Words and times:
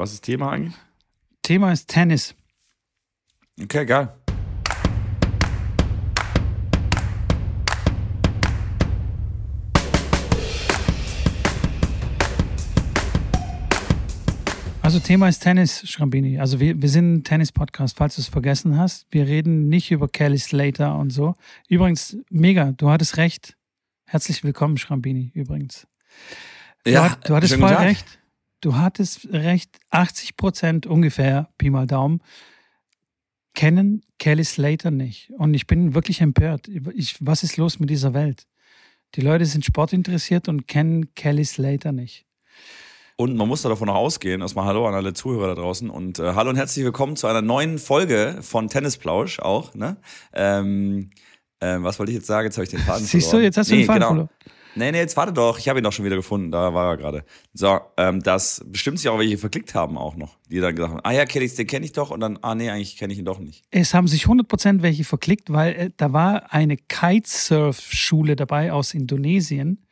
Was 0.00 0.14
ist 0.14 0.22
Thema 0.24 0.52
eigentlich? 0.52 0.74
Thema 1.42 1.72
ist 1.72 1.86
Tennis. 1.86 2.34
Okay, 3.62 3.84
geil. 3.84 4.08
Also 14.80 14.98
Thema 15.00 15.28
ist 15.28 15.40
Tennis, 15.40 15.82
Schrambini. 15.86 16.38
Also 16.40 16.58
wir, 16.60 16.80
wir 16.80 16.88
sind 16.88 17.16
ein 17.16 17.24
Tennis-Podcast, 17.24 17.98
falls 17.98 18.14
du 18.16 18.22
es 18.22 18.28
vergessen 18.28 18.78
hast. 18.78 19.06
Wir 19.10 19.26
reden 19.26 19.68
nicht 19.68 19.90
über 19.90 20.08
Kelly 20.08 20.38
Slater 20.38 20.96
und 20.98 21.10
so. 21.10 21.34
Übrigens, 21.68 22.16
mega, 22.30 22.72
du 22.72 22.88
hattest 22.88 23.18
recht. 23.18 23.54
Herzlich 24.06 24.42
willkommen, 24.44 24.78
Schrambini, 24.78 25.30
übrigens. 25.34 25.86
Du, 26.84 26.90
Ja, 26.92 27.10
hat, 27.10 27.28
du 27.28 27.36
hattest 27.36 27.54
voll 27.56 27.68
Tag. 27.68 27.80
recht. 27.80 28.19
Du 28.60 28.76
hattest 28.76 29.28
recht, 29.32 29.78
80 29.90 30.36
Prozent 30.36 30.86
ungefähr, 30.86 31.48
Pi 31.56 31.70
mal 31.70 31.86
Daumen, 31.86 32.20
kennen 33.54 34.02
Kelly 34.18 34.44
Slater 34.44 34.90
nicht. 34.90 35.30
Und 35.38 35.54
ich 35.54 35.66
bin 35.66 35.94
wirklich 35.94 36.20
empört. 36.20 36.68
Ich, 36.68 37.16
was 37.20 37.42
ist 37.42 37.56
los 37.56 37.80
mit 37.80 37.88
dieser 37.88 38.12
Welt? 38.12 38.46
Die 39.14 39.22
Leute 39.22 39.46
sind 39.46 39.64
sportinteressiert 39.64 40.48
und 40.48 40.66
kennen 40.66 41.14
Kelly 41.14 41.44
Slater 41.44 41.92
nicht. 41.92 42.26
Und 43.16 43.36
man 43.36 43.48
muss 43.48 43.62
da 43.62 43.68
davon 43.68 43.86
noch 43.86 43.96
ausgehen, 43.96 44.40
erstmal 44.40 44.66
Hallo 44.66 44.86
an 44.86 44.94
alle 44.94 45.12
Zuhörer 45.12 45.48
da 45.48 45.60
draußen 45.60 45.90
und 45.90 46.18
äh, 46.18 46.34
Hallo 46.34 46.50
und 46.50 46.56
herzlich 46.56 46.84
willkommen 46.84 47.16
zu 47.16 47.26
einer 47.26 47.42
neuen 47.42 47.78
Folge 47.78 48.38
von 48.40 48.68
Tennisplausch 48.68 49.40
auch. 49.40 49.74
Ne? 49.74 49.96
Ähm, 50.32 51.10
ähm, 51.60 51.82
was 51.82 51.98
wollte 51.98 52.12
ich 52.12 52.16
jetzt 52.16 52.26
sagen? 52.26 52.46
Jetzt 52.46 52.56
habe 52.56 52.64
ich 52.64 52.70
den 52.70 52.80
Faden 52.80 53.04
Siehst 53.04 53.26
du, 53.26 53.30
verloren. 53.30 53.44
jetzt 53.44 53.56
hast 53.58 53.70
du 53.70 53.76
den 53.76 53.84
Faden 53.84 54.02
verloren. 54.02 54.28
Nee, 54.74 54.92
nee, 54.92 54.98
jetzt 54.98 55.16
warte 55.16 55.32
doch. 55.32 55.58
Ich 55.58 55.68
habe 55.68 55.80
ihn 55.80 55.84
doch 55.84 55.92
schon 55.92 56.04
wieder 56.04 56.16
gefunden. 56.16 56.50
Da 56.52 56.72
war 56.74 56.92
er 56.92 56.96
gerade. 56.96 57.24
So, 57.52 57.80
ähm, 57.96 58.22
das 58.22 58.64
bestimmt 58.66 58.98
sich 58.98 59.08
auch 59.08 59.18
welche 59.18 59.38
verklickt 59.38 59.74
haben 59.74 59.98
auch 59.98 60.16
noch. 60.16 60.38
Die 60.48 60.60
dann 60.60 60.74
gesagt 60.74 60.92
haben, 60.94 61.00
ah 61.02 61.12
ja, 61.12 61.24
kenn 61.24 61.42
ich, 61.42 61.54
den 61.54 61.66
kenne 61.66 61.84
ich 61.84 61.92
doch. 61.92 62.10
Und 62.10 62.20
dann, 62.20 62.38
ah 62.42 62.54
nee, 62.54 62.70
eigentlich 62.70 62.96
kenne 62.96 63.12
ich 63.12 63.18
ihn 63.18 63.24
doch 63.24 63.38
nicht. 63.38 63.64
Es 63.70 63.94
haben 63.94 64.06
sich 64.08 64.24
100% 64.26 64.82
welche 64.82 65.04
verklickt, 65.04 65.52
weil 65.52 65.72
äh, 65.74 65.90
da 65.96 66.12
war 66.12 66.52
eine 66.52 66.76
Kitesurf-Schule 66.76 68.36
dabei 68.36 68.72
aus 68.72 68.94
Indonesien. 68.94 69.86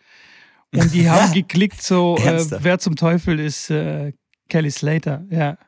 Und 0.74 0.92
die 0.94 1.08
haben 1.10 1.32
geklickt, 1.32 1.82
so, 1.82 2.16
äh, 2.18 2.44
wer 2.60 2.78
zum 2.78 2.96
Teufel 2.96 3.40
ist 3.40 3.70
äh, 3.70 4.12
Kelly 4.48 4.70
Slater? 4.70 5.24
Ja. 5.30 5.58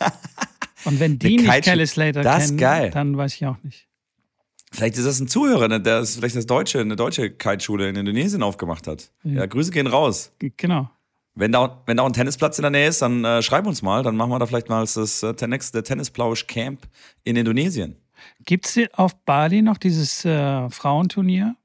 Und 0.84 1.00
wenn 1.00 1.18
die 1.18 1.38
nicht 1.38 1.64
Kelly 1.64 1.86
Slater 1.86 2.22
Das 2.22 2.44
ist 2.44 2.48
kennen, 2.50 2.58
geil. 2.58 2.90
dann 2.90 3.16
weiß 3.16 3.34
ich 3.34 3.46
auch 3.46 3.56
nicht. 3.64 3.88
Vielleicht 4.76 4.98
ist 4.98 5.06
das 5.06 5.20
ein 5.20 5.26
Zuhörer, 5.28 5.68
ne, 5.68 5.80
der 5.80 6.00
ist 6.00 6.16
vielleicht 6.16 6.36
das 6.36 6.44
deutsche, 6.44 6.80
eine 6.80 6.96
deutsche 6.96 7.30
Kiteschule 7.30 7.88
in 7.88 7.96
Indonesien 7.96 8.42
aufgemacht 8.42 8.86
hat. 8.86 9.10
Ja, 9.24 9.46
Grüße 9.46 9.70
gehen 9.70 9.86
raus. 9.86 10.32
Genau. 10.58 10.90
Wenn 11.34 11.50
da, 11.52 11.82
wenn 11.86 11.96
da 11.96 12.02
auch 12.02 12.06
ein 12.08 12.12
Tennisplatz 12.12 12.58
in 12.58 12.62
der 12.62 12.70
Nähe 12.70 12.88
ist, 12.88 13.00
dann 13.00 13.24
äh, 13.24 13.42
schreib 13.42 13.66
uns 13.66 13.80
mal. 13.80 14.02
Dann 14.02 14.16
machen 14.16 14.30
wir 14.30 14.38
da 14.38 14.44
vielleicht 14.46 14.68
mal 14.68 14.80
das 14.82 15.22
äh, 15.22 15.32
der 15.34 15.84
Tennisplausch 15.84 16.46
Camp 16.46 16.86
in 17.24 17.36
Indonesien. 17.36 17.96
Gibt 18.44 18.66
es 18.66 18.78
auf 18.94 19.14
Bali 19.24 19.62
noch 19.62 19.78
dieses 19.78 20.24
äh, 20.24 20.68
Frauenturnier? 20.70 21.56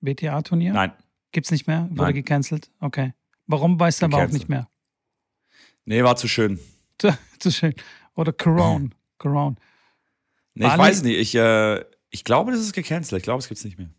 BTA-Turnier? 0.00 0.72
Nein. 0.72 0.92
Gibt 1.32 1.46
es 1.46 1.50
nicht 1.50 1.66
mehr? 1.66 1.88
Wurde 1.90 2.02
Nein. 2.04 2.14
gecancelt? 2.14 2.70
Okay. 2.80 3.12
Warum 3.46 3.78
weißt 3.78 4.00
du 4.00 4.06
aber 4.06 4.16
auch 4.16 4.20
Gecancelt. 4.20 4.40
nicht 4.42 4.48
mehr? 4.48 4.68
Nee, 5.84 6.02
war 6.02 6.16
zu 6.16 6.28
schön. 6.28 6.58
Zu, 6.98 7.16
zu 7.38 7.50
schön. 7.50 7.74
Oder 8.14 8.32
Corona. 8.32 8.88
Corona. 9.18 9.56
Nee, 10.54 10.64
ich 10.66 10.70
Bali- 10.72 10.78
weiß 10.82 11.02
nicht. 11.02 11.18
Ich, 11.18 11.34
äh, 11.34 11.84
ich 12.16 12.24
glaube, 12.24 12.50
das 12.50 12.60
ist 12.62 12.72
gecancelt. 12.72 13.18
Ich 13.18 13.24
glaube, 13.24 13.40
es 13.40 13.48
gibt's 13.48 13.62
nicht 13.64 13.76
mehr. 13.78 13.90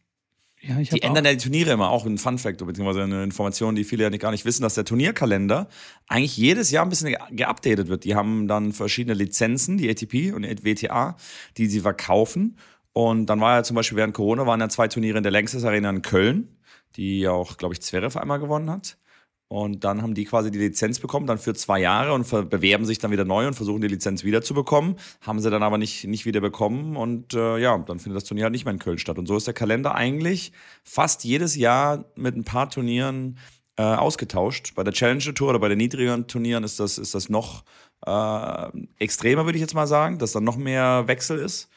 Ja, 0.60 0.80
ich 0.80 0.90
Die 0.90 1.04
ändern 1.04 1.24
ja 1.24 1.32
die 1.32 1.38
Turniere 1.38 1.72
immer, 1.72 1.92
auch 1.92 2.04
ein 2.08 2.18
Fun-Fact, 2.18 2.66
beziehungsweise 2.66 3.04
eine 3.04 3.24
Information, 3.24 3.76
die 3.76 3.84
viele 3.84 4.06
ja 4.06 4.10
nicht, 4.10 4.22
gar 4.22 4.32
nicht 4.32 4.44
wissen, 4.44 4.64
dass 4.64 4.74
der 4.74 4.86
Turnierkalender 4.86 5.68
eigentlich 6.08 6.36
jedes 6.36 6.72
Jahr 6.72 6.84
ein 6.84 6.90
bisschen 6.90 7.10
ge- 7.10 7.20
geupdatet 7.30 7.90
wird. 7.90 8.06
Die 8.06 8.16
haben 8.16 8.48
dann 8.48 8.74
verschiedene 8.74 9.14
Lizenzen, 9.14 9.78
die 9.78 9.88
ATP 9.88 10.32
und 10.34 10.42
die 10.42 10.64
WTA, 10.66 11.16
die 11.58 11.68
sie 11.68 11.82
verkaufen. 11.82 12.58
Und 12.92 13.28
dann 13.28 13.40
war 13.40 13.58
ja 13.58 13.64
zum 13.64 13.76
Beispiel 13.76 13.98
während 13.98 14.16
Corona 14.16 14.48
waren 14.48 14.60
ja 14.60 14.68
zwei 14.70 14.88
Turniere 14.88 15.18
in 15.20 15.24
der 15.24 15.32
Längstes 15.32 15.64
Arena 15.64 15.92
in 15.92 16.02
Köln, 16.02 16.58
die 16.96 17.20
ja 17.20 17.30
auch, 17.32 17.58
glaube 17.58 17.76
ich, 17.76 17.82
Zverev 17.84 18.18
einmal 18.20 18.40
gewonnen 18.40 18.72
hat. 18.72 18.98
Und 19.50 19.86
dann 19.86 20.02
haben 20.02 20.14
die 20.14 20.26
quasi 20.26 20.52
die 20.52 20.60
Lizenz 20.60 21.00
bekommen, 21.00 21.26
dann 21.26 21.38
für 21.38 21.54
zwei 21.54 21.80
Jahre 21.80 22.14
und 22.14 22.30
bewerben 22.50 22.86
sich 22.86 23.00
dann 23.00 23.12
wieder 23.12 23.24
neu 23.24 23.48
und 23.48 23.54
versuchen 23.54 23.80
die 23.80 23.88
Lizenz 23.88 24.26
wieder 24.26 24.42
zu 24.42 24.54
bekommen. 24.54 24.98
Haben 25.22 25.40
sie 25.40 25.50
dann 25.50 25.64
aber 25.64 25.78
nicht, 25.78 26.04
nicht 26.06 26.26
wieder 26.26 26.42
bekommen 26.42 26.98
und 26.98 27.34
äh, 27.34 27.58
ja, 27.58 27.78
dann 27.78 28.00
findet 28.00 28.18
das 28.18 28.26
Turnier 28.26 28.44
halt 28.44 28.52
nicht 28.52 28.66
mehr 28.66 28.74
in 28.74 28.80
Köln 28.80 28.98
statt. 28.98 29.18
Und 29.18 29.26
so 29.26 29.38
ist 29.38 29.48
der 29.48 29.54
Kalender 29.54 29.96
eigentlich 29.96 30.52
fast 30.84 31.24
jedes 31.24 31.56
Jahr 31.56 32.04
mit 32.16 32.36
ein 32.36 32.44
paar 32.44 32.70
Turnieren 32.70 33.38
äh, 33.78 33.84
ausgetauscht. 33.84 34.74
Bei 34.76 34.84
der 34.84 34.92
Challenger 34.92 35.34
Tour 35.34 35.50
oder 35.50 35.60
bei 35.60 35.70
den 35.70 35.78
niedrigeren 35.78 36.28
Turnieren 36.28 36.66
ist 36.66 36.82
das, 36.82 36.98
ist 36.98 37.16
das 37.16 37.30
noch 37.30 37.64
äh, 38.06 38.68
extremer, 39.00 39.46
würde 39.46 39.58
ich 39.58 39.62
jetzt 39.62 39.76
mal 39.76 39.88
sagen, 39.88 40.18
dass 40.18 40.34
dann 40.34 40.44
noch 40.44 40.58
mehr 40.58 41.08
Wechsel 41.08 41.40
ist. 41.40 41.70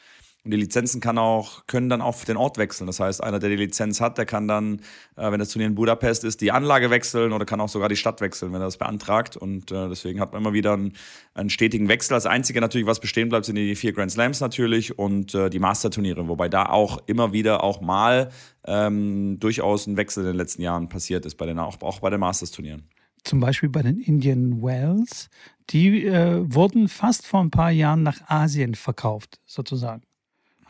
Und 0.43 0.49
die 0.49 0.57
Lizenzen 0.57 1.01
kann 1.01 1.19
auch, 1.19 1.67
können 1.67 1.87
dann 1.87 2.01
auch 2.01 2.23
den 2.23 2.35
Ort 2.35 2.57
wechseln. 2.57 2.87
Das 2.87 2.99
heißt, 2.99 3.23
einer, 3.23 3.37
der 3.37 3.51
die 3.51 3.57
Lizenz 3.57 4.01
hat, 4.01 4.17
der 4.17 4.25
kann 4.25 4.47
dann, 4.47 4.81
äh, 5.15 5.31
wenn 5.31 5.39
das 5.39 5.49
Turnier 5.49 5.67
in 5.67 5.75
Budapest 5.75 6.23
ist, 6.23 6.41
die 6.41 6.51
Anlage 6.51 6.89
wechseln 6.89 7.31
oder 7.31 7.45
kann 7.45 7.61
auch 7.61 7.69
sogar 7.69 7.89
die 7.89 7.95
Stadt 7.95 8.21
wechseln, 8.21 8.51
wenn 8.51 8.59
er 8.59 8.65
das 8.65 8.77
beantragt. 8.77 9.37
Und 9.37 9.71
äh, 9.71 9.87
deswegen 9.87 10.19
hat 10.19 10.33
man 10.33 10.41
immer 10.41 10.53
wieder 10.53 10.73
einen, 10.73 10.93
einen 11.35 11.51
stetigen 11.51 11.89
Wechsel. 11.89 12.15
Das 12.15 12.25
Einzige 12.25 12.59
natürlich, 12.59 12.87
was 12.87 12.99
bestehen 12.99 13.29
bleibt, 13.29 13.45
sind 13.45 13.55
die 13.55 13.75
vier 13.75 13.93
Grand 13.93 14.11
Slams 14.11 14.39
natürlich 14.39 14.97
und 14.97 15.35
äh, 15.35 15.51
die 15.51 15.59
Master-Turniere, 15.59 16.27
wobei 16.27 16.49
da 16.49 16.65
auch 16.65 17.03
immer 17.05 17.33
wieder 17.33 17.63
auch 17.63 17.79
mal 17.79 18.29
ähm, 18.65 19.39
durchaus 19.39 19.85
ein 19.85 19.95
Wechsel 19.95 20.21
in 20.21 20.31
den 20.31 20.37
letzten 20.37 20.63
Jahren 20.63 20.89
passiert 20.89 21.23
ist, 21.27 21.35
bei 21.35 21.45
den, 21.45 21.59
auch, 21.59 21.79
auch 21.81 21.99
bei 21.99 22.09
den 22.09 22.19
Masters-Turnieren. 22.19 22.89
zum 23.23 23.39
Beispiel 23.39 23.69
bei 23.69 23.83
den 23.83 23.99
Indian 23.99 24.63
Wells, 24.63 25.29
die 25.69 26.05
äh, 26.05 26.43
wurden 26.43 26.87
fast 26.87 27.27
vor 27.27 27.41
ein 27.41 27.51
paar 27.51 27.69
Jahren 27.69 28.01
nach 28.01 28.27
Asien 28.27 28.73
verkauft, 28.73 29.39
sozusagen. 29.45 30.01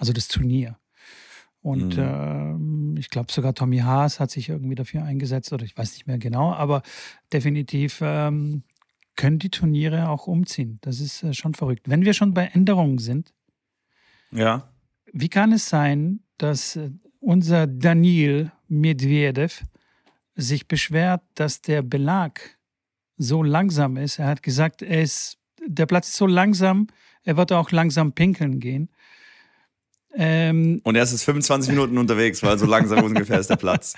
Also 0.01 0.13
das 0.13 0.27
Turnier. 0.27 0.79
Und 1.61 1.95
Mhm. 1.95 2.03
ähm, 2.03 2.95
ich 2.97 3.11
glaube 3.11 3.31
sogar 3.31 3.53
Tommy 3.53 3.77
Haas 3.79 4.19
hat 4.19 4.31
sich 4.31 4.49
irgendwie 4.49 4.73
dafür 4.73 5.03
eingesetzt, 5.03 5.53
oder 5.53 5.63
ich 5.63 5.77
weiß 5.77 5.93
nicht 5.93 6.07
mehr 6.07 6.17
genau, 6.17 6.51
aber 6.53 6.81
definitiv 7.31 7.99
ähm, 8.01 8.63
können 9.15 9.37
die 9.37 9.51
Turniere 9.51 10.09
auch 10.09 10.25
umziehen. 10.25 10.79
Das 10.81 10.99
ist 10.99 11.21
äh, 11.21 11.35
schon 11.35 11.53
verrückt. 11.53 11.87
Wenn 11.87 12.03
wir 12.03 12.13
schon 12.13 12.33
bei 12.33 12.45
Änderungen 12.47 12.97
sind, 12.97 13.31
Ja. 14.31 14.67
wie 15.13 15.29
kann 15.29 15.51
es 15.51 15.69
sein, 15.69 16.21
dass 16.39 16.77
äh, 16.77 16.89
unser 17.19 17.67
Daniil 17.67 18.51
Medvedev 18.67 19.61
sich 20.35 20.67
beschwert, 20.67 21.21
dass 21.35 21.61
der 21.61 21.83
Belag 21.83 22.57
so 23.17 23.43
langsam 23.43 23.97
ist? 23.97 24.17
Er 24.17 24.25
hat 24.29 24.41
gesagt, 24.41 24.81
er 24.81 25.03
ist, 25.03 25.37
der 25.63 25.85
Platz 25.85 26.07
ist 26.07 26.15
so 26.17 26.25
langsam, 26.25 26.87
er 27.23 27.37
wird 27.37 27.51
auch 27.51 27.69
langsam 27.69 28.13
pinkeln 28.13 28.59
gehen. 28.59 28.89
Ähm, 30.15 30.81
Und 30.83 30.95
er 30.95 31.03
ist 31.03 31.11
jetzt 31.11 31.23
25 31.23 31.71
Minuten 31.71 31.97
unterwegs, 31.97 32.43
weil 32.43 32.57
so 32.57 32.65
langsam 32.65 33.03
ungefähr 33.03 33.39
ist 33.39 33.49
der 33.49 33.55
Platz. 33.55 33.95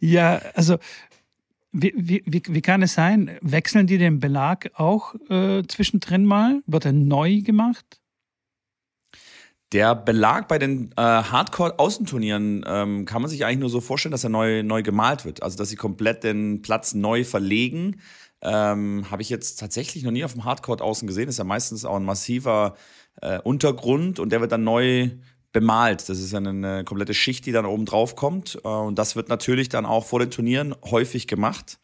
ja, 0.00 0.40
also 0.54 0.78
wie, 1.72 1.94
wie, 1.96 2.22
wie, 2.26 2.42
wie 2.46 2.60
kann 2.60 2.82
es 2.82 2.94
sein? 2.94 3.38
Wechseln 3.40 3.86
die 3.86 3.96
den 3.96 4.20
Belag 4.20 4.70
auch 4.74 5.14
äh, 5.30 5.62
zwischendrin 5.66 6.26
mal? 6.26 6.62
Wird 6.66 6.84
er 6.84 6.92
neu 6.92 7.40
gemacht? 7.40 8.02
Der 9.72 9.94
Belag 9.94 10.48
bei 10.48 10.58
den 10.58 10.92
äh, 10.98 11.00
Hardcore-Außenturnieren 11.00 12.62
ähm, 12.66 13.04
kann 13.06 13.22
man 13.22 13.30
sich 13.30 13.46
eigentlich 13.46 13.60
nur 13.60 13.70
so 13.70 13.80
vorstellen, 13.80 14.12
dass 14.12 14.22
er 14.22 14.28
neu, 14.28 14.62
neu 14.62 14.82
gemalt 14.82 15.24
wird. 15.24 15.42
Also, 15.42 15.56
dass 15.56 15.70
sie 15.70 15.76
komplett 15.76 16.24
den 16.24 16.60
Platz 16.60 16.92
neu 16.92 17.24
verlegen. 17.24 18.00
Ähm, 18.42 19.10
Habe 19.10 19.22
ich 19.22 19.30
jetzt 19.30 19.58
tatsächlich 19.58 20.02
noch 20.02 20.10
nie 20.10 20.24
auf 20.24 20.32
dem 20.32 20.44
Hardcore 20.44 20.82
außen 20.82 21.08
gesehen. 21.08 21.30
Ist 21.30 21.38
ja 21.38 21.44
meistens 21.44 21.86
auch 21.86 21.96
ein 21.96 22.04
massiver 22.04 22.74
äh, 23.22 23.38
Untergrund 23.40 24.18
und 24.18 24.30
der 24.30 24.42
wird 24.42 24.52
dann 24.52 24.64
neu 24.64 25.08
bemalt. 25.52 26.08
Das 26.08 26.18
ist 26.18 26.34
eine 26.34 26.84
komplette 26.84 27.14
Schicht, 27.14 27.46
die 27.46 27.52
dann 27.52 27.66
oben 27.66 27.84
drauf 27.84 28.16
kommt. 28.16 28.58
Äh, 28.64 28.68
und 28.68 28.98
das 28.98 29.16
wird 29.16 29.28
natürlich 29.28 29.68
dann 29.68 29.86
auch 29.86 30.04
vor 30.04 30.18
den 30.18 30.30
Turnieren 30.30 30.74
häufig 30.84 31.26
gemacht, 31.26 31.78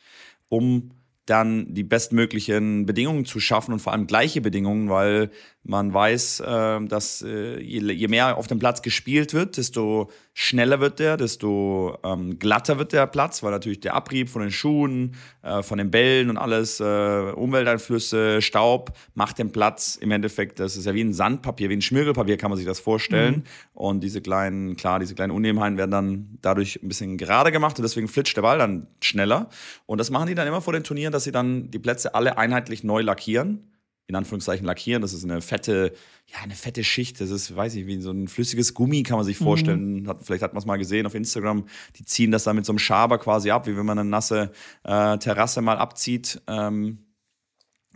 um 0.48 0.90
dann 1.26 1.74
die 1.74 1.84
bestmöglichen 1.84 2.86
Bedingungen 2.86 3.26
zu 3.26 3.38
schaffen 3.38 3.72
und 3.72 3.80
vor 3.80 3.92
allem 3.92 4.06
gleiche 4.06 4.40
Bedingungen, 4.40 4.88
weil 4.88 5.30
man 5.68 5.92
weiß, 5.92 6.40
äh, 6.40 6.80
dass 6.86 7.20
äh, 7.20 7.60
je, 7.60 7.80
je 7.92 8.08
mehr 8.08 8.38
auf 8.38 8.46
dem 8.46 8.58
Platz 8.58 8.80
gespielt 8.80 9.34
wird, 9.34 9.58
desto 9.58 10.10
schneller 10.32 10.80
wird 10.80 10.98
der, 10.98 11.18
desto 11.18 11.98
ähm, 12.02 12.38
glatter 12.38 12.78
wird 12.78 12.94
der 12.94 13.06
Platz, 13.06 13.42
weil 13.42 13.50
natürlich 13.50 13.80
der 13.80 13.94
Abrieb 13.94 14.30
von 14.30 14.40
den 14.40 14.50
Schuhen, 14.50 15.14
äh, 15.42 15.62
von 15.62 15.76
den 15.76 15.90
Bällen 15.90 16.30
und 16.30 16.38
alles, 16.38 16.80
äh, 16.80 16.84
Umwelteinflüsse, 16.84 18.40
Staub, 18.40 18.92
macht 19.14 19.38
den 19.38 19.52
Platz 19.52 19.96
im 19.96 20.10
Endeffekt, 20.10 20.58
das 20.58 20.74
ist 20.74 20.86
ja 20.86 20.94
wie 20.94 21.02
ein 21.04 21.12
Sandpapier, 21.12 21.68
wie 21.68 21.76
ein 21.76 21.82
Schmirgelpapier 21.82 22.38
kann 22.38 22.50
man 22.50 22.56
sich 22.56 22.66
das 22.66 22.80
vorstellen. 22.80 23.44
Und 23.74 24.00
diese 24.00 24.22
kleinen, 24.22 24.74
klar, 24.76 25.00
diese 25.00 25.14
kleinen 25.14 25.32
Unebenheiten 25.32 25.76
werden 25.76 25.90
dann 25.90 26.38
dadurch 26.40 26.82
ein 26.82 26.88
bisschen 26.88 27.18
gerade 27.18 27.52
gemacht 27.52 27.78
und 27.78 27.82
deswegen 27.82 28.08
flitscht 28.08 28.36
der 28.36 28.42
Ball 28.42 28.56
dann 28.56 28.86
schneller. 29.02 29.50
Und 29.84 29.98
das 29.98 30.10
machen 30.10 30.28
die 30.28 30.34
dann 30.34 30.48
immer 30.48 30.62
vor 30.62 30.72
den 30.72 30.82
Turnieren, 30.82 31.12
dass 31.12 31.24
sie 31.24 31.32
dann 31.32 31.70
die 31.70 31.78
Plätze 31.78 32.14
alle 32.14 32.38
einheitlich 32.38 32.84
neu 32.84 33.02
lackieren 33.02 33.68
in 34.08 34.16
Anführungszeichen 34.16 34.66
lackieren. 34.66 35.00
Das 35.00 35.12
ist 35.12 35.22
eine 35.22 35.40
fette, 35.40 35.92
ja, 36.26 36.38
eine 36.42 36.54
fette 36.54 36.82
Schicht. 36.82 37.20
Das 37.20 37.30
ist, 37.30 37.54
weiß 37.54 37.76
ich, 37.76 37.86
wie 37.86 38.00
so 38.00 38.10
ein 38.10 38.26
flüssiges 38.26 38.74
Gummi, 38.74 39.04
kann 39.04 39.18
man 39.18 39.24
sich 39.24 39.38
vorstellen. 39.38 40.08
Hat, 40.08 40.24
vielleicht 40.24 40.42
hat 40.42 40.54
man 40.54 40.58
es 40.58 40.66
mal 40.66 40.78
gesehen 40.78 41.06
auf 41.06 41.14
Instagram. 41.14 41.66
Die 41.96 42.04
ziehen 42.04 42.32
das 42.32 42.44
dann 42.44 42.56
mit 42.56 42.66
so 42.66 42.72
einem 42.72 42.80
Schaber 42.80 43.18
quasi 43.18 43.50
ab, 43.50 43.66
wie 43.66 43.76
wenn 43.76 43.86
man 43.86 43.98
eine 43.98 44.08
nasse 44.08 44.50
äh, 44.82 45.18
Terrasse 45.18 45.60
mal 45.62 45.78
abzieht. 45.78 46.42
Ähm, 46.48 46.98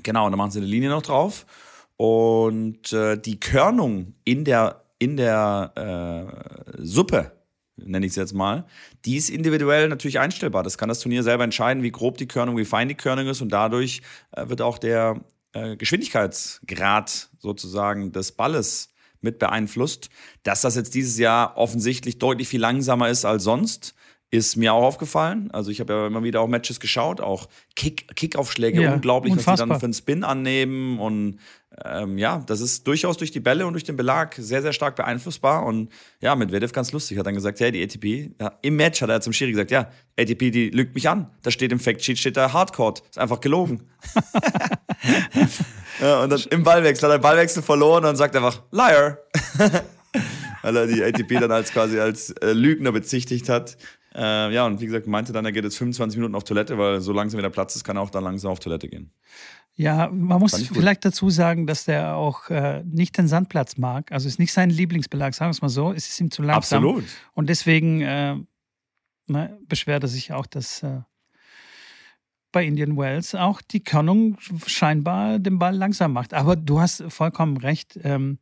Genau, 0.02 0.26
und 0.26 0.32
dann 0.32 0.38
machen 0.38 0.50
sie 0.50 0.58
eine 0.58 0.66
Linie 0.66 0.90
noch 0.90 1.02
drauf. 1.02 1.46
Und 1.96 2.92
äh, 2.92 3.16
die 3.16 3.38
Körnung 3.38 4.14
in 4.24 4.44
der, 4.44 4.84
in 4.98 5.16
der 5.16 5.72
äh, 6.76 6.82
Suppe, 6.82 7.32
nenne 7.76 8.06
ich 8.06 8.12
es 8.12 8.16
jetzt 8.16 8.34
mal, 8.34 8.66
die 9.04 9.16
ist 9.16 9.30
individuell 9.30 9.88
natürlich 9.88 10.18
einstellbar. 10.18 10.62
Das 10.62 10.78
kann 10.78 10.88
das 10.88 11.00
Turnier 11.00 11.22
selber 11.22 11.44
entscheiden, 11.44 11.82
wie 11.82 11.92
grob 11.92 12.18
die 12.18 12.28
Körnung, 12.28 12.56
wie 12.56 12.64
fein 12.64 12.88
die 12.88 12.94
Körnung 12.94 13.26
ist. 13.26 13.40
Und 13.40 13.50
dadurch 13.50 14.02
äh, 14.32 14.48
wird 14.48 14.62
auch 14.62 14.78
der 14.78 15.20
äh, 15.52 15.76
Geschwindigkeitsgrad 15.76 17.30
sozusagen 17.38 18.12
des 18.12 18.32
Balles 18.32 18.88
mit 19.20 19.38
beeinflusst. 19.38 20.10
Dass 20.42 20.62
das 20.62 20.76
jetzt 20.76 20.94
dieses 20.94 21.18
Jahr 21.18 21.56
offensichtlich 21.56 22.18
deutlich 22.18 22.48
viel 22.48 22.60
langsamer 22.60 23.08
ist 23.08 23.24
als 23.24 23.44
sonst, 23.44 23.94
ist 24.30 24.56
mir 24.56 24.72
auch 24.72 24.82
aufgefallen. 24.82 25.50
Also 25.50 25.70
ich 25.70 25.80
habe 25.80 25.92
ja 25.92 26.06
immer 26.06 26.24
wieder 26.24 26.40
auch 26.40 26.48
Matches 26.48 26.80
geschaut, 26.80 27.20
auch 27.20 27.48
Kick, 27.76 28.16
Kickaufschläge, 28.16 28.82
ja, 28.82 28.94
unglaublich, 28.94 29.32
unfassbar. 29.32 29.52
was 29.52 29.60
sie 29.60 29.68
dann 29.68 29.80
für 29.80 29.86
einen 29.86 29.92
Spin 29.92 30.24
annehmen. 30.24 30.98
Und 30.98 31.38
ähm, 31.84 32.18
ja, 32.18 32.42
das 32.46 32.60
ist 32.60 32.86
durchaus 32.86 33.16
durch 33.16 33.30
die 33.30 33.40
Bälle 33.40 33.66
und 33.66 33.72
durch 33.72 33.84
den 33.84 33.96
Belag 33.96 34.34
sehr, 34.36 34.62
sehr 34.62 34.72
stark 34.72 34.96
beeinflussbar. 34.96 35.64
Und 35.64 35.90
ja, 36.20 36.34
mit 36.34 36.50
Medvedev 36.50 36.72
ganz 36.72 36.92
lustig, 36.92 37.18
hat 37.18 37.26
dann 37.26 37.34
gesagt, 37.34 37.60
hey, 37.60 37.72
die 37.72 37.82
ATP, 37.82 38.34
ja, 38.40 38.58
im 38.62 38.76
Match 38.76 39.00
hat 39.00 39.08
er 39.08 39.20
zum 39.20 39.32
Schiri 39.32 39.52
gesagt, 39.52 39.70
ja, 39.70 39.90
ATP, 40.18 40.50
die 40.50 40.70
lügt 40.70 40.94
mich 40.94 41.08
an. 41.08 41.30
Da 41.42 41.50
steht 41.50 41.72
im 41.72 41.80
Factsheet, 41.80 42.18
steht 42.18 42.36
da 42.36 42.52
Hardcore. 42.52 42.94
Ist 43.08 43.18
einfach 43.18 43.40
gelogen. 43.40 43.88
ja, 46.00 46.22
und 46.22 46.30
dann 46.30 46.40
im 46.50 46.62
Ballwechsel 46.62 47.08
hat 47.08 47.14
er 47.14 47.18
den 47.18 47.22
Ballwechsel 47.22 47.62
verloren 47.62 48.04
und 48.04 48.16
sagt 48.16 48.36
einfach, 48.36 48.62
Liar. 48.70 49.18
Weil 50.62 50.76
er 50.76 50.86
die 50.86 51.02
ATP 51.02 51.40
dann 51.40 51.50
als 51.50 51.72
quasi 51.72 51.98
als 51.98 52.30
äh, 52.30 52.52
Lügner 52.52 52.92
bezichtigt 52.92 53.48
hat. 53.48 53.76
Äh, 54.14 54.52
ja, 54.52 54.66
und 54.66 54.80
wie 54.80 54.86
gesagt, 54.86 55.06
meinte 55.06 55.32
dann, 55.32 55.44
er 55.44 55.52
geht 55.52 55.64
jetzt 55.64 55.78
25 55.78 56.18
Minuten 56.18 56.34
auf 56.34 56.44
Toilette, 56.44 56.76
weil 56.76 57.00
so 57.00 57.12
langsam 57.12 57.38
wieder 57.38 57.50
Platz 57.50 57.74
ist, 57.76 57.84
kann 57.84 57.96
er 57.96 58.02
auch 58.02 58.10
dann 58.10 58.24
langsam 58.24 58.52
auf 58.52 58.60
Toilette 58.60 58.88
gehen. 58.88 59.10
Ja, 59.74 60.08
man 60.12 60.38
muss 60.38 60.68
vielleicht 60.68 61.04
dazu 61.04 61.30
sagen, 61.30 61.66
dass 61.66 61.84
der 61.84 62.14
auch 62.14 62.50
äh, 62.50 62.84
nicht 62.84 63.16
den 63.16 63.26
Sandplatz 63.26 63.78
mag. 63.78 64.12
Also 64.12 64.28
ist 64.28 64.38
nicht 64.38 64.52
sein 64.52 64.68
Lieblingsbelag, 64.68 65.34
sagen 65.34 65.48
wir 65.48 65.52
es 65.52 65.62
mal 65.62 65.68
so. 65.70 65.92
Es 65.92 66.08
ist 66.08 66.20
ihm 66.20 66.30
zu 66.30 66.42
langsam. 66.42 66.84
Absolut. 66.84 67.04
Und 67.32 67.48
deswegen 67.48 68.02
äh, 68.02 68.36
ne, 69.26 69.58
beschwert 69.68 70.02
er 70.04 70.08
sich 70.08 70.32
auch, 70.32 70.46
dass 70.46 70.82
äh, 70.82 71.00
bei 72.52 72.66
Indian 72.66 72.98
Wells 72.98 73.34
auch 73.34 73.62
die 73.62 73.82
Körnung 73.82 74.36
scheinbar 74.66 75.38
den 75.38 75.58
Ball 75.58 75.74
langsam 75.74 76.12
macht. 76.12 76.34
Aber 76.34 76.54
du 76.54 76.80
hast 76.80 77.02
vollkommen 77.08 77.56
recht. 77.56 77.98
Ähm, 78.02 78.38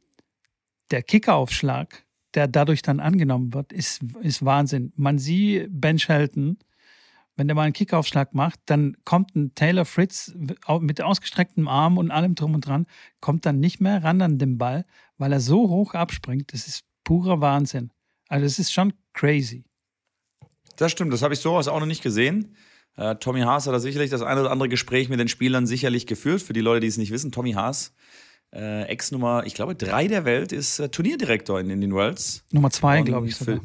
der 0.91 1.05
Kickeraufschlag 1.05 2.05
der 2.35 2.49
dadurch 2.49 2.83
dann 2.83 3.01
angenommen 3.01 3.55
wird, 3.55 3.73
ist, 3.73 4.03
ist 4.23 4.45
Wahnsinn. 4.45 4.93
Man 4.97 5.19
sieht 5.19 5.69
Ben 5.71 5.99
Shelton, 5.99 6.59
wenn 7.41 7.49
der 7.49 7.55
mal 7.55 7.63
einen 7.63 7.73
Kickaufschlag 7.73 8.35
macht, 8.35 8.61
dann 8.67 8.99
kommt 9.07 9.35
ein 9.35 9.55
Taylor 9.55 9.87
Fritz 9.87 10.35
mit 10.37 11.01
ausgestrecktem 11.01 11.69
Arm 11.69 11.97
und 11.97 12.11
allem 12.11 12.35
drum 12.35 12.53
und 12.53 12.67
dran, 12.67 12.85
kommt 13.23 13.47
dann 13.47 13.59
nicht 13.61 13.81
mehr 13.81 14.05
ran 14.05 14.21
an 14.21 14.37
den 14.37 14.59
Ball, 14.59 14.85
weil 15.17 15.33
er 15.33 15.41
so 15.41 15.71
hoch 15.71 15.95
abspringt. 15.95 16.53
Das 16.53 16.69
ist 16.69 16.83
purer 17.03 17.41
Wahnsinn. 17.41 17.93
Also 18.29 18.45
es 18.45 18.59
ist 18.59 18.75
schon 18.75 18.93
crazy. 19.15 19.65
Das 20.77 20.93
stimmt, 20.93 21.15
das 21.15 21.23
habe 21.23 21.33
ich 21.33 21.41
sowas 21.41 21.67
auch 21.67 21.81
noch 21.81 21.87
nicht 21.87 22.03
gesehen. 22.03 22.57
Äh, 22.97 23.15
Tommy 23.15 23.41
Haas 23.41 23.67
hat 23.67 23.73
da 23.73 23.81
sicherlich 23.81 24.11
das 24.11 24.21
eine 24.21 24.43
oder 24.43 24.51
andere 24.51 24.69
Gespräch 24.69 25.09
mit 25.09 25.19
den 25.19 25.29
Spielern 25.29 25.67
sicherlich 25.67 26.07
geführt. 26.07 26.43
Für 26.43 26.53
die 26.53 26.61
Leute, 26.61 26.81
die 26.81 26.89
es 26.89 26.99
nicht 26.99 27.11
wissen, 27.11 27.33
Tommy 27.33 27.53
Haas 27.53 27.95
äh, 28.53 28.83
Ex-Nummer, 28.83 29.45
ich 29.47 29.55
glaube, 29.55 29.75
drei 29.75 30.09
der 30.09 30.27
Welt 30.27 30.53
ist 30.53 30.79
äh, 30.79 30.91
Turnierdirektor 30.91 31.59
in 31.59 31.71
Indian 31.71 31.95
Wells. 31.95 32.45
Nummer 32.51 32.69
zwei, 32.69 33.01
glaube 33.01 33.29
ich 33.29 33.37
sogar. 33.37 33.61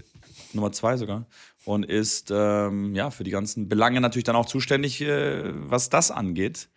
Nummer 0.53 0.71
zwei 0.71 0.95
sogar. 0.95 1.27
Und 1.65 1.83
ist 1.85 2.31
ähm, 2.31 2.93
ja 2.95 3.09
für 3.09 3.23
die 3.23 3.31
ganzen 3.31 3.67
Belange 3.67 3.99
natürlich 4.01 4.23
dann 4.23 4.35
auch 4.35 4.45
zuständig, 4.45 5.01
äh, 5.01 5.51
was 5.69 5.89
das 5.89 6.11
angeht. 6.11 6.69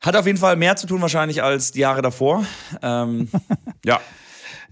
Hat 0.00 0.16
auf 0.16 0.26
jeden 0.26 0.38
Fall 0.38 0.56
mehr 0.56 0.76
zu 0.76 0.86
tun 0.86 1.00
wahrscheinlich 1.00 1.42
als 1.42 1.72
die 1.72 1.80
Jahre 1.80 2.02
davor. 2.02 2.46
Ähm, 2.82 3.28
ja. 3.84 4.00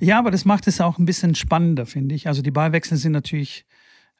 Ja, 0.00 0.18
aber 0.18 0.30
das 0.30 0.44
macht 0.44 0.66
es 0.66 0.80
auch 0.80 0.98
ein 0.98 1.06
bisschen 1.06 1.34
spannender, 1.34 1.86
finde 1.86 2.14
ich. 2.14 2.26
Also 2.28 2.42
die 2.42 2.50
Ballwechsel 2.50 2.96
sind 2.98 3.12
natürlich 3.12 3.64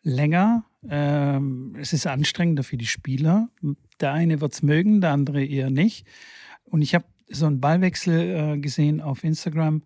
länger. 0.02 0.64
Ähm, 0.88 1.76
es 1.80 1.92
ist 1.92 2.06
anstrengender 2.06 2.62
für 2.62 2.76
die 2.76 2.86
Spieler. 2.86 3.48
Der 4.00 4.12
eine 4.12 4.40
wird 4.40 4.52
es 4.52 4.62
mögen, 4.62 5.00
der 5.00 5.10
andere 5.10 5.44
eher 5.44 5.70
nicht. 5.70 6.06
Und 6.64 6.82
ich 6.82 6.94
habe 6.94 7.06
so 7.28 7.46
einen 7.46 7.60
Ballwechsel 7.60 8.54
äh, 8.54 8.58
gesehen 8.58 9.00
auf 9.00 9.24
Instagram. 9.24 9.82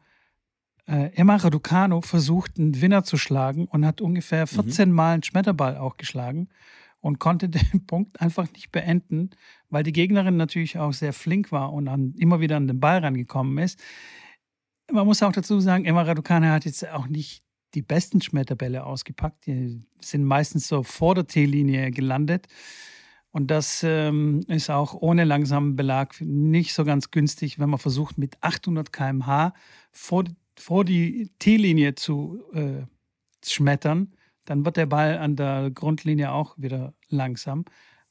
Äh, 0.88 1.12
Emma 1.14 1.36
Raducano 1.36 2.00
versucht, 2.00 2.58
einen 2.58 2.80
Winner 2.80 3.04
zu 3.04 3.18
schlagen 3.18 3.66
und 3.66 3.84
hat 3.84 4.00
ungefähr 4.00 4.46
14 4.46 4.88
mhm. 4.88 4.94
Mal 4.94 5.14
einen 5.14 5.22
Schmetterball 5.22 5.76
auch 5.76 5.98
geschlagen 5.98 6.48
und 7.00 7.18
konnte 7.18 7.48
den 7.50 7.86
Punkt 7.86 8.20
einfach 8.20 8.50
nicht 8.52 8.72
beenden, 8.72 9.30
weil 9.68 9.82
die 9.82 9.92
Gegnerin 9.92 10.38
natürlich 10.38 10.78
auch 10.78 10.94
sehr 10.94 11.12
flink 11.12 11.52
war 11.52 11.72
und 11.74 11.88
an, 11.88 12.14
immer 12.16 12.40
wieder 12.40 12.56
an 12.56 12.66
den 12.66 12.80
Ball 12.80 12.98
rangekommen 13.00 13.58
ist. 13.58 13.78
Man 14.90 15.06
muss 15.06 15.22
auch 15.22 15.32
dazu 15.32 15.60
sagen, 15.60 15.84
Emma 15.84 16.02
Raducano 16.02 16.46
hat 16.46 16.64
jetzt 16.64 16.88
auch 16.88 17.06
nicht 17.06 17.42
die 17.74 17.82
besten 17.82 18.22
Schmetterbälle 18.22 18.86
ausgepackt. 18.86 19.46
Die 19.46 19.86
sind 20.00 20.24
meistens 20.24 20.68
so 20.68 20.82
vor 20.82 21.14
der 21.14 21.26
T-Linie 21.26 21.90
gelandet. 21.90 22.48
Und 23.30 23.50
das 23.50 23.82
ähm, 23.84 24.40
ist 24.48 24.70
auch 24.70 24.94
ohne 24.94 25.24
langsamen 25.24 25.76
Belag 25.76 26.18
nicht 26.20 26.72
so 26.72 26.86
ganz 26.86 27.10
günstig, 27.10 27.58
wenn 27.58 27.68
man 27.68 27.78
versucht, 27.78 28.16
mit 28.16 28.38
800 28.40 28.90
km/h 28.90 29.52
vor, 29.92 30.24
vor 30.60 30.84
die 30.84 31.30
T-Linie 31.38 31.94
zu 31.94 32.42
äh, 32.52 32.86
schmettern. 33.44 34.14
Dann 34.44 34.64
wird 34.64 34.76
der 34.76 34.86
Ball 34.86 35.18
an 35.18 35.36
der 35.36 35.70
Grundlinie 35.70 36.32
auch 36.32 36.56
wieder 36.56 36.94
langsam. 37.08 37.64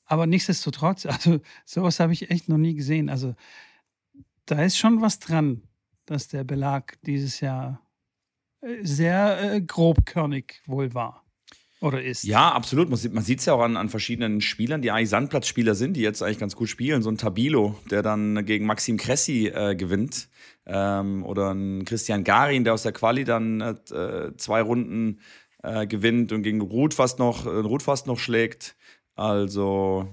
Aber 0.05 0.25
nichtsdestotrotz, 0.25 1.05
also 1.05 1.39
sowas 1.65 1.99
habe 1.99 2.13
ich 2.13 2.29
echt 2.31 2.49
noch 2.49 2.57
nie 2.57 2.75
gesehen. 2.75 3.09
Also 3.09 3.35
da 4.45 4.63
ist 4.63 4.77
schon 4.77 5.01
was 5.01 5.19
dran, 5.19 5.63
dass 6.05 6.27
der 6.29 6.43
Belag 6.43 6.97
dieses 7.03 7.41
Jahr 7.41 7.81
äh, 8.61 8.83
sehr 8.83 9.53
äh, 9.53 9.61
grobkörnig 9.61 10.61
wohl 10.65 10.93
war. 10.93 11.26
Oder 11.79 12.01
ist. 12.01 12.23
Ja, 12.23 12.51
absolut. 12.51 12.89
Man 12.89 12.97
sieht 12.97 13.39
es 13.39 13.45
ja 13.45 13.53
auch 13.53 13.61
an, 13.61 13.77
an 13.77 13.89
verschiedenen 13.89 14.41
Spielern, 14.41 14.81
die 14.81 14.89
eigentlich 14.89 15.09
Sandplatzspieler 15.09 15.75
sind, 15.75 15.93
die 15.93 16.01
jetzt 16.01 16.23
eigentlich 16.23 16.39
ganz 16.39 16.55
gut 16.55 16.69
spielen. 16.69 17.03
So 17.03 17.11
ein 17.11 17.17
Tabilo, 17.17 17.77
der 17.91 18.01
dann 18.01 18.45
gegen 18.45 18.65
Maxim 18.65 18.97
Cressy 18.97 19.47
äh, 19.47 19.75
gewinnt. 19.75 20.29
Ähm, 20.65 21.23
oder 21.23 21.53
ein 21.53 21.85
Christian 21.85 22.23
Garin, 22.23 22.63
der 22.63 22.73
aus 22.73 22.83
der 22.83 22.93
Quali 22.93 23.25
dann 23.25 23.61
äh, 23.61 24.35
zwei 24.37 24.61
Runden 24.61 25.21
äh, 25.61 25.85
gewinnt 25.85 26.31
und 26.31 26.41
gegen 26.41 26.61
Ruth 26.61 26.95
fast 26.95 27.19
noch, 27.19 27.45
äh, 27.45 27.49
Ruth 27.49 27.83
fast 27.83 28.07
noch 28.07 28.17
schlägt. 28.17 28.75
Also. 29.15 30.07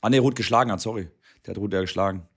Ah, 0.00 0.10
ne, 0.10 0.18
Ruth 0.18 0.34
geschlagen 0.34 0.72
hat, 0.72 0.80
sorry. 0.80 1.08
Der 1.46 1.54
hat 1.54 1.58
Ruth 1.58 1.72
ja 1.72 1.80
geschlagen 1.80 2.28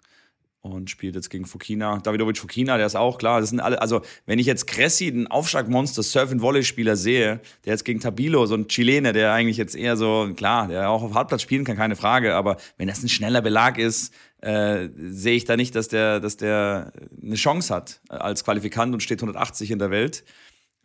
und 0.64 0.90
spielt 0.90 1.16
jetzt 1.16 1.30
gegen 1.30 1.46
Fukina. 1.46 1.98
Davidovic 1.98 2.38
Fukina, 2.38 2.78
der 2.78 2.86
ist 2.86 2.96
auch 2.96 3.18
klar. 3.18 3.42
Das 3.42 3.50
sind 3.50 3.60
alle, 3.60 3.82
also 3.82 4.02
wenn 4.26 4.40
ich 4.40 4.46
jetzt 4.46 4.66
Cressi, 4.66 5.12
den 5.12 5.28
Aufschlagmonster, 5.28 6.02
Surf-and-Volley-Spieler 6.02 6.96
sehe, 6.96 7.42
der 7.66 7.74
jetzt 7.74 7.84
gegen 7.84 8.00
Tabilo, 8.00 8.46
so 8.46 8.56
ein 8.56 8.70
Chilene, 8.70 9.12
der 9.12 9.34
eigentlich 9.34 9.58
jetzt 9.58 9.76
eher 9.76 9.98
so, 9.98 10.32
klar, 10.36 10.70
der 10.70 10.90
auch 10.90 11.04
auf 11.04 11.14
Hartplatz 11.14 11.42
spielen 11.42 11.66
kann, 11.66 11.76
keine 11.76 11.98
Frage, 11.98 12.36
aber 12.36 12.56
wenn 12.78 12.88
das 12.88 13.04
ein 13.04 13.10
schneller 13.10 13.42
Belag 13.42 13.78
ist, 13.78 14.14
äh, 14.42 14.88
sehe 14.96 15.36
ich 15.36 15.44
da 15.44 15.58
nicht, 15.58 15.76
dass 15.76 15.90
der, 15.90 16.22
dass 16.22 16.38
der 16.38 16.94
eine 17.22 17.36
Chance 17.36 17.76
hat 17.76 18.02
als 18.08 18.46
Qualifikant 18.46 18.94
und 18.94 19.04
steht 19.04 19.20
180 19.20 19.70
in 19.70 19.80
der 19.80 19.92
Welt. 19.92 20.24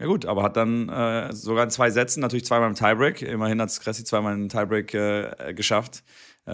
Ja 0.01 0.07
gut, 0.07 0.27
aber 0.27 0.43
hat 0.43 0.57
dann 0.57 0.89
äh, 0.89 1.33
sogar 1.33 1.65
in 1.65 1.71
zwei 1.71 1.91
Sätzen, 1.91 2.21
natürlich 2.21 2.45
zweimal 2.45 2.69
im 2.69 2.75
Tiebreak, 2.75 3.23
immerhin 3.23 3.61
hat 3.61 3.79
Cressi 3.81 4.03
zweimal 4.03 4.35
im 4.35 4.49
Tiebreak 4.49 4.95
äh, 4.95 5.55
geschafft 5.55 6.03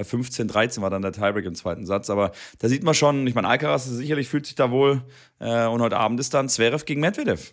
15, 0.02 0.46
äh, 0.46 0.52
13 0.52 0.82
war 0.82 0.90
dann 0.90 1.02
der 1.02 1.12
Tiebreak 1.12 1.44
im 1.44 1.54
zweiten 1.54 1.86
Satz. 1.86 2.10
Aber 2.10 2.32
da 2.58 2.68
sieht 2.68 2.82
man 2.82 2.94
schon, 2.94 3.26
ich 3.26 3.34
meine, 3.34 3.48
Alcaraz 3.48 3.84
sicherlich 3.84 4.28
fühlt 4.28 4.46
sich 4.46 4.54
da 4.54 4.70
wohl. 4.70 5.02
Äh, 5.38 5.66
und 5.66 5.80
heute 5.82 5.98
Abend 5.98 6.18
ist 6.20 6.34
dann 6.34 6.48
Zverev 6.48 6.84
gegen 6.84 7.00
Medvedev. 7.00 7.52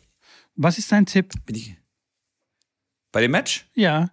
Was 0.56 0.78
ist 0.78 0.92
dein 0.92 1.06
Tipp? 1.06 1.34
Bei 3.12 3.22
dem 3.22 3.32
Match? 3.32 3.70
Ja. 3.74 4.12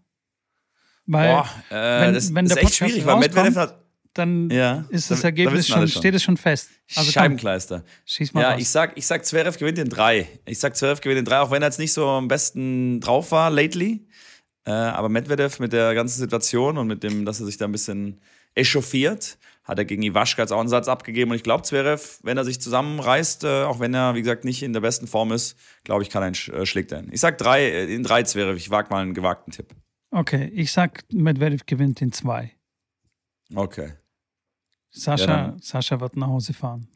Weil, 1.06 1.32
Boah, 1.32 1.48
äh, 1.70 2.00
wenn, 2.02 2.14
das 2.14 2.34
wenn 2.34 2.46
ist 2.46 2.56
echt 2.56 2.74
schwierig, 2.74 3.06
weil 3.06 3.18
Medvedev 3.18 3.56
hat. 3.56 3.84
Dann 4.14 4.50
ja, 4.50 4.84
ist 4.88 5.10
das 5.12 5.22
Ergebnis 5.22 5.68
schon, 5.68 5.86
schon, 5.86 6.00
steht 6.00 6.14
es 6.14 6.24
schon 6.24 6.36
fest. 6.36 6.70
Also 6.96 7.12
Scheibenkleister. 7.12 7.84
Schieß 8.04 8.32
mal 8.32 8.40
ja, 8.40 8.50
raus. 8.52 8.60
ich 8.60 8.68
sag, 8.68 8.96
ich 8.96 9.06
sag, 9.06 9.24
Zverev 9.24 9.56
gewinnt 9.58 9.78
in 9.78 9.88
drei. 9.88 10.26
Ich 10.44 10.58
sag, 10.58 10.76
Zverev 10.76 11.00
gewinnt 11.00 11.20
in 11.20 11.24
drei, 11.24 11.38
auch 11.38 11.52
wenn 11.52 11.62
er 11.62 11.68
jetzt 11.68 11.78
nicht 11.78 11.92
so 11.92 12.08
am 12.08 12.26
besten 12.26 13.00
drauf 13.00 13.30
war 13.30 13.50
lately. 13.50 14.07
Äh, 14.68 14.70
aber 14.70 15.08
Medvedev 15.08 15.60
mit 15.60 15.72
der 15.72 15.94
ganzen 15.94 16.18
Situation 16.18 16.76
und 16.76 16.88
mit 16.88 17.02
dem, 17.02 17.24
dass 17.24 17.40
er 17.40 17.46
sich 17.46 17.56
da 17.56 17.64
ein 17.64 17.72
bisschen 17.72 18.20
echauffiert, 18.54 19.38
hat 19.64 19.78
er 19.78 19.86
gegen 19.86 20.02
Iwaschka 20.02 20.42
jetzt 20.42 20.52
auch 20.52 20.60
einen 20.60 20.68
Satz 20.68 20.88
abgegeben. 20.88 21.30
Und 21.30 21.38
ich 21.38 21.42
glaube, 21.42 21.62
Zverev, 21.62 22.18
wenn 22.22 22.36
er 22.36 22.44
sich 22.44 22.60
zusammenreißt, 22.60 23.44
äh, 23.44 23.62
auch 23.62 23.80
wenn 23.80 23.94
er, 23.94 24.14
wie 24.14 24.20
gesagt, 24.20 24.44
nicht 24.44 24.62
in 24.62 24.74
der 24.74 24.82
besten 24.82 25.06
Form 25.06 25.32
ist, 25.32 25.56
glaube 25.84 26.02
ich, 26.02 26.10
kann 26.10 26.22
er 26.22 26.26
einen 26.26 26.60
äh, 26.60 26.66
schlägt 26.66 26.92
er 26.92 27.02
Ich 27.10 27.20
sag 27.20 27.38
drei, 27.38 27.62
äh, 27.62 27.94
in 27.94 28.02
drei 28.02 28.24
Zverev. 28.24 28.58
Ich 28.58 28.68
wage 28.68 28.90
mal 28.90 29.00
einen 29.00 29.14
gewagten 29.14 29.54
Tipp. 29.54 29.74
Okay, 30.10 30.50
ich 30.52 30.70
sag, 30.70 31.02
Medvedev 31.10 31.64
gewinnt 31.64 32.02
in 32.02 32.12
zwei. 32.12 32.52
Okay. 33.54 33.94
Sascha, 34.90 35.26
ja, 35.26 35.56
Sascha 35.62 35.98
wird 35.98 36.14
nach 36.18 36.28
Hause 36.28 36.52
fahren. 36.52 36.88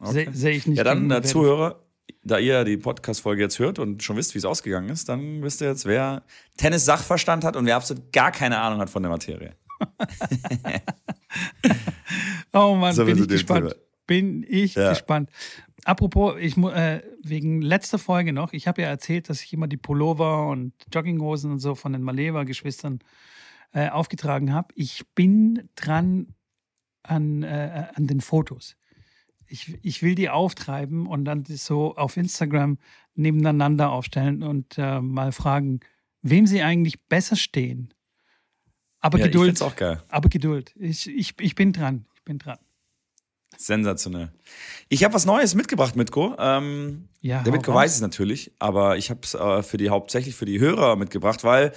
Okay. 0.00 0.24
Sehe 0.24 0.28
seh 0.32 0.50
ich 0.50 0.66
nicht. 0.66 0.78
Ja, 0.78 0.84
dann, 0.84 1.08
der 1.08 1.22
Zuhörer, 1.22 1.84
da 2.22 2.38
ihr 2.38 2.64
die 2.64 2.76
Podcast-Folge 2.76 3.42
jetzt 3.42 3.58
hört 3.58 3.78
und 3.78 4.02
schon 4.02 4.16
wisst, 4.16 4.34
wie 4.34 4.38
es 4.38 4.44
ausgegangen 4.44 4.88
ist, 4.88 5.08
dann 5.08 5.42
wisst 5.42 5.60
ihr 5.60 5.68
jetzt, 5.68 5.86
wer 5.86 6.22
Tennis-Sachverstand 6.56 7.44
hat 7.44 7.56
und 7.56 7.66
wer 7.66 7.76
absolut 7.76 8.12
gar 8.12 8.32
keine 8.32 8.58
Ahnung 8.58 8.80
hat 8.80 8.90
von 8.90 9.02
der 9.02 9.10
Materie. 9.10 9.54
oh 12.52 12.74
Mann, 12.74 12.94
so 12.94 13.04
bin 13.04 13.18
ich 13.18 13.28
gespannt. 13.28 13.70
Thema. 13.70 13.82
Bin 14.06 14.46
ich 14.48 14.74
ja. 14.74 14.90
gespannt. 14.90 15.30
Apropos, 15.84 16.36
ich 16.38 16.56
äh, 16.56 17.02
wegen 17.22 17.62
letzter 17.62 17.98
Folge 17.98 18.32
noch, 18.32 18.52
ich 18.52 18.66
habe 18.66 18.82
ja 18.82 18.88
erzählt, 18.88 19.28
dass 19.28 19.42
ich 19.42 19.52
immer 19.52 19.66
die 19.66 19.76
Pullover 19.76 20.48
und 20.48 20.72
Jogginghosen 20.92 21.50
und 21.50 21.60
so 21.60 21.74
von 21.74 21.92
den 21.92 22.02
Maleva-Geschwistern 22.02 22.98
äh, 23.72 23.88
aufgetragen 23.88 24.52
habe. 24.52 24.68
Ich 24.74 25.04
bin 25.14 25.68
dran 25.76 26.34
an, 27.02 27.42
äh, 27.42 27.86
an 27.94 28.06
den 28.06 28.20
Fotos. 28.20 28.76
Ich, 29.50 29.78
ich 29.82 30.02
will 30.02 30.14
die 30.14 30.30
auftreiben 30.30 31.06
und 31.06 31.24
dann 31.24 31.44
so 31.44 31.96
auf 31.96 32.16
Instagram 32.16 32.78
nebeneinander 33.14 33.90
aufstellen 33.90 34.42
und 34.42 34.78
äh, 34.78 35.00
mal 35.00 35.32
fragen, 35.32 35.80
wem 36.22 36.46
sie 36.46 36.62
eigentlich 36.62 37.06
besser 37.08 37.36
stehen. 37.36 37.92
Aber 39.00 39.18
ja, 39.18 39.26
Geduld. 39.26 39.56
Ich 39.56 39.62
auch 39.62 39.76
geil. 39.76 40.02
Aber 40.08 40.28
Geduld. 40.28 40.74
Ich, 40.78 41.08
ich, 41.08 41.34
ich 41.40 41.54
bin 41.54 41.72
dran. 41.72 42.06
Ich 42.14 42.22
bin 42.24 42.38
dran. 42.38 42.58
Sensationell. 43.56 44.32
Ich 44.88 45.04
habe 45.04 45.12
was 45.14 45.26
Neues 45.26 45.54
mitgebracht, 45.54 45.96
Mitko. 45.96 46.34
Ähm, 46.38 47.08
ja, 47.20 47.42
der 47.42 47.52
Mitko 47.52 47.74
weiß 47.74 47.94
es 47.94 48.00
natürlich, 48.00 48.52
aber 48.58 48.96
ich 48.96 49.10
habe 49.10 49.20
es 49.22 49.34
äh, 49.34 49.62
für 49.62 49.76
die 49.76 49.90
hauptsächlich 49.90 50.34
für 50.34 50.46
die 50.46 50.60
Hörer 50.60 50.96
mitgebracht, 50.96 51.44
weil 51.44 51.72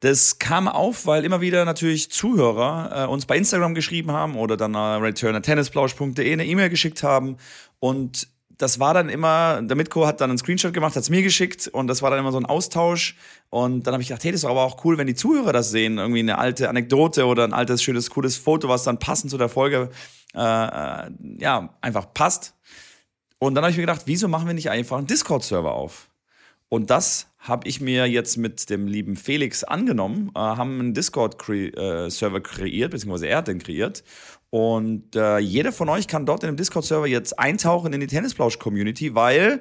das 0.00 0.38
kam 0.38 0.68
auf, 0.68 1.06
weil 1.06 1.24
immer 1.24 1.40
wieder 1.40 1.64
natürlich 1.64 2.10
Zuhörer 2.10 3.04
äh, 3.04 3.06
uns 3.06 3.26
bei 3.26 3.36
Instagram 3.36 3.74
geschrieben 3.74 4.12
haben 4.12 4.36
oder 4.36 4.56
dann 4.56 4.74
äh, 4.74 4.78
returnertennisplausch.de 4.78 6.32
eine 6.32 6.46
E-Mail 6.46 6.68
geschickt 6.68 7.02
haben 7.02 7.36
und 7.78 8.28
das 8.58 8.80
war 8.80 8.94
dann 8.94 9.08
immer, 9.08 9.60
der 9.62 9.76
Mitko 9.76 10.06
hat 10.06 10.20
dann 10.20 10.30
einen 10.30 10.38
Screenshot 10.38 10.72
gemacht, 10.72 10.96
hat 10.96 11.02
es 11.02 11.10
mir 11.10 11.22
geschickt 11.22 11.68
und 11.68 11.88
das 11.88 12.00
war 12.00 12.10
dann 12.10 12.20
immer 12.20 12.32
so 12.32 12.38
ein 12.38 12.46
Austausch. 12.46 13.16
Und 13.50 13.86
dann 13.86 13.92
habe 13.92 14.02
ich 14.02 14.08
gedacht, 14.08 14.24
hey, 14.24 14.32
das 14.32 14.40
ist 14.40 14.44
aber 14.46 14.62
auch 14.62 14.84
cool, 14.84 14.96
wenn 14.96 15.06
die 15.06 15.14
Zuhörer 15.14 15.52
das 15.52 15.70
sehen. 15.70 15.98
Irgendwie 15.98 16.20
eine 16.20 16.38
alte 16.38 16.68
Anekdote 16.68 17.26
oder 17.26 17.44
ein 17.44 17.52
altes, 17.52 17.82
schönes, 17.82 18.10
cooles 18.10 18.36
Foto, 18.36 18.68
was 18.68 18.84
dann 18.84 18.98
passend 18.98 19.30
zu 19.30 19.38
der 19.38 19.48
Folge 19.48 19.90
äh, 20.34 20.38
äh 20.38 21.10
ja, 21.38 21.74
einfach 21.82 22.14
passt. 22.14 22.54
Und 23.38 23.54
dann 23.54 23.62
habe 23.62 23.70
ich 23.70 23.76
mir 23.76 23.82
gedacht, 23.82 24.02
wieso 24.06 24.28
machen 24.28 24.46
wir 24.46 24.54
nicht 24.54 24.70
einfach 24.70 24.96
einen 24.96 25.06
Discord-Server 25.06 25.72
auf? 25.72 26.08
Und 26.68 26.90
das 26.90 27.28
habe 27.46 27.68
ich 27.68 27.80
mir 27.80 28.06
jetzt 28.06 28.36
mit 28.36 28.70
dem 28.70 28.86
lieben 28.86 29.16
Felix 29.16 29.64
angenommen, 29.64 30.30
äh, 30.34 30.38
haben 30.38 30.80
einen 30.80 30.94
Discord-Server 30.94 32.40
kre 32.40 32.64
äh, 32.64 32.70
kreiert, 32.70 32.90
beziehungsweise 32.90 33.28
er 33.28 33.38
hat 33.38 33.48
den 33.48 33.58
kreiert. 33.58 34.02
Und 34.50 35.16
äh, 35.16 35.38
jeder 35.38 35.72
von 35.72 35.88
euch 35.88 36.06
kann 36.08 36.26
dort 36.26 36.42
in 36.42 36.48
dem 36.48 36.56
Discord-Server 36.56 37.06
jetzt 37.06 37.38
eintauchen 37.38 37.92
in 37.92 38.00
die 38.00 38.06
Tennisplausch-Community, 38.06 39.14
weil 39.14 39.60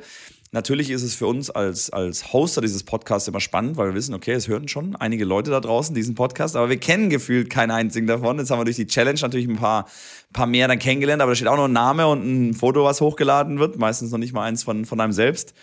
natürlich 0.51 0.89
ist 0.89 1.03
es 1.03 1.15
für 1.15 1.27
uns 1.27 1.49
als, 1.49 1.89
als 1.89 2.31
Hoster 2.31 2.61
dieses 2.61 2.83
Podcasts 2.83 3.27
immer 3.27 3.41
spannend, 3.41 3.77
weil 3.77 3.89
wir 3.89 3.95
wissen, 3.95 4.13
okay, 4.13 4.31
es 4.31 4.47
hören 4.47 4.67
schon 4.67 4.95
einige 4.95 5.25
Leute 5.25 5.51
da 5.51 5.59
draußen 5.59 5.93
diesen 5.93 6.15
Podcast, 6.15 6.55
aber 6.55 6.69
wir 6.69 6.77
kennen 6.77 7.09
gefühlt 7.09 7.49
keinen 7.49 7.71
einzigen 7.71 8.07
davon. 8.07 8.39
Jetzt 8.39 8.51
haben 8.51 8.59
wir 8.59 8.65
durch 8.65 8.77
die 8.77 8.87
Challenge 8.87 9.19
natürlich 9.19 9.47
ein 9.47 9.57
paar, 9.57 9.87
paar 10.33 10.47
mehr 10.47 10.67
dann 10.67 10.79
kennengelernt, 10.79 11.21
aber 11.21 11.31
da 11.31 11.35
steht 11.35 11.47
auch 11.47 11.57
noch 11.57 11.65
ein 11.65 11.73
Name 11.73 12.07
und 12.07 12.23
ein 12.23 12.53
Foto, 12.53 12.83
was 12.83 13.01
hochgeladen 13.01 13.59
wird, 13.59 13.77
meistens 13.77 14.11
noch 14.11 14.19
nicht 14.19 14.33
mal 14.33 14.43
eins 14.43 14.63
von, 14.63 14.85
von 14.85 14.99
einem 15.01 15.13
selbst. 15.13 15.53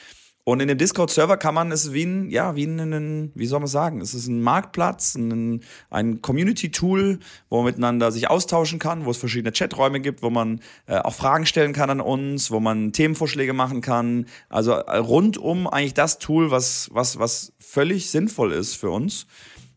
Und 0.45 0.59
in 0.59 0.67
dem 0.67 0.77
Discord-Server 0.77 1.37
kann 1.37 1.55
man 1.55 1.71
es 1.71 1.93
wie 1.93 2.05
ein, 2.05 2.29
ja, 2.29 2.57
wie 2.57 2.65
ein, 2.65 3.31
wie 3.35 3.47
soll 3.47 3.61
man 3.61 3.69
sagen, 3.69 4.01
es 4.01 4.13
ist 4.13 4.27
ein 4.27 4.43
Marktplatz, 4.43 5.15
ein, 5.15 5.61
ein 5.89 6.21
Community-Tool, 6.21 7.21
wo 7.49 7.57
man 7.59 7.67
miteinander 7.67 8.11
sich 8.11 8.29
austauschen 8.29 8.81
kann, 8.81 9.05
wo 9.05 9.11
es 9.13 9.19
verschiedene 9.19 9.53
Chaträume 9.53 10.01
gibt, 10.01 10.21
wo 10.21 10.31
man 10.31 10.61
äh, 10.87 10.97
auch 10.97 11.15
Fragen 11.15 11.47
stellen 11.47 11.73
kann 11.73 11.91
an 11.91 12.01
uns, 12.01 12.51
wo 12.51 12.59
man 12.59 12.93
Themenvorschläge 12.93 13.53
machen 13.53 13.83
kann. 13.83 14.27
Also 14.49 14.73
äh, 14.73 14.97
rundum 14.97 15.69
eigentlich 15.69 15.95
das 15.95 16.19
Tool, 16.19 16.51
was, 16.51 16.91
was, 16.93 17.21
was 17.21 17.53
völlig 17.61 18.11
sinnvoll 18.11 18.51
ist 18.51 18.75
für 18.75 18.91
uns, 18.91 19.29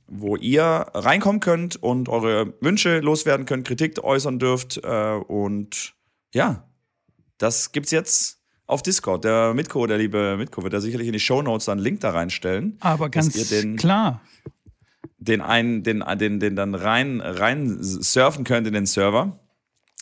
wo 0.07 0.36
ihr 0.36 0.63
reinkommen 0.63 1.41
könnt 1.41 1.75
und 1.75 2.10
eure 2.10 2.55
Wünsche 2.60 3.01
loswerden 3.01 3.45
könnt, 3.45 3.67
Kritik 3.67 4.03
äußern 4.03 4.39
dürft. 4.39 4.84
Äh, 4.84 5.19
und 5.27 5.93
ja, 6.34 6.67
das 7.38 7.72
gibt's 7.72 7.91
jetzt 7.91 8.41
auf 8.67 8.81
Discord. 8.81 9.24
Der 9.24 9.53
Mitko, 9.53 9.86
der 9.88 9.98
liebe 9.98 10.36
Mitko, 10.38 10.63
wird 10.63 10.74
da 10.74 10.79
sicherlich 10.79 11.07
in 11.07 11.13
die 11.13 11.19
Show 11.19 11.41
Notes 11.41 11.69
einen 11.69 11.81
Link 11.81 12.01
da 12.01 12.12
reinstellen. 12.12 12.77
Aber 12.79 13.10
ganz 13.10 13.31
den, 13.50 13.75
klar. 13.75 14.22
Den 15.17 15.41
einen, 15.41 15.84
den, 15.84 16.03
den, 16.17 16.39
den 16.39 16.55
dann 16.55 16.75
rein, 16.75 17.22
rein 17.22 17.77
surfen 17.81 18.43
könnt 18.43 18.67
in 18.67 18.74
den 18.74 18.86
Server. 18.86 19.39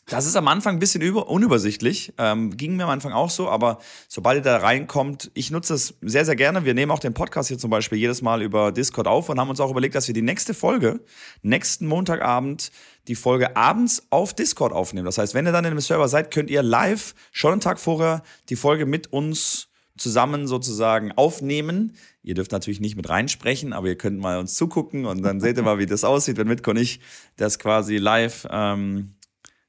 Das 0.05 0.25
ist 0.25 0.35
am 0.35 0.49
Anfang 0.49 0.75
ein 0.75 0.79
bisschen 0.79 1.01
über, 1.01 1.29
unübersichtlich. 1.29 2.13
Ähm, 2.17 2.57
ging 2.57 2.75
mir 2.75 2.83
am 2.83 2.89
Anfang 2.89 3.13
auch 3.13 3.29
so, 3.29 3.47
aber 3.47 3.79
sobald 4.09 4.39
ihr 4.39 4.41
da 4.41 4.57
reinkommt, 4.57 5.31
ich 5.33 5.49
nutze 5.49 5.73
das 5.73 5.95
sehr, 6.01 6.25
sehr 6.25 6.35
gerne. 6.35 6.65
Wir 6.65 6.73
nehmen 6.73 6.91
auch 6.91 6.99
den 6.99 7.13
Podcast 7.13 7.47
hier 7.47 7.57
zum 7.57 7.69
Beispiel 7.69 7.97
jedes 7.97 8.21
Mal 8.21 8.41
über 8.41 8.73
Discord 8.73 9.07
auf 9.07 9.29
und 9.29 9.39
haben 9.39 9.49
uns 9.49 9.61
auch 9.61 9.71
überlegt, 9.71 9.95
dass 9.95 10.07
wir 10.07 10.13
die 10.13 10.21
nächste 10.21 10.53
Folge, 10.53 10.99
nächsten 11.41 11.87
Montagabend, 11.87 12.71
die 13.07 13.15
Folge 13.15 13.55
abends 13.55 14.05
auf 14.09 14.33
Discord 14.33 14.73
aufnehmen. 14.73 15.05
Das 15.05 15.17
heißt, 15.17 15.33
wenn 15.33 15.45
ihr 15.45 15.53
dann 15.53 15.63
in 15.63 15.71
dem 15.71 15.79
Server 15.79 16.09
seid, 16.09 16.31
könnt 16.31 16.49
ihr 16.49 16.63
live 16.63 17.15
schon 17.31 17.53
einen 17.53 17.61
Tag 17.61 17.79
vorher 17.79 18.23
die 18.49 18.57
Folge 18.57 18.85
mit 18.85 19.13
uns 19.13 19.69
zusammen 19.97 20.47
sozusagen 20.47 21.13
aufnehmen. 21.13 21.95
Ihr 22.23 22.33
dürft 22.35 22.51
natürlich 22.51 22.81
nicht 22.81 22.97
mit 22.97 23.07
reinsprechen, 23.07 23.71
aber 23.73 23.87
ihr 23.87 23.97
könnt 23.97 24.19
mal 24.19 24.39
uns 24.39 24.55
zugucken 24.55 25.05
und 25.05 25.21
dann 25.21 25.39
seht 25.39 25.57
ihr 25.57 25.63
mal, 25.63 25.77
wie 25.77 25.85
das 25.85 26.03
aussieht, 26.03 26.37
wenn 26.37 26.47
Mitko 26.47 26.71
und 26.71 26.77
ich 26.77 26.99
das 27.37 27.59
quasi 27.59 27.97
live 27.97 28.47
ähm, 28.49 29.15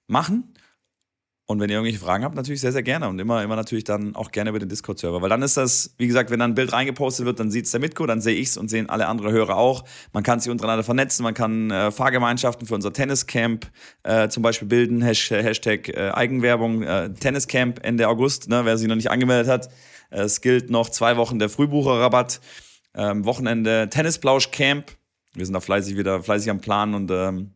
machen. 0.06 0.54
Und 1.46 1.60
wenn 1.60 1.68
ihr 1.68 1.76
irgendwelche 1.76 2.02
Fragen 2.02 2.24
habt, 2.24 2.36
natürlich 2.36 2.62
sehr, 2.62 2.72
sehr 2.72 2.82
gerne. 2.82 3.06
Und 3.06 3.18
immer, 3.18 3.42
immer 3.42 3.54
natürlich 3.54 3.84
dann 3.84 4.16
auch 4.16 4.30
gerne 4.30 4.48
über 4.48 4.58
den 4.58 4.70
Discord-Server. 4.70 5.20
Weil 5.20 5.28
dann 5.28 5.42
ist 5.42 5.58
das, 5.58 5.94
wie 5.98 6.06
gesagt, 6.06 6.30
wenn 6.30 6.38
dann 6.38 6.52
ein 6.52 6.54
Bild 6.54 6.72
reingepostet 6.72 7.26
wird, 7.26 7.38
dann 7.38 7.50
sieht 7.50 7.66
es 7.66 7.70
der 7.70 7.80
Mitko, 7.80 8.06
dann 8.06 8.22
sehe 8.22 8.34
ich 8.34 8.48
es 8.48 8.56
und 8.56 8.68
sehen 8.68 8.88
alle 8.88 9.08
anderen 9.08 9.30
Hörer 9.30 9.58
auch. 9.58 9.84
Man 10.14 10.22
kann 10.22 10.40
sich 10.40 10.50
untereinander 10.50 10.84
vernetzen, 10.84 11.22
man 11.22 11.34
kann 11.34 11.70
äh, 11.70 11.90
Fahrgemeinschaften 11.90 12.66
für 12.66 12.74
unser 12.74 12.94
Tenniscamp 12.94 13.70
äh, 14.04 14.28
zum 14.28 14.42
Beispiel 14.42 14.68
bilden. 14.68 15.02
Hashtag, 15.02 15.44
Hashtag 15.44 15.88
äh, 15.90 16.12
Eigenwerbung, 16.12 16.82
äh, 16.82 17.12
Tenniscamp 17.12 17.84
Ende 17.84 18.08
August, 18.08 18.48
ne, 18.48 18.64
wer 18.64 18.78
sich 18.78 18.88
noch 18.88 18.96
nicht 18.96 19.10
angemeldet 19.10 19.50
hat. 19.52 19.68
Es 20.08 20.40
gilt 20.40 20.70
noch 20.70 20.88
zwei 20.88 21.18
Wochen 21.18 21.38
der 21.38 21.50
Frühbucherrabatt. 21.50 22.40
Ähm, 22.94 23.26
Wochenende 23.26 23.88
Tennisplausch-Camp. 23.90 24.86
Wir 25.34 25.44
sind 25.44 25.52
da 25.52 25.60
fleißig 25.60 25.98
wieder 25.98 26.22
fleißig 26.22 26.48
am 26.48 26.60
Plan 26.60 26.94
und 26.94 27.10
ähm, 27.10 27.52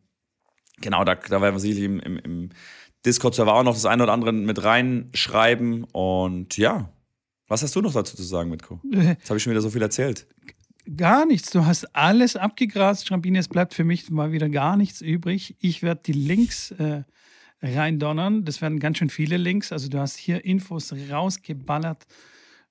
genau, 0.81 1.03
da, 1.03 1.15
da 1.15 1.41
werden 1.41 1.55
wir 1.55 1.59
sicherlich 1.59 1.83
im, 1.83 1.99
im, 1.99 2.17
im 2.17 2.49
Discord-Server 3.05 3.53
auch 3.53 3.63
noch 3.63 3.73
das 3.73 3.85
eine 3.85 4.03
oder 4.03 4.13
andere 4.13 4.31
mit 4.33 4.63
reinschreiben. 4.63 5.85
Und 5.85 6.57
ja, 6.57 6.89
was 7.47 7.63
hast 7.63 7.75
du 7.75 7.81
noch 7.81 7.93
dazu 7.93 8.15
zu 8.15 8.23
sagen, 8.23 8.49
Mitko? 8.49 8.79
Jetzt 8.91 9.29
habe 9.29 9.37
ich 9.37 9.43
schon 9.43 9.51
wieder 9.51 9.61
so 9.61 9.69
viel 9.69 9.81
erzählt. 9.81 10.27
Gar 10.95 11.25
nichts. 11.25 11.51
Du 11.51 11.65
hast 11.65 11.95
alles 11.95 12.35
abgegrast, 12.35 13.07
Schrambini. 13.07 13.37
Es 13.37 13.47
bleibt 13.47 13.73
für 13.73 13.83
mich 13.83 14.09
mal 14.09 14.31
wieder 14.31 14.49
gar 14.49 14.75
nichts 14.75 15.01
übrig. 15.01 15.55
Ich 15.59 15.83
werde 15.83 16.01
die 16.05 16.13
Links 16.13 16.71
äh, 16.71 17.03
reindonnern. 17.61 18.43
Das 18.43 18.61
werden 18.61 18.79
ganz 18.79 18.97
schön 18.97 19.09
viele 19.09 19.37
Links. 19.37 19.71
Also 19.71 19.89
du 19.89 19.99
hast 19.99 20.17
hier 20.17 20.43
Infos 20.45 20.93
rausgeballert, 21.11 22.05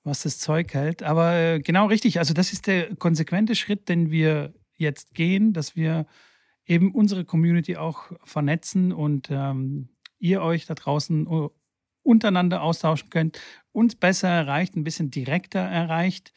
was 0.03 0.23
das 0.23 0.39
Zeug 0.39 0.75
hält. 0.75 1.03
Aber 1.03 1.35
äh, 1.35 1.61
genau 1.61 1.87
richtig. 1.87 2.19
Also 2.19 2.35
das 2.35 2.53
ist 2.53 2.67
der 2.67 2.95
konsequente 2.97 3.55
Schritt, 3.55 3.89
den 3.89 4.11
wir 4.11 4.53
jetzt 4.75 5.15
gehen, 5.15 5.53
dass 5.53 5.77
wir 5.77 6.07
eben 6.69 6.93
unsere 6.93 7.25
Community 7.25 7.77
auch 7.77 8.05
vernetzen 8.25 8.93
und 8.93 9.29
ähm, 9.31 9.89
ihr 10.19 10.43
euch 10.43 10.67
da 10.67 10.75
draußen 10.75 11.27
äh, 11.27 11.49
untereinander 12.03 12.63
austauschen 12.63 13.11
könnt, 13.11 13.41
uns 13.73 13.97
besser 13.97 14.29
erreicht, 14.29 14.77
ein 14.77 14.85
bisschen 14.85 15.11
direkter 15.11 15.61
erreicht 15.61 16.33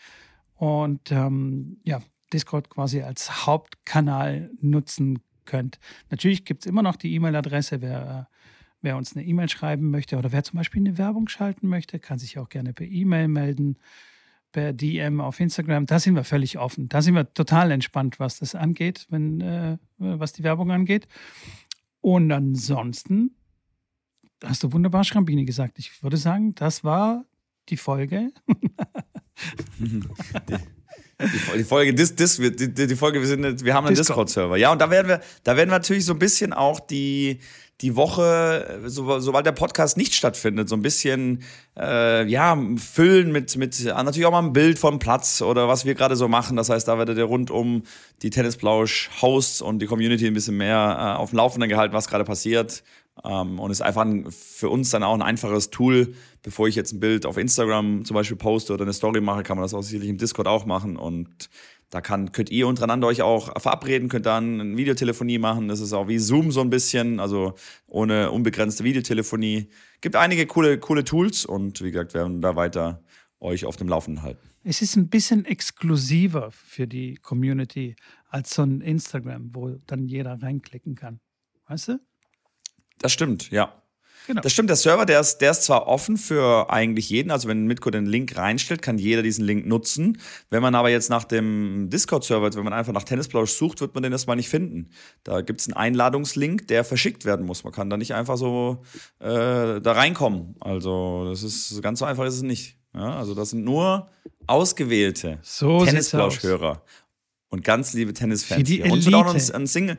und 0.56 1.12
ähm, 1.12 1.80
ja, 1.84 2.02
Discord 2.34 2.70
quasi 2.70 3.02
als 3.02 3.46
Hauptkanal 3.46 4.52
nutzen 4.60 5.20
könnt. 5.46 5.80
Natürlich 6.10 6.46
gibt 6.46 6.64
es 6.64 6.70
immer 6.70 6.82
noch 6.82 6.96
die 6.96 7.14
E-Mail-Adresse, 7.14 7.82
wer, 7.82 8.30
wer 8.82 8.96
uns 8.96 9.16
eine 9.16 9.26
E-Mail 9.26 9.50
schreiben 9.50 9.92
möchte 9.92 10.18
oder 10.18 10.32
wer 10.32 10.44
zum 10.44 10.58
Beispiel 10.58 10.82
eine 10.82 10.98
Werbung 10.98 11.28
schalten 11.28 11.68
möchte, 11.68 12.00
kann 12.00 12.20
sich 12.20 12.38
auch 12.40 12.50
gerne 12.50 12.74
per 12.74 12.88
E-Mail 12.88 13.28
melden, 13.28 13.78
per 14.52 14.74
DM 14.74 15.22
auf 15.22 15.40
Instagram. 15.40 15.86
Da 15.86 16.00
sind 16.00 16.16
wir 16.16 16.24
völlig 16.24 16.58
offen. 16.58 16.90
Da 16.90 17.02
sind 17.02 17.16
wir 17.16 17.34
total 17.34 17.72
entspannt, 17.72 18.20
was 18.20 18.40
das 18.40 18.56
angeht, 18.56 19.08
wenn, 19.10 19.42
äh, 19.42 19.78
was 19.98 20.34
die 20.34 20.44
Werbung 20.44 20.72
angeht. 20.72 21.08
Und 22.02 22.32
ansonsten 22.32 23.36
hast 24.44 24.64
du 24.64 24.72
wunderbar 24.74 25.04
Schrambini 25.04 25.46
gesagt. 25.46 25.80
Ich 25.80 26.04
würde 26.04 26.18
sagen, 26.18 26.56
das 26.56 26.84
war 26.84 27.26
die 27.70 27.78
Folge. 27.78 28.32
die, 29.80 31.58
die, 31.58 31.64
Folge, 31.64 31.94
dis, 31.94 32.16
dis, 32.16 32.38
die, 32.38 32.74
die, 32.74 32.96
Folge, 32.96 33.20
wir, 33.20 33.28
sind, 33.28 33.64
wir 33.64 33.74
haben 33.74 33.88
einen 33.88 33.96
Discord-Server. 33.96 34.58
Ja, 34.58 34.72
und 34.72 34.80
da 34.80 34.90
werden 34.90 35.08
wir, 35.08 35.22
da 35.44 35.56
werden 35.56 35.70
wir 35.70 35.78
natürlich 35.78 36.06
so 36.06 36.14
ein 36.14 36.20
bisschen 36.20 36.54
auch 36.54 36.80
die, 36.80 37.40
die 37.82 37.96
Woche, 37.96 38.80
so, 38.86 39.20
sobald 39.20 39.46
der 39.46 39.54
Podcast 39.54 39.98
nicht 39.98 40.14
stattfindet, 40.14 40.70
so 40.70 40.76
ein 40.76 40.82
bisschen 40.82 41.44
äh, 41.78 42.26
ja, 42.28 42.58
füllen 42.78 43.32
mit, 43.32 43.58
mit 43.58 43.84
natürlich 43.84 44.26
auch 44.26 44.32
mal 44.32 44.44
ein 44.44 44.54
Bild 44.54 44.78
vom 44.78 45.00
Platz 45.00 45.42
oder 45.42 45.68
was 45.68 45.86
wir 45.86 45.96
gerade 45.96 46.16
so 46.16 46.28
machen. 46.28 46.58
Das 46.58 46.70
heißt, 46.70 46.88
da 46.88 46.98
werdet 46.98 47.18
ihr 47.18 47.24
rund 47.24 47.50
um 47.50 47.84
die 48.22 48.30
Tennisplausch-Hosts 48.30 49.62
und 49.62 49.80
die 49.80 49.88
Community 49.88 50.28
ein 50.28 50.34
bisschen 50.34 50.58
mehr 50.58 51.16
äh, 51.18 51.20
auf 51.20 51.32
dem 51.32 51.38
Laufenden 51.38 51.70
gehalten, 51.70 51.94
was 51.94 52.08
gerade 52.08 52.24
passiert. 52.24 52.84
Ähm, 53.24 53.60
und 53.60 53.72
ist 53.72 53.82
einfach 53.82 54.02
ein, 54.02 54.32
für 54.32 54.70
uns 54.70 54.90
dann 54.90 55.04
auch 55.04 55.14
ein 55.14 55.22
einfaches 55.22 55.70
Tool. 55.70 56.14
Bevor 56.44 56.68
ich 56.68 56.76
jetzt 56.76 56.94
ein 56.94 57.00
Bild 57.00 57.26
auf 57.26 57.38
Instagram 57.38 58.06
zum 58.06 58.16
Beispiel 58.16 58.38
poste 58.38 58.74
oder 58.74 58.84
eine 58.84 58.94
Story 58.94 59.22
mache, 59.22 59.44
kann 59.44 59.58
man 59.58 59.64
das 59.64 59.74
auch 59.74 59.84
sicherlich 59.84 60.10
im 60.10 60.18
Discord 60.18 60.48
auch 60.48 60.66
machen. 60.66 60.98
Und 60.98 61.50
da 61.92 62.00
kann, 62.00 62.32
könnt 62.32 62.50
ihr 62.50 62.68
untereinander 62.68 63.08
euch 63.08 63.22
auch 63.22 63.62
verabreden, 63.62 64.08
könnt 64.08 64.26
dann 64.26 64.62
eine 64.62 64.78
Videotelefonie 64.78 65.40
machen. 65.40 65.68
Das 65.68 65.82
ist 65.82 65.92
auch 65.92 66.08
wie 66.08 66.20
Zoom 66.20 66.52
so 66.52 66.62
ein 66.62 66.70
bisschen, 66.70 67.20
also 67.20 67.54
ohne 67.88 68.32
unbegrenzte 68.32 68.86
Videotelefonie. 68.86 69.68
Gibt 70.00 70.16
einige 70.16 70.48
coole, 70.48 70.80
coole 70.80 71.04
Tools 71.04 71.46
und 71.46 71.82
wie 71.82 71.92
gesagt, 71.92 72.14
wir 72.14 72.22
werden 72.22 72.42
da 72.42 72.56
weiter 72.56 73.04
euch 73.42 73.66
auf 73.66 73.76
dem 73.76 73.90
Laufenden 73.90 74.24
halten. 74.24 74.48
Es 74.64 74.82
ist 74.82 74.96
ein 74.96 75.10
bisschen 75.10 75.44
exklusiver 75.44 76.52
für 76.52 76.88
die 76.88 77.16
Community 77.16 77.96
als 78.30 78.54
so 78.54 78.62
ein 78.62 78.80
Instagram, 78.82 79.54
wo 79.54 79.76
dann 79.86 80.08
jeder 80.08 80.42
reinklicken 80.42 80.96
kann. 80.96 81.20
Weißt 81.68 81.90
du? 81.90 82.00
Das 83.02 83.12
stimmt, 83.12 83.52
ja. 83.52 83.74
Genau. 84.28 84.42
Das 84.42 84.52
stimmt, 84.54 84.70
der 84.70 84.76
Server, 84.78 85.06
der 85.06 85.20
ist, 85.20 85.40
der 85.40 85.52
ist 85.52 85.64
zwar 85.64 85.88
offen 85.88 86.16
für 86.16 86.70
eigentlich 86.70 87.10
jeden, 87.10 87.32
also 87.32 87.48
wenn 87.48 87.66
Mitko 87.66 87.90
den 87.90 88.06
Link 88.06 88.38
reinstellt, 88.38 88.82
kann 88.82 88.98
jeder 88.98 89.24
diesen 89.24 89.44
Link 89.44 89.66
nutzen. 89.66 90.20
Wenn 90.50 90.62
man 90.62 90.76
aber 90.76 90.90
jetzt 90.90 91.10
nach 91.10 91.24
dem 91.24 91.90
Discord-Server, 91.90 92.54
wenn 92.54 92.64
man 92.64 92.74
einfach 92.74 92.94
nach 92.94 93.04
Tennisplausch 93.04 93.52
sucht, 93.52 93.82
wird 93.82 93.96
man 93.96 94.04
den 94.04 94.12
erstmal 94.12 94.36
nicht 94.36 94.50
finden. 94.50 94.92
Da 95.24 95.42
gibt 95.42 95.62
es 95.62 95.68
einen 95.68 95.76
Einladungslink, 95.76 96.68
der 96.68 96.84
verschickt 96.84 97.26
werden 97.26 97.46
muss. 97.46 97.64
Man 97.64 97.74
kann 97.74 97.90
da 97.90 97.98
nicht 97.98 98.14
einfach 98.14 98.38
so 98.38 98.84
äh, 99.20 99.82
da 99.82 99.92
reinkommen. 99.92 100.56
Also 100.60 101.26
das 101.28 101.42
ist 101.42 101.82
ganz 101.82 102.00
so 102.00 102.06
einfach 102.06 102.26
ist 102.26 102.36
es 102.36 102.44
nicht. 102.44 102.78
Ja, 102.94 103.18
also 103.18 103.34
das 103.34 103.50
sind 103.52 103.64
nur 103.64 104.10
ausgewählte 104.48 105.40
So 105.42 105.84
Tennisplausch-Hörer 105.84 106.84
und 107.50 107.64
ganz 107.64 107.94
liebe 107.94 108.14
Tennisfans. 108.14 108.60
Für 108.60 108.64
die 108.64 108.84
hier. 108.84 108.92
Und 108.92 109.00
es 109.00 109.06
wird 109.06 109.16
auch 109.16 109.26
noch 109.26 109.36
Elite. 109.36 109.56
ein 109.56 109.68
Single. 109.68 109.98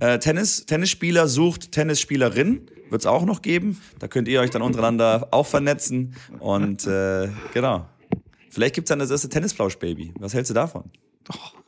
Äh, 0.00 0.18
Tennis, 0.18 0.66
Tennisspieler 0.66 1.28
sucht 1.28 1.72
Tennisspielerin, 1.72 2.66
wird 2.90 3.02
es 3.02 3.06
auch 3.06 3.24
noch 3.24 3.42
geben. 3.42 3.80
Da 3.98 4.08
könnt 4.08 4.28
ihr 4.28 4.40
euch 4.40 4.50
dann 4.50 4.62
untereinander 4.62 5.28
auch 5.30 5.46
vernetzen. 5.46 6.14
Und 6.38 6.86
äh, 6.86 7.28
genau. 7.52 7.86
Vielleicht 8.50 8.74
gibt 8.76 8.86
es 8.86 8.88
dann 8.90 8.98
das 9.00 9.10
erste 9.10 9.28
Tennisplausch-Baby. 9.28 10.14
Was 10.20 10.34
hältst 10.34 10.50
du 10.50 10.54
davon? 10.54 10.90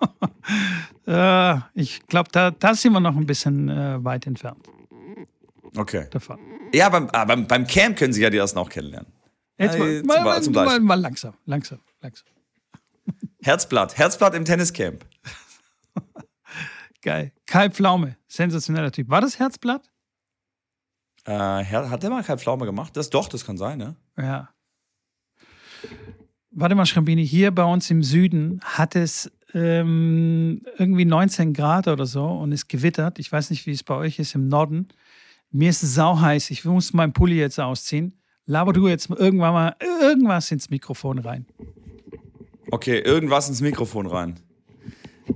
Äh, 1.08 1.58
ich 1.74 2.04
glaube, 2.08 2.30
da, 2.32 2.50
da 2.50 2.74
sind 2.74 2.92
wir 2.92 2.98
noch 3.00 3.16
ein 3.16 3.26
bisschen 3.26 3.68
äh, 3.68 4.02
weit 4.04 4.26
entfernt 4.26 4.58
Okay. 5.76 6.06
davon. 6.10 6.38
Ja, 6.74 6.88
beim, 6.88 7.08
ah, 7.12 7.24
beim, 7.24 7.46
beim 7.46 7.64
Camp 7.66 7.96
können 7.96 8.12
sie 8.12 8.22
ja 8.22 8.30
die 8.30 8.38
ersten 8.38 8.58
auch 8.58 8.68
kennenlernen. 8.68 9.12
Jetzt 9.58 9.78
mal, 9.78 9.88
Äh, 9.88 9.98
zum- 10.00 10.06
mal, 10.08 10.24
mal, 10.24 10.42
zum 10.42 10.52
mal, 10.52 10.80
mal 10.80 10.94
langsam, 11.00 11.34
langsam, 11.44 11.78
langsam. 12.00 12.26
Herzblatt. 13.42 13.96
Herzblatt 13.96 14.34
im 14.34 14.44
Tenniscamp. 14.44 15.04
Geil. 17.06 17.30
Kai 17.46 17.70
Pflaume, 17.70 18.16
sensationeller 18.26 18.90
Typ. 18.90 19.08
War 19.08 19.20
das 19.20 19.38
Herzblatt? 19.38 19.92
Äh, 21.24 21.64
hat 21.64 22.02
der 22.02 22.10
mal 22.10 22.24
Kai 22.24 22.36
Pflaume 22.36 22.66
gemacht? 22.66 22.96
Das 22.96 23.10
doch, 23.10 23.28
das 23.28 23.46
kann 23.46 23.56
sein, 23.56 23.78
ne? 23.78 23.94
Ja. 24.16 24.48
Warte 26.50 26.74
mal, 26.74 26.84
Schrambini, 26.84 27.24
hier 27.24 27.52
bei 27.52 27.62
uns 27.62 27.88
im 27.92 28.02
Süden 28.02 28.60
hat 28.64 28.96
es 28.96 29.30
ähm, 29.54 30.62
irgendwie 30.78 31.04
19 31.04 31.52
Grad 31.52 31.86
oder 31.86 32.06
so 32.06 32.26
und 32.26 32.50
es 32.50 32.66
gewittert. 32.66 33.20
Ich 33.20 33.30
weiß 33.30 33.50
nicht, 33.50 33.66
wie 33.66 33.70
es 33.70 33.84
bei 33.84 33.94
euch 33.94 34.18
ist 34.18 34.34
im 34.34 34.48
Norden. 34.48 34.88
Mir 35.52 35.70
ist 35.70 35.84
es 35.84 35.94
sauheiß. 35.94 36.50
Ich 36.50 36.64
muss 36.64 36.92
meinen 36.92 37.12
Pulli 37.12 37.38
jetzt 37.38 37.60
ausziehen. 37.60 38.20
Laber 38.46 38.72
du 38.72 38.88
jetzt 38.88 39.10
irgendwann 39.10 39.52
mal 39.52 39.76
irgendwas 39.80 40.50
ins 40.50 40.70
Mikrofon 40.70 41.20
rein. 41.20 41.46
Okay, 42.72 42.98
irgendwas 42.98 43.48
ins 43.48 43.60
Mikrofon 43.60 44.08
rein. 44.08 44.40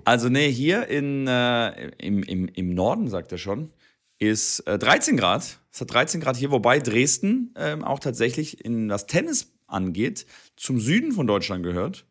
Also, 0.04 0.28
nee, 0.28 0.50
hier 0.50 0.87
in, 0.88 1.26
äh, 1.26 1.88
im, 1.99 2.23
im, 2.23 2.49
im 2.49 2.75
Norden, 2.75 3.09
sagt 3.09 3.33
er 3.33 3.38
schon, 3.38 3.71
ist 4.19 4.61
äh, 4.61 4.78
13 4.78 5.16
Grad. 5.16 5.59
Es 5.73 5.80
hat 5.80 5.92
13 5.92 6.21
Grad 6.21 6.37
hier, 6.37 6.50
wobei 6.50 6.78
Dresden 6.78 7.54
ähm, 7.57 7.83
auch 7.83 7.99
tatsächlich 7.99 8.64
in 8.64 8.90
was 8.90 9.07
Tennis 9.07 9.52
angeht, 9.66 10.26
zum 10.57 10.78
Süden 10.78 11.12
von 11.12 11.26
Deutschland 11.26 11.62
gehört. 11.62 12.07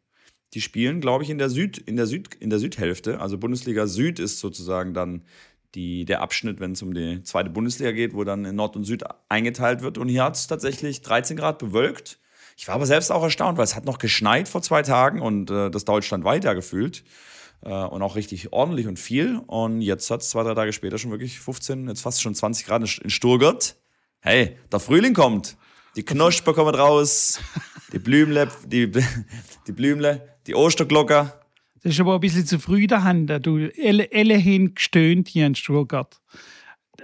Die 0.54 0.62
spielen, 0.62 1.02
glaube 1.02 1.24
ich, 1.24 1.30
in 1.30 1.38
der, 1.38 1.50
Süd, 1.50 1.78
in, 1.78 1.96
der 1.96 2.08
Süd, 2.08 2.34
in 2.36 2.50
der 2.50 2.60
Südhälfte. 2.60 3.20
Also 3.20 3.38
Bundesliga 3.38 3.86
Süd 3.86 4.20
ist 4.20 4.40
sozusagen 4.40 4.94
dann 4.96 5.24
die, 5.76 6.06
der 6.06 6.22
Abschnitt, 6.22 6.60
wenn 6.60 6.72
es 6.72 6.82
um 6.82 6.94
die 6.96 7.22
zweite 7.24 7.52
Bundesliga 7.52 7.92
geht, 7.92 8.16
wo 8.16 8.24
dann 8.24 8.46
in 8.46 8.56
Nord 8.56 8.76
und 8.76 8.86
Süd 8.86 9.04
eingeteilt 9.28 9.82
wird. 9.82 10.00
Und 10.00 10.10
hier 10.10 10.24
hat 10.24 10.36
es 10.36 10.48
tatsächlich 10.48 11.02
13 11.04 11.38
Grad 11.38 11.60
bewölkt. 11.60 12.20
Ich 12.58 12.68
war 12.68 12.76
aber 12.76 12.88
selbst 12.88 13.12
auch 13.12 13.24
erstaunt, 13.24 13.58
weil 13.58 13.66
es 13.66 13.76
hat 13.76 13.86
noch 13.86 14.00
geschneit 14.00 14.48
vor 14.48 14.64
zwei 14.64 14.82
Tagen 14.82 15.22
und 15.22 15.52
äh, 15.52 15.70
das 15.70 15.86
Deutschland 15.86 16.24
weiter 16.24 16.56
gefühlt. 16.56 17.04
Äh, 17.62 17.70
und 17.70 18.02
auch 18.02 18.16
richtig 18.16 18.54
ordentlich 18.54 18.88
und 18.88 18.98
viel. 19.00 19.38
Und 19.48 19.82
jetzt 19.82 20.10
hat 20.12 20.22
es 20.22 20.30
zwei, 20.30 20.44
drei 20.44 20.54
Tage 20.56 20.74
später 20.74 20.98
schon 20.98 21.12
wirklich 21.12 21.40
15, 21.40 21.88
jetzt 21.88 22.02
fast 22.02 22.22
schon 22.22 22.36
20 22.36 22.66
Grad 22.66 22.82
in- 23.04 23.10
Stuttgart. 23.10 23.76
Hey, 24.22 24.58
der 24.72 24.80
Frühling 24.80 25.14
kommt. 25.14 25.58
Die 25.96 26.04
Knospe 26.04 26.54
kommen 26.54 26.76
raus. 26.76 27.40
Die 27.94 28.00
Blümle, 28.00 28.50
die, 28.66 28.90
die 29.68 29.72
Blümle, 29.72 30.36
die 30.48 30.56
Osterglocker. 30.56 31.42
Das 31.84 31.94
ist 31.94 32.00
aber 32.00 32.16
ein 32.16 32.20
bisschen 32.20 32.46
zu 32.46 32.60
früh 32.60 32.88
daheim. 32.88 33.26
da 33.28 33.40
Du, 33.40 33.70
alle, 33.84 34.10
alle 34.14 34.38
haben 34.38 34.76
gestöhnt 34.76 35.28
hier 35.30 35.46
in 35.48 35.56
Stuttgart. 35.56 36.20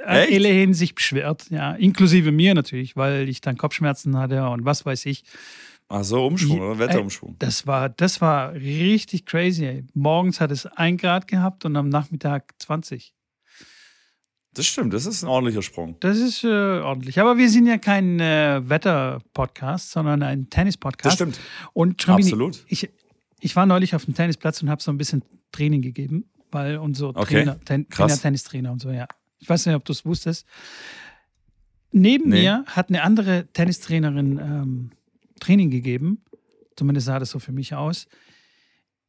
Äh, 0.06 0.26
Echt? 0.26 0.34
Alle 0.36 0.62
haben 0.62 0.74
sich 0.74 0.94
beschwert, 0.94 1.50
ja. 1.50 1.74
Inklusive 1.74 2.32
mir 2.32 2.54
natürlich, 2.54 2.96
weil 2.96 3.28
ich 3.30 3.40
dann 3.42 3.58
Kopfschmerzen 3.58 4.18
hatte 4.18 4.46
und 4.50 4.66
was 4.66 4.86
weiß 4.86 5.06
ich. 5.08 5.24
Ach 5.88 6.04
so, 6.04 6.26
Umschwung, 6.26 6.60
oder? 6.62 6.80
Wetterumschwung. 6.80 7.36
Das 7.40 7.68
war, 7.68 7.90
das 7.90 8.20
war 8.20 8.54
richtig 8.54 9.26
crazy. 9.26 9.66
Ey. 9.66 9.84
Morgens 9.94 10.42
hat 10.42 10.52
es 10.52 10.66
ein 10.66 10.98
Grad 10.98 11.28
gehabt 11.28 11.64
und 11.66 11.76
am 11.76 11.90
Nachmittag 11.90 12.54
20. 12.60 13.14
Das 14.54 14.66
stimmt, 14.66 14.94
das 14.94 15.06
ist 15.06 15.22
ein 15.22 15.28
ordentlicher 15.28 15.62
Sprung. 15.62 15.98
Das 16.00 16.18
ist 16.18 16.44
äh, 16.44 16.48
ordentlich. 16.48 17.20
Aber 17.20 17.38
wir 17.38 17.50
sind 17.50 17.68
ja 17.68 17.78
kein 17.78 18.20
äh, 18.22 18.62
Wetter-Podcast, 18.68 19.92
sondern 19.92 20.24
ein 20.24 20.50
Tennis-Podcast. 20.50 21.06
Das 21.06 21.14
stimmt. 21.16 21.40
Und 21.74 22.02
Schrambini, 22.02 22.30
Absolut. 22.30 22.64
Ich, 22.68 22.90
ich 23.42 23.56
war 23.56 23.66
neulich 23.66 23.94
auf 23.96 24.06
dem 24.06 24.14
Tennisplatz 24.16 24.62
und 24.64 24.70
habe 24.70 24.82
so 24.82 24.92
ein 24.92 24.98
bisschen 24.98 25.24
Training 25.52 25.82
gegeben, 25.82 26.30
weil 26.52 26.78
unser 26.78 27.10
Okay, 27.10 27.44
Trainer, 27.44 27.60
Ten. 27.66 27.90
Trainer, 27.90 28.18
Tennistrainer 28.18 28.72
und 28.72 28.80
so, 28.82 28.92
ja. 28.92 29.08
Ich 29.40 29.50
weiß 29.50 29.66
nicht, 29.66 29.76
ob 29.76 29.84
du 29.84 29.92
es 29.92 30.06
wusstest. 30.06 30.48
Neben 31.92 32.30
Nee. 32.30 32.42
mir 32.42 32.64
hat 32.68 32.90
eine 32.90 33.04
andere 33.04 33.48
Tennistrainerin 33.54 34.40
ähm, 34.40 34.92
Training 35.40 35.70
gegeben. 35.70 36.24
Zumindest 36.76 37.08
sah 37.08 37.20
das 37.20 37.30
so 37.30 37.40
für 37.40 37.52
mich 37.52 37.74
aus. 37.74 38.08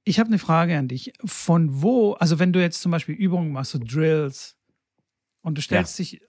Ich 0.05 0.21
habe 0.21 0.29
eine 0.29 0.39
Frage 0.39 0.77
an 0.79 0.89
dich. 0.89 1.13
Von 1.25 1.83
wo, 1.83 2.13
also 2.13 2.39
wenn 2.39 2.53
du 2.53 2.61
jetzt 2.61 2.81
zum 2.81 2.93
Beispiel 2.93 3.15
Übungen 3.15 3.53
machst, 3.53 3.73
so 3.73 3.79
Drills, 3.79 4.57
und 5.43 5.57
du 5.57 5.63
stellst 5.63 5.99
dich 5.99 6.21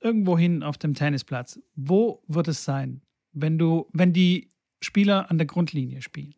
irgendwo 0.00 0.38
hin 0.38 0.62
auf 0.62 0.78
dem 0.78 0.94
Tennisplatz, 0.94 1.60
wo 1.74 2.22
wird 2.26 2.48
es 2.48 2.64
sein, 2.64 3.02
wenn 3.32 3.58
du, 3.58 3.86
wenn 3.92 4.12
die 4.12 4.50
Spieler 4.80 5.30
an 5.30 5.38
der 5.38 5.46
Grundlinie 5.46 6.00
spielen? 6.00 6.34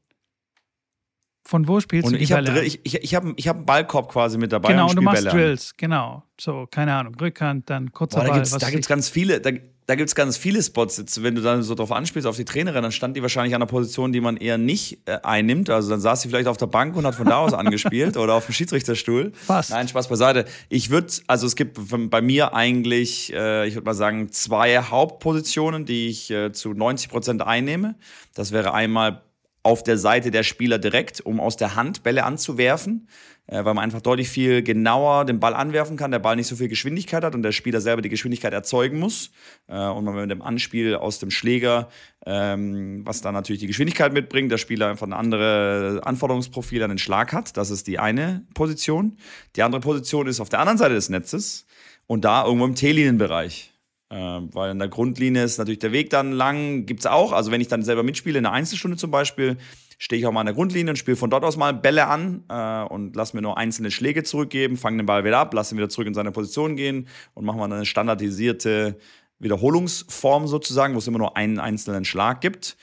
Von 1.45 1.67
wo 1.67 1.81
spielst 1.81 2.07
Und 2.07 2.13
du 2.13 2.19
die 2.19 2.25
ich 2.25 2.33
habe 2.33 2.43
Bälle? 2.43 2.61
an? 2.61 2.67
ich, 2.67 2.81
ich, 2.83 2.95
ich 2.97 3.15
hab, 3.15 3.25
ich 3.37 3.49
hab 3.49 3.57
einen 3.57 3.67
Ballkorb 3.67 4.13
quasi 4.13 4.37
mit 4.39 4.53
dabei 4.53 4.69
genau, 4.69 4.85
und 4.85 4.91
und 4.91 4.97
du 4.97 5.03
machst 5.03 5.25
Bälle 5.25 5.31
an. 5.31 5.37
Drills, 5.37 5.75
genau. 5.77 6.23
So, 6.39 6.67
keine 6.71 6.95
Ahnung, 6.95 7.15
Rückhand, 7.15 7.71
dann 7.71 7.91
kurzer 7.93 8.19
Boah, 8.19 8.25
da 8.25 8.31
Ball. 8.31 8.39
gibt's, 8.41 8.51
da 8.59 8.71
gibt's 8.71 8.87
ich. 8.87 8.89
ganz 8.89 9.09
viele, 9.09 9.41
da, 9.41 9.51
da 9.87 9.95
gibt's 9.95 10.15
ganz 10.15 10.37
viele 10.37 10.63
Spots. 10.63 10.99
Jetzt, 10.99 11.23
wenn 11.23 11.35
du 11.35 11.41
dann 11.41 11.63
so 11.63 11.75
drauf 11.75 11.91
anspielst 11.91 12.29
auf 12.29 12.37
die 12.37 12.45
Trainerin, 12.45 12.83
dann 12.83 12.93
stand 12.93 13.17
die 13.17 13.23
wahrscheinlich 13.23 13.55
an 13.55 13.63
einer 13.63 13.67
Position, 13.71 14.13
die 14.13 14.21
man 14.21 14.37
eher 14.37 14.59
nicht 14.59 15.09
äh, 15.09 15.19
einnimmt. 15.23 15.71
Also 15.71 15.89
dann 15.89 16.01
saß 16.01 16.21
sie 16.21 16.29
vielleicht 16.29 16.49
auf 16.49 16.59
der 16.59 16.67
Bank 16.67 16.95
und 16.95 17.07
hat 17.07 17.15
von 17.15 17.27
da 17.27 17.39
aus 17.39 17.53
angespielt 17.55 18.19
oder 18.19 18.35
auf 18.35 18.45
dem 18.45 18.53
Schiedsrichterstuhl. 18.53 19.33
Fast. 19.33 19.71
Nein, 19.71 19.89
Spaß 19.89 20.09
beiseite. 20.09 20.45
Ich 20.69 20.91
würde, 20.91 21.11
also 21.27 21.47
es 21.47 21.57
gibt 21.57 21.79
bei 22.11 22.21
mir 22.21 22.53
eigentlich, 22.53 23.33
äh, 23.33 23.67
ich 23.67 23.75
würde 23.75 23.87
mal 23.87 23.95
sagen, 23.95 24.31
zwei 24.31 24.79
Hauptpositionen, 24.79 25.87
die 25.87 26.09
ich 26.09 26.31
äh, 26.31 26.53
zu 26.53 26.75
90 26.75 27.09
Prozent 27.09 27.41
einnehme. 27.41 27.95
Das 28.35 28.53
wäre 28.53 28.75
einmal 28.75 29.23
auf 29.63 29.83
der 29.83 29.99
Seite 29.99 30.31
der 30.31 30.43
Spieler 30.43 30.79
direkt, 30.79 31.21
um 31.21 31.41
aus 31.41 31.57
der 31.57 31.75
Hand 31.75 32.03
Bälle 32.03 32.25
anzuwerfen, 32.25 33.09
äh, 33.47 33.65
weil 33.65 33.75
man 33.75 33.79
einfach 33.79 34.01
deutlich 34.01 34.29
viel 34.29 34.63
genauer 34.63 35.25
den 35.25 35.41
Ball 35.41 35.55
anwerfen 35.55 35.97
kann, 35.97 36.11
der 36.11 36.21
Ball 36.21 36.37
nicht 36.37 36.47
so 36.47 36.57
viel 36.57 36.69
Geschwindigkeit 36.69 37.25
hat 37.25 37.35
und 37.35 37.43
der 37.43 37.53
Spieler 37.53 37.81
selber 37.81 38.03
die 38.03 38.09
Geschwindigkeit 38.09 38.53
erzeugen 38.53 38.99
muss. 38.99 39.31
Äh, 39.67 39.79
und 39.89 40.05
man 40.05 40.15
mit 40.15 40.31
dem 40.31 40.43
Anspiel 40.43 40.95
aus 40.95 41.19
dem 41.19 41.31
Schläger, 41.31 41.89
ähm, 42.25 43.03
was 43.05 43.21
dann 43.21 43.35
natürlich 43.35 43.61
die 43.61 43.67
Geschwindigkeit 43.67 44.13
mitbringt, 44.13 44.51
der 44.51 44.59
Spieler 44.59 44.89
einfach 44.89 45.07
ein 45.07 45.13
anderes 45.13 46.03
Anforderungsprofil 46.03 46.83
an 46.83 46.91
den 46.91 46.99
Schlag 46.99 47.33
hat. 47.33 47.57
Das 47.57 47.71
ist 47.71 47.87
die 47.87 47.99
eine 47.99 48.45
Position. 48.55 49.17
Die 49.57 49.63
andere 49.63 49.81
Position 49.81 50.27
ist 50.27 50.41
auf 50.41 50.49
der 50.49 50.61
anderen 50.61 50.79
Seite 50.79 50.95
des 50.95 51.09
Netzes 51.09 51.67
und 52.07 52.25
da 52.25 52.45
irgendwo 52.45 52.65
im 52.65 52.75
T-Linienbereich. 52.75 53.73
Ähm, 54.11 54.49
weil 54.55 54.71
in 54.71 54.79
der 54.79 54.89
Grundlinie 54.89 55.45
ist 55.45 55.59
natürlich 55.59 55.81
der 55.81 55.93
Weg 55.93 56.09
dann 56.11 56.33
lang, 56.33 56.87
gibt's 56.87 57.05
auch. 57.05 57.33
Also 57.33 57.51
wenn 57.51 57.61
ich 57.61 57.69
dann 57.69 57.83
selber 57.83 58.03
mitspiele, 58.03 58.39
in 58.39 58.47
einer 58.47 58.55
Einzelstunde 58.55 58.97
zum 58.97 59.11
Beispiel, 59.11 59.59
stehe 59.99 60.19
ich 60.19 60.27
auch 60.27 60.33
mal 60.33 60.41
an 60.41 60.47
der 60.47 60.55
Grundlinie 60.55 60.93
und 60.93 60.97
spiele 60.97 61.17
von 61.17 61.29
dort 61.29 61.45
aus 61.45 61.57
mal 61.57 61.75
Bälle 61.75 62.07
an 62.07 62.45
äh, 62.49 62.83
und 62.85 63.15
lass 63.17 63.35
mir 63.35 63.43
nur 63.43 63.59
einzelne 63.59 63.91
Schläge 63.91 64.23
zurückgeben, 64.23 64.77
fange 64.77 64.99
den 64.99 65.07
Ball 65.07 65.25
wieder 65.25 65.39
ab, 65.39 65.53
lasse 65.53 65.75
ihn 65.75 65.79
wieder 65.79 65.91
zurück 65.91 66.07
in 66.07 66.15
seine 66.15 66.33
Position 66.33 66.77
gehen 66.77 67.09
und 67.35 67.45
mache 67.45 67.59
mal 67.59 67.71
eine 67.71 67.85
standardisierte 67.85 68.97
Wiederholungsform 69.41 70.47
sozusagen, 70.47 70.95
wo 70.95 70.99
es 70.99 71.07
immer 71.07 71.19
nur 71.19 71.37
einen 71.37 71.59
einzelnen 71.59 72.05
Schlag 72.05 72.41
gibt. 72.41 72.77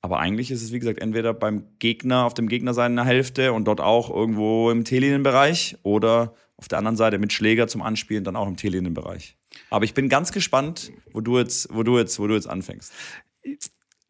Aber 0.00 0.18
eigentlich 0.18 0.50
ist 0.50 0.62
es, 0.62 0.72
wie 0.72 0.78
gesagt, 0.78 1.00
entweder 1.00 1.32
beim 1.34 1.64
Gegner, 1.78 2.24
auf 2.24 2.34
dem 2.34 2.48
Gegner 2.48 2.74
seiner 2.74 3.04
Hälfte 3.04 3.52
und 3.52 3.66
dort 3.66 3.80
auch 3.80 4.10
irgendwo 4.10 4.70
im 4.70 4.84
T-Linienbereich 4.84 5.78
oder 5.82 6.34
auf 6.56 6.68
der 6.68 6.78
anderen 6.78 6.96
Seite 6.96 7.18
mit 7.18 7.32
Schläger 7.32 7.68
zum 7.68 7.82
Anspielen 7.82 8.24
dann 8.24 8.36
auch 8.36 8.48
im 8.48 8.56
T-Linienbereich. 8.56 9.36
Aber 9.72 9.86
ich 9.86 9.94
bin 9.94 10.10
ganz 10.10 10.32
gespannt, 10.32 10.92
wo 11.12 11.22
du 11.22 11.38
jetzt, 11.38 11.74
wo 11.74 11.82
du 11.82 11.96
jetzt, 11.98 12.18
wo 12.18 12.26
du 12.26 12.34
jetzt 12.34 12.46
anfängst. 12.46 12.92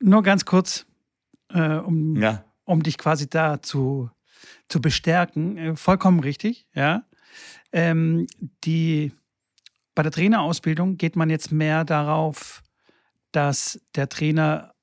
Nur 0.00 0.24
ganz 0.24 0.44
kurz, 0.44 0.86
äh, 1.50 1.76
um, 1.76 2.16
Ja. 2.16 2.44
um 2.64 2.82
dich 2.82 2.98
quasi 2.98 3.30
da 3.30 3.62
zu, 3.62 4.10
zu 4.68 4.80
bestärken. 4.80 5.56
Äh, 5.56 5.76
vollkommen 5.76 6.18
richtig, 6.18 6.66
ja. 6.74 7.04
Ähm, 7.70 8.26
die, 8.64 9.12
bei 9.94 10.02
der 10.02 10.10
Trainerausbildung 10.10 10.96
geht 10.96 11.14
man 11.14 11.30
jetzt 11.30 11.52
mehr 11.52 11.84
darauf, 11.84 12.64
dass 13.30 13.80
der 13.94 14.08
Trainer 14.08 14.74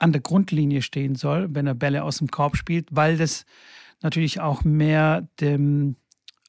an 0.00 0.10
der 0.10 0.20
Grundlinie 0.20 0.82
stehen 0.82 1.14
soll, 1.14 1.54
wenn 1.54 1.68
er 1.68 1.74
Bälle 1.74 2.02
aus 2.02 2.18
dem 2.18 2.26
Korb 2.26 2.56
spielt, 2.56 2.88
weil 2.90 3.16
das 3.16 3.46
natürlich 4.02 4.40
auch 4.40 4.64
mehr 4.64 5.28
dem, 5.38 5.94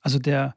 also 0.01 0.17
der, 0.17 0.55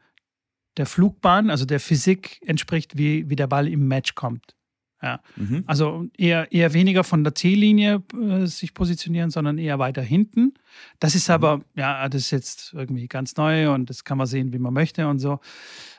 der 0.77 0.87
Flugbahn, 0.87 1.51
also 1.51 1.65
der 1.65 1.81
Physik 1.81 2.41
entspricht, 2.47 2.97
wie, 2.99 3.29
wie 3.31 3.37
der 3.37 3.47
Ball 3.47 3.69
im 3.69 3.89
Match 3.89 4.15
kommt. 4.15 4.57
Ja. 5.03 5.21
Mhm. 5.37 5.65
Also 5.67 6.07
eher, 6.17 6.51
eher 6.53 6.73
weniger 6.73 7.05
von 7.05 7.23
der 7.23 7.35
T-Linie 7.35 8.03
äh, 8.15 8.47
sich 8.47 8.75
positionieren, 8.75 9.31
sondern 9.31 9.59
eher 9.59 9.79
weiter 9.79 10.03
hinten. 10.03 10.55
Das 11.01 11.15
ist 11.15 11.29
aber, 11.29 11.61
ja, 11.75 12.09
das 12.09 12.23
ist 12.23 12.31
jetzt 12.31 12.73
irgendwie 12.75 13.07
ganz 13.07 13.37
neu 13.37 13.73
und 13.73 13.91
das 13.91 14.05
kann 14.05 14.19
man 14.19 14.27
sehen, 14.27 14.53
wie 14.53 14.59
man 14.59 14.73
möchte 14.73 15.07
und 15.07 15.19
so. 15.19 15.39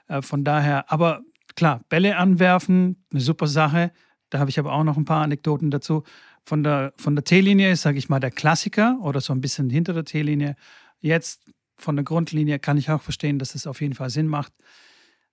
Äh, 0.08 0.22
von 0.22 0.44
daher, 0.44 0.92
aber 0.92 1.22
klar, 1.56 1.82
Bälle 1.90 2.18
anwerfen, 2.18 3.04
eine 3.12 3.22
super 3.22 3.48
Sache. 3.48 3.92
Da 4.30 4.40
habe 4.40 4.50
ich 4.50 4.60
aber 4.60 4.74
auch 4.74 4.84
noch 4.84 4.98
ein 4.98 5.06
paar 5.06 5.24
Anekdoten 5.24 5.72
dazu. 5.72 6.04
Von 6.44 6.64
der, 6.64 6.94
von 6.98 7.16
der 7.16 7.24
T-Linie 7.24 7.72
ist, 7.72 7.84
sage 7.84 7.98
ich 7.98 8.10
mal, 8.10 8.20
der 8.20 8.32
Klassiker 8.32 8.98
oder 9.02 9.22
so 9.22 9.32
ein 9.32 9.42
bisschen 9.42 9.70
hinter 9.70 9.94
der 9.94 10.06
T-Linie. 10.06 10.56
Jetzt 11.00 11.42
von 11.78 11.96
der 11.96 12.06
Grundlinie 12.06 12.60
kann 12.60 12.78
ich 12.78 12.90
auch 12.90 13.02
verstehen, 13.02 13.40
dass 13.40 13.54
das 13.54 13.68
auf 13.68 13.82
jeden 13.82 13.94
Fall 13.94 14.10
Sinn 14.10 14.28
macht. 14.28 14.54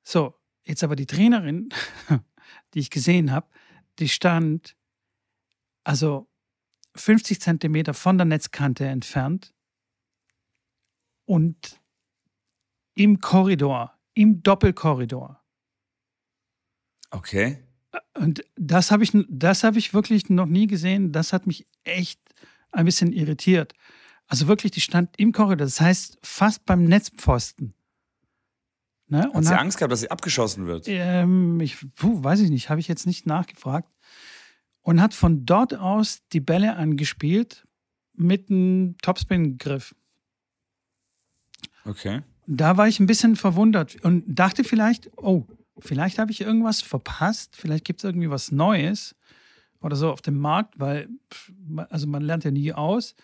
So, 0.02 0.34
jetzt 0.64 0.84
aber 0.84 0.96
die 0.96 1.06
Trainerin, 1.06 1.70
die 2.74 2.80
ich 2.80 2.90
gesehen 2.90 3.32
habe, 3.32 3.48
die 3.98 4.08
stand 4.08 4.76
also 5.84 6.28
50 6.96 7.40
Zentimeter 7.40 7.94
von 7.94 8.18
der 8.18 8.24
Netzkante 8.24 8.86
entfernt 8.86 9.52
und 11.24 11.80
im 12.94 13.20
Korridor, 13.20 13.98
im 14.14 14.42
Doppelkorridor. 14.42 15.42
Okay. 17.10 17.64
Und 18.14 18.44
das 18.56 18.90
habe 18.90 19.04
ich, 19.04 19.12
das 19.28 19.64
habe 19.64 19.78
ich 19.78 19.94
wirklich 19.94 20.28
noch 20.28 20.46
nie 20.46 20.66
gesehen. 20.66 21.12
Das 21.12 21.32
hat 21.32 21.46
mich 21.46 21.66
echt 21.84 22.20
ein 22.70 22.84
bisschen 22.84 23.12
irritiert. 23.12 23.72
Also 24.26 24.46
wirklich, 24.48 24.72
die 24.72 24.80
stand 24.80 25.10
im 25.18 25.32
Korridor. 25.32 25.66
Das 25.66 25.80
heißt, 25.80 26.18
fast 26.22 26.64
beim 26.64 26.84
Netzpfosten. 26.84 27.74
Ne? 29.08 29.30
Hat 29.34 29.44
sie 29.44 29.50
hat- 29.50 29.60
Angst 29.60 29.78
gehabt, 29.78 29.92
dass 29.92 30.00
sie 30.00 30.10
abgeschossen 30.10 30.66
wird? 30.66 30.86
ähm, 30.88 31.60
ich 31.60 31.76
puh, 31.94 32.22
weiß 32.24 32.40
ich 32.40 32.50
nicht, 32.50 32.70
habe 32.70 32.80
ich 32.80 32.88
jetzt 32.88 33.06
nicht 33.06 33.26
nachgefragt. 33.26 33.88
Und 34.80 35.00
hat 35.00 35.14
von 35.14 35.46
dort 35.46 35.74
aus 35.74 36.20
die 36.32 36.40
Bälle 36.40 36.76
angespielt 36.76 37.66
mit 38.16 38.50
einem 38.50 38.96
Topspin-Griff. 39.02 39.94
Okay. 41.84 42.22
Da 42.46 42.76
war 42.76 42.88
ich 42.88 43.00
ein 43.00 43.06
bisschen 43.06 43.36
verwundert 43.36 43.96
und 44.04 44.24
dachte 44.26 44.64
vielleicht, 44.64 45.10
oh, 45.16 45.46
vielleicht 45.78 46.18
habe 46.18 46.30
ich 46.30 46.40
irgendwas 46.42 46.82
verpasst, 46.82 47.56
vielleicht 47.56 47.84
gibt 47.84 48.00
es 48.00 48.04
irgendwie 48.04 48.30
was 48.30 48.52
Neues 48.52 49.14
oder 49.80 49.96
so 49.96 50.10
auf 50.10 50.22
dem 50.22 50.38
Markt, 50.38 50.78
weil, 50.78 51.08
also 51.88 52.06
man 52.06 52.22
lernt 52.22 52.44
ja 52.44 52.50
nie 52.50 52.72
aus. 52.72 53.14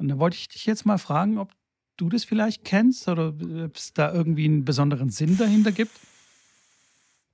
Und 0.00 0.08
da 0.08 0.18
wollte 0.18 0.36
ich 0.38 0.48
dich 0.48 0.64
jetzt 0.64 0.86
mal 0.86 0.96
fragen, 0.96 1.36
ob 1.36 1.52
du 1.98 2.08
das 2.08 2.24
vielleicht 2.24 2.64
kennst 2.64 3.06
oder 3.06 3.28
ob 3.28 3.76
es 3.76 3.92
da 3.92 4.12
irgendwie 4.12 4.46
einen 4.46 4.64
besonderen 4.64 5.10
Sinn 5.10 5.36
dahinter 5.36 5.72
gibt. 5.72 5.92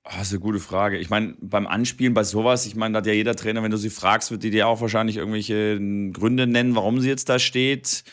Oh, 0.03 0.09
das 0.17 0.27
ist 0.27 0.33
eine 0.33 0.41
gute 0.41 0.59
Frage. 0.59 0.97
Ich 0.97 1.09
meine, 1.09 1.35
beim 1.39 1.65
Anspielen 1.65 2.13
bei 2.13 2.23
sowas, 2.23 2.65
ich 2.65 2.75
meine, 2.75 2.93
da 2.93 2.97
hat 2.97 3.07
ja 3.07 3.13
jeder 3.13 3.35
Trainer, 3.35 3.63
wenn 3.63 3.71
du 3.71 3.77
sie 3.77 3.89
fragst, 3.89 4.31
wird 4.31 4.43
die 4.43 4.51
dir 4.51 4.67
auch 4.67 4.81
wahrscheinlich 4.81 5.15
irgendwelche 5.15 5.75
äh, 5.75 6.11
Gründe 6.11 6.45
nennen, 6.45 6.75
warum 6.75 6.99
sie 6.99 7.07
jetzt 7.07 7.29
da 7.29 7.39
steht. 7.39 8.03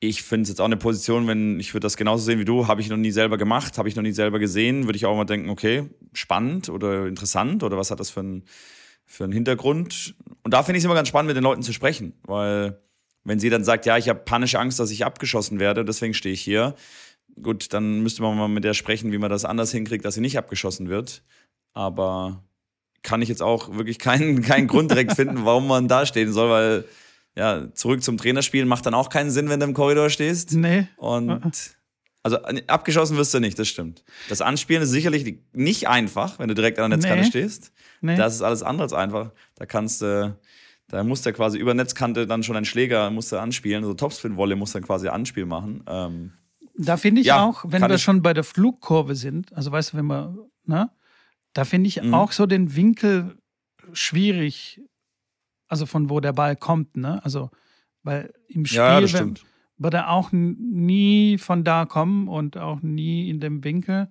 Ich 0.00 0.24
finde 0.24 0.42
es 0.42 0.48
jetzt 0.48 0.60
auch 0.60 0.66
eine 0.66 0.76
Position, 0.76 1.28
wenn 1.28 1.60
ich 1.60 1.72
würde 1.72 1.84
das 1.84 1.96
genauso 1.96 2.24
sehen 2.24 2.40
wie 2.40 2.44
du, 2.44 2.66
habe 2.66 2.80
ich 2.80 2.88
noch 2.88 2.96
nie 2.96 3.12
selber 3.12 3.38
gemacht, 3.38 3.78
habe 3.78 3.88
ich 3.88 3.94
noch 3.94 4.02
nie 4.02 4.12
selber 4.12 4.40
gesehen, 4.40 4.86
würde 4.86 4.96
ich 4.96 5.06
auch 5.06 5.16
mal 5.16 5.24
denken, 5.24 5.48
okay, 5.48 5.88
spannend 6.12 6.68
oder 6.68 7.06
interessant 7.06 7.62
oder 7.62 7.76
was 7.76 7.92
hat 7.92 8.00
das 8.00 8.10
für 8.10 8.20
einen 8.20 8.44
für 9.04 9.22
einen 9.22 9.32
Hintergrund? 9.32 10.16
Und 10.42 10.52
da 10.52 10.64
finde 10.64 10.78
ich 10.78 10.82
es 10.82 10.84
immer 10.84 10.94
ganz 10.94 11.06
spannend, 11.08 11.28
mit 11.28 11.36
den 11.36 11.44
Leuten 11.44 11.62
zu 11.62 11.72
sprechen, 11.72 12.14
weil 12.24 12.80
wenn 13.26 13.40
sie 13.40 13.50
dann 13.50 13.64
sagt, 13.64 13.86
ja, 13.86 13.96
ich 13.98 14.08
habe 14.08 14.20
panische 14.20 14.58
Angst, 14.58 14.78
dass 14.78 14.90
ich 14.90 15.04
abgeschossen 15.04 15.58
werde, 15.58 15.84
deswegen 15.84 16.14
stehe 16.14 16.32
ich 16.32 16.40
hier, 16.40 16.74
gut, 17.42 17.72
dann 17.72 18.02
müsste 18.02 18.22
man 18.22 18.36
mal 18.36 18.48
mit 18.48 18.64
der 18.64 18.74
sprechen, 18.74 19.12
wie 19.12 19.18
man 19.18 19.30
das 19.30 19.44
anders 19.44 19.72
hinkriegt, 19.72 20.04
dass 20.04 20.14
sie 20.14 20.20
nicht 20.20 20.38
abgeschossen 20.38 20.88
wird. 20.88 21.22
Aber 21.74 22.42
kann 23.02 23.22
ich 23.22 23.28
jetzt 23.28 23.42
auch 23.42 23.74
wirklich 23.76 23.98
keinen, 23.98 24.42
keinen 24.50 24.68
Grund 24.68 24.90
direkt 24.90 25.14
finden, 25.14 25.44
warum 25.44 25.66
man 25.66 25.88
da 25.88 26.06
stehen 26.06 26.32
soll, 26.32 26.50
weil 26.50 26.84
ja, 27.36 27.70
zurück 27.74 28.02
zum 28.02 28.16
Trainerspielen 28.16 28.66
macht 28.66 28.86
dann 28.86 28.94
auch 28.94 29.10
keinen 29.10 29.30
Sinn, 29.30 29.48
wenn 29.50 29.60
du 29.60 29.66
im 29.66 29.74
Korridor 29.74 30.08
stehst. 30.08 30.52
Nee. 30.52 30.88
Und 30.96 31.76
also 32.22 32.38
abgeschossen 32.66 33.16
wirst 33.18 33.34
du 33.34 33.40
nicht, 33.40 33.58
das 33.58 33.68
stimmt. 33.68 34.02
Das 34.28 34.40
Anspielen 34.40 34.82
ist 34.82 34.90
sicherlich 34.90 35.38
nicht 35.52 35.86
einfach, 35.86 36.38
wenn 36.38 36.48
du 36.48 36.54
direkt 36.54 36.78
an 36.78 36.90
der 36.90 36.96
Netzkante 36.98 37.22
Nee. 37.24 37.28
stehst. 37.30 37.72
Nee. 38.00 38.16
Das 38.16 38.34
ist 38.34 38.42
alles 38.42 38.62
andere 38.62 38.84
als 38.84 38.92
einfach. 38.94 39.30
Da 39.54 39.66
kannst 39.66 40.00
du, 40.02 40.36
da 40.88 41.02
muss 41.04 41.22
der 41.22 41.32
quasi 41.32 41.58
über 41.58 41.74
Netzkante 41.74 42.26
dann 42.26 42.42
schon 42.42 42.56
ein 42.56 42.64
Schläger 42.64 43.10
musst 43.10 43.32
du 43.32 43.38
anspielen. 43.38 43.82
Also 43.82 43.94
Topspin-Wolle 43.94 44.56
muss 44.56 44.72
dann 44.72 44.82
quasi 44.84 45.08
Anspiel 45.08 45.46
machen. 45.46 45.82
Ähm, 45.86 46.32
Da 46.78 46.96
finde 46.98 47.22
ich 47.22 47.28
Ja, 47.28 47.42
auch, 47.44 47.64
wenn 47.66 47.82
wir 47.82 47.94
ich- 47.94 48.02
schon 48.02 48.20
bei 48.22 48.34
der 48.34 48.44
Flugkurve 48.44 49.14
sind, 49.16 49.52
also 49.54 49.72
weißt 49.72 49.92
du, 49.92 49.96
wenn 49.96 50.06
wir, 50.06 50.36
ne, 50.64 50.90
da 51.54 51.64
finde 51.64 51.88
ich 51.88 52.02
Mhm. 52.02 52.12
auch 52.14 52.32
so 52.32 52.44
den 52.46 52.76
Winkel 52.76 53.38
schwierig, 53.92 54.80
also 55.68 55.86
von 55.86 56.10
wo 56.10 56.20
der 56.20 56.32
Ball 56.32 56.54
kommt, 56.56 56.96
ne? 56.96 57.24
Also, 57.24 57.50
weil 58.02 58.32
im 58.48 58.66
Spiel 58.66 58.78
ja, 58.78 59.00
wird- 59.00 59.94
er 59.94 60.10
auch 60.10 60.30
nie 60.32 61.38
von 61.38 61.64
da 61.64 61.84
kommen 61.86 62.28
und 62.28 62.56
auch 62.56 62.80
nie 62.82 63.28
in 63.30 63.40
dem 63.40 63.64
Winkel. 63.64 64.08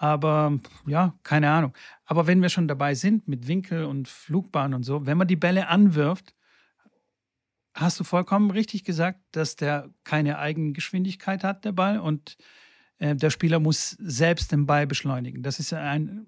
Aber 0.00 0.58
ja, 0.86 1.14
keine 1.24 1.50
Ahnung. 1.50 1.74
Aber 2.06 2.26
wenn 2.26 2.40
wir 2.40 2.48
schon 2.48 2.66
dabei 2.66 2.94
sind 2.94 3.28
mit 3.28 3.46
Winkel 3.46 3.84
und 3.84 4.08
Flugbahn 4.08 4.72
und 4.72 4.82
so, 4.82 5.04
wenn 5.04 5.18
man 5.18 5.28
die 5.28 5.36
Bälle 5.36 5.68
anwirft, 5.68 6.34
hast 7.74 8.00
du 8.00 8.04
vollkommen 8.04 8.50
richtig 8.50 8.84
gesagt, 8.84 9.20
dass 9.32 9.56
der 9.56 9.90
keine 10.02 10.38
Eigengeschwindigkeit 10.38 11.44
hat, 11.44 11.66
der 11.66 11.72
Ball, 11.72 11.98
und 11.98 12.38
äh, 12.96 13.14
der 13.14 13.28
Spieler 13.28 13.60
muss 13.60 13.90
selbst 14.00 14.52
den 14.52 14.64
Ball 14.64 14.86
beschleunigen. 14.86 15.42
Das 15.42 15.60
ist 15.60 15.74
ein, 15.74 16.26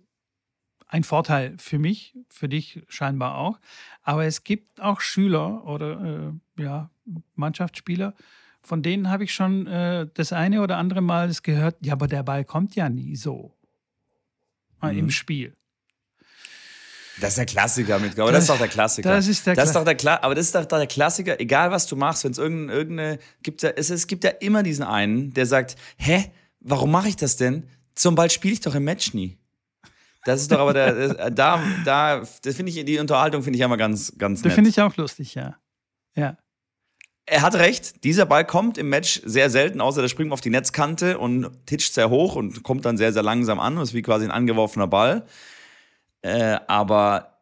ein 0.86 1.02
Vorteil 1.02 1.56
für 1.56 1.78
mich, 1.78 2.14
für 2.28 2.50
dich 2.50 2.82
scheinbar 2.88 3.38
auch. 3.38 3.58
Aber 4.02 4.26
es 4.26 4.44
gibt 4.44 4.82
auch 4.82 5.00
Schüler 5.00 5.64
oder 5.64 6.34
äh, 6.58 6.62
ja, 6.62 6.90
Mannschaftsspieler, 7.36 8.12
von 8.60 8.82
denen 8.82 9.08
habe 9.08 9.24
ich 9.24 9.32
schon 9.32 9.66
äh, 9.66 10.06
das 10.12 10.34
eine 10.34 10.60
oder 10.60 10.76
andere 10.76 11.00
Mal 11.00 11.32
gehört, 11.42 11.78
ja, 11.80 11.94
aber 11.94 12.06
der 12.06 12.22
Ball 12.22 12.44
kommt 12.44 12.76
ja 12.76 12.90
nie 12.90 13.16
so 13.16 13.56
äh, 14.82 14.88
im 14.98 15.06
Mhm. 15.06 15.10
Spiel. 15.10 15.54
Das 17.20 17.30
ist 17.30 17.38
der 17.38 17.46
Klassiker 17.46 17.98
mit, 17.98 18.18
aber 18.18 18.32
das, 18.32 18.44
ist 18.44 18.50
doch 18.50 18.58
der 18.58 18.68
Klassiker. 18.68 19.10
das 19.10 19.26
ist 19.28 19.46
der 19.46 19.54
das 19.54 19.68
ist 19.68 19.76
doch 19.76 19.84
der 19.84 19.94
Kla 19.94 20.18
aber 20.22 20.34
das 20.34 20.46
ist 20.46 20.54
doch 20.54 20.64
der 20.64 20.86
Klassiker, 20.86 21.38
egal 21.40 21.70
was 21.70 21.86
du 21.86 21.94
machst, 21.94 22.24
wenn 22.24 22.32
es 22.32 22.38
irgendeine, 22.38 22.72
irgendeine 22.78 23.18
gibt 23.42 23.62
ja, 23.62 23.70
es, 23.70 23.90
es 23.90 24.06
gibt 24.06 24.24
ja 24.24 24.30
immer 24.30 24.62
diesen 24.62 24.82
einen, 24.84 25.32
der 25.34 25.44
sagt, 25.46 25.76
hä, 25.98 26.30
warum 26.60 26.90
mache 26.90 27.08
ich 27.08 27.16
das 27.16 27.36
denn? 27.36 27.68
Zum 27.94 28.14
Ball 28.14 28.30
spiele 28.30 28.54
ich 28.54 28.60
doch 28.60 28.74
im 28.74 28.84
Match 28.84 29.12
nie. 29.12 29.36
Das 30.24 30.40
ist 30.40 30.50
doch 30.50 30.58
aber 30.60 30.72
der, 30.72 30.94
das- 30.94 31.34
da, 31.34 31.62
da, 31.84 32.18
das 32.42 32.56
finde 32.56 32.72
ich, 32.72 32.82
die 32.84 32.98
Unterhaltung 32.98 33.42
finde 33.42 33.58
ich 33.58 33.62
immer 33.64 33.76
ganz, 33.76 34.12
ganz 34.16 34.40
Das 34.40 34.46
nett. 34.46 34.54
finde 34.54 34.70
ich 34.70 34.80
auch 34.80 34.96
lustig, 34.96 35.34
ja. 35.34 35.56
Ja. 36.14 36.36
Er 37.24 37.42
hat 37.42 37.54
recht, 37.54 38.02
dieser 38.02 38.26
Ball 38.26 38.44
kommt 38.44 38.78
im 38.78 38.88
Match 38.88 39.22
sehr 39.24 39.48
selten, 39.48 39.80
außer 39.80 40.02
der 40.02 40.08
springt 40.08 40.32
auf 40.32 40.40
die 40.40 40.50
Netzkante 40.50 41.18
und 41.18 41.50
titscht 41.66 41.94
sehr 41.94 42.10
hoch 42.10 42.34
und 42.34 42.64
kommt 42.64 42.84
dann 42.84 42.96
sehr, 42.96 43.12
sehr 43.12 43.22
langsam 43.22 43.60
an. 43.60 43.76
Das 43.76 43.90
ist 43.90 43.94
wie 43.94 44.02
quasi 44.02 44.24
ein 44.24 44.32
angeworfener 44.32 44.88
Ball. 44.88 45.24
Äh, 46.22 46.58
aber 46.66 47.38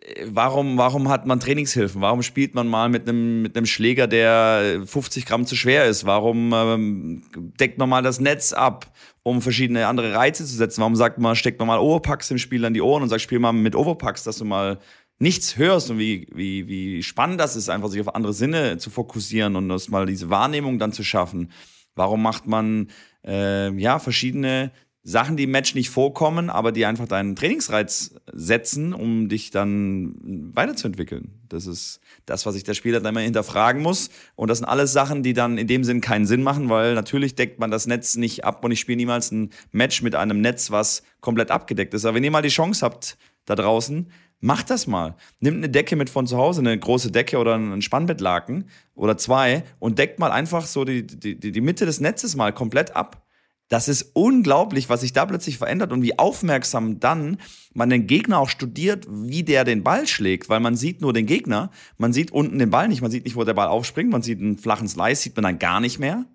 äh, 0.00 0.26
warum, 0.26 0.76
warum 0.76 1.08
hat 1.08 1.26
man 1.26 1.40
Trainingshilfen? 1.40 2.00
Warum 2.00 2.22
spielt 2.22 2.54
man 2.54 2.66
mal 2.66 2.88
mit 2.88 3.08
einem 3.08 3.42
mit 3.42 3.56
einem 3.56 3.66
Schläger, 3.66 4.06
der 4.06 4.82
50 4.84 5.26
Gramm 5.26 5.46
zu 5.46 5.56
schwer 5.56 5.86
ist? 5.86 6.04
Warum 6.04 6.52
ähm, 6.52 7.22
deckt 7.60 7.78
man 7.78 7.88
mal 7.88 8.02
das 8.02 8.20
Netz 8.20 8.52
ab, 8.52 8.92
um 9.22 9.40
verschiedene 9.40 9.86
andere 9.86 10.14
Reize 10.14 10.44
zu 10.44 10.54
setzen? 10.54 10.80
Warum 10.80 10.96
sagt 10.96 11.18
man, 11.18 11.36
steckt 11.36 11.58
man 11.58 11.68
mal 11.68 11.78
Overpacks 11.78 12.30
im 12.30 12.38
Spiel 12.38 12.64
an 12.64 12.74
die 12.74 12.82
Ohren 12.82 13.02
und 13.02 13.08
sagt, 13.08 13.22
spiel 13.22 13.38
mal 13.38 13.52
mit 13.52 13.76
Overpacks, 13.76 14.24
dass 14.24 14.38
du 14.38 14.44
mal 14.44 14.78
nichts 15.18 15.56
hörst 15.56 15.90
und 15.90 15.98
wie, 15.98 16.26
wie, 16.32 16.66
wie 16.68 17.02
spannend 17.02 17.40
das 17.40 17.56
ist, 17.56 17.68
einfach 17.68 17.88
sich 17.88 18.00
auf 18.00 18.14
andere 18.14 18.32
Sinne 18.32 18.78
zu 18.78 18.90
fokussieren 18.90 19.56
und 19.56 19.68
das 19.68 19.88
mal 19.88 20.06
diese 20.06 20.30
Wahrnehmung 20.30 20.78
dann 20.78 20.92
zu 20.92 21.04
schaffen. 21.04 21.50
Warum 21.94 22.22
macht 22.22 22.46
man 22.46 22.88
äh, 23.24 23.70
ja 23.78 23.98
verschiedene 23.98 24.72
Sachen, 25.06 25.36
die 25.36 25.42
im 25.42 25.50
Match 25.50 25.74
nicht 25.74 25.90
vorkommen, 25.90 26.48
aber 26.48 26.72
die 26.72 26.86
einfach 26.86 27.06
deinen 27.06 27.36
Trainingsreiz 27.36 28.14
setzen, 28.32 28.94
um 28.94 29.28
dich 29.28 29.50
dann 29.50 30.14
weiterzuentwickeln. 30.54 31.42
Das 31.46 31.66
ist 31.66 32.00
das, 32.24 32.46
was 32.46 32.54
sich 32.54 32.64
der 32.64 32.72
Spieler 32.72 33.00
dann 33.00 33.14
immer 33.14 33.20
hinterfragen 33.20 33.82
muss. 33.82 34.08
Und 34.34 34.48
das 34.48 34.58
sind 34.58 34.64
alles 34.66 34.94
Sachen, 34.94 35.22
die 35.22 35.34
dann 35.34 35.58
in 35.58 35.66
dem 35.66 35.84
Sinn 35.84 36.00
keinen 36.00 36.24
Sinn 36.24 36.42
machen, 36.42 36.70
weil 36.70 36.94
natürlich 36.94 37.34
deckt 37.34 37.60
man 37.60 37.70
das 37.70 37.86
Netz 37.86 38.16
nicht 38.16 38.44
ab 38.44 38.64
und 38.64 38.70
ich 38.70 38.80
spiele 38.80 38.96
niemals 38.96 39.30
ein 39.30 39.50
Match 39.72 40.00
mit 40.00 40.14
einem 40.14 40.40
Netz, 40.40 40.70
was 40.70 41.02
komplett 41.20 41.50
abgedeckt 41.50 41.92
ist. 41.92 42.06
Aber 42.06 42.14
wenn 42.14 42.24
ihr 42.24 42.30
mal 42.30 42.40
die 42.40 42.48
Chance 42.48 42.84
habt 42.84 43.18
da 43.44 43.56
draußen, 43.56 44.10
macht 44.40 44.70
das 44.70 44.86
mal. 44.86 45.16
Nimmt 45.40 45.58
eine 45.58 45.68
Decke 45.68 45.96
mit 45.96 46.10
von 46.10 46.26
zu 46.26 46.36
Hause, 46.36 46.60
eine 46.60 46.78
große 46.78 47.10
Decke 47.10 47.38
oder 47.38 47.56
ein 47.56 47.82
Spannbettlaken 47.82 48.68
oder 48.94 49.16
zwei 49.16 49.64
und 49.78 49.98
deckt 49.98 50.18
mal 50.18 50.32
einfach 50.32 50.66
so 50.66 50.84
die, 50.84 51.06
die, 51.06 51.38
die 51.38 51.60
Mitte 51.60 51.86
des 51.86 52.00
Netzes 52.00 52.36
mal 52.36 52.52
komplett 52.52 52.94
ab 52.94 53.24
das 53.68 53.88
ist 53.88 54.10
unglaublich, 54.12 54.88
was 54.88 55.00
sich 55.00 55.12
da 55.12 55.24
plötzlich 55.24 55.58
verändert 55.58 55.90
und 55.90 56.02
wie 56.02 56.18
aufmerksam 56.18 57.00
dann 57.00 57.38
man 57.72 57.90
den 57.90 58.06
Gegner 58.06 58.38
auch 58.38 58.48
studiert, 58.48 59.06
wie 59.10 59.42
der 59.42 59.64
den 59.64 59.82
Ball 59.82 60.06
schlägt, 60.06 60.48
weil 60.48 60.60
man 60.60 60.76
sieht 60.76 61.00
nur 61.00 61.12
den 61.12 61.26
Gegner, 61.26 61.70
man 61.96 62.12
sieht 62.12 62.30
unten 62.30 62.58
den 62.58 62.70
Ball 62.70 62.88
nicht, 62.88 63.00
man 63.00 63.10
sieht 63.10 63.24
nicht, 63.24 63.36
wo 63.36 63.44
der 63.44 63.54
Ball 63.54 63.68
aufspringt, 63.68 64.10
man 64.10 64.22
sieht 64.22 64.38
einen 64.38 64.58
flachen 64.58 64.86
Slice, 64.86 65.22
sieht 65.22 65.36
man 65.36 65.44
dann 65.44 65.58
gar 65.58 65.80
nicht 65.80 65.98
mehr. 65.98 66.26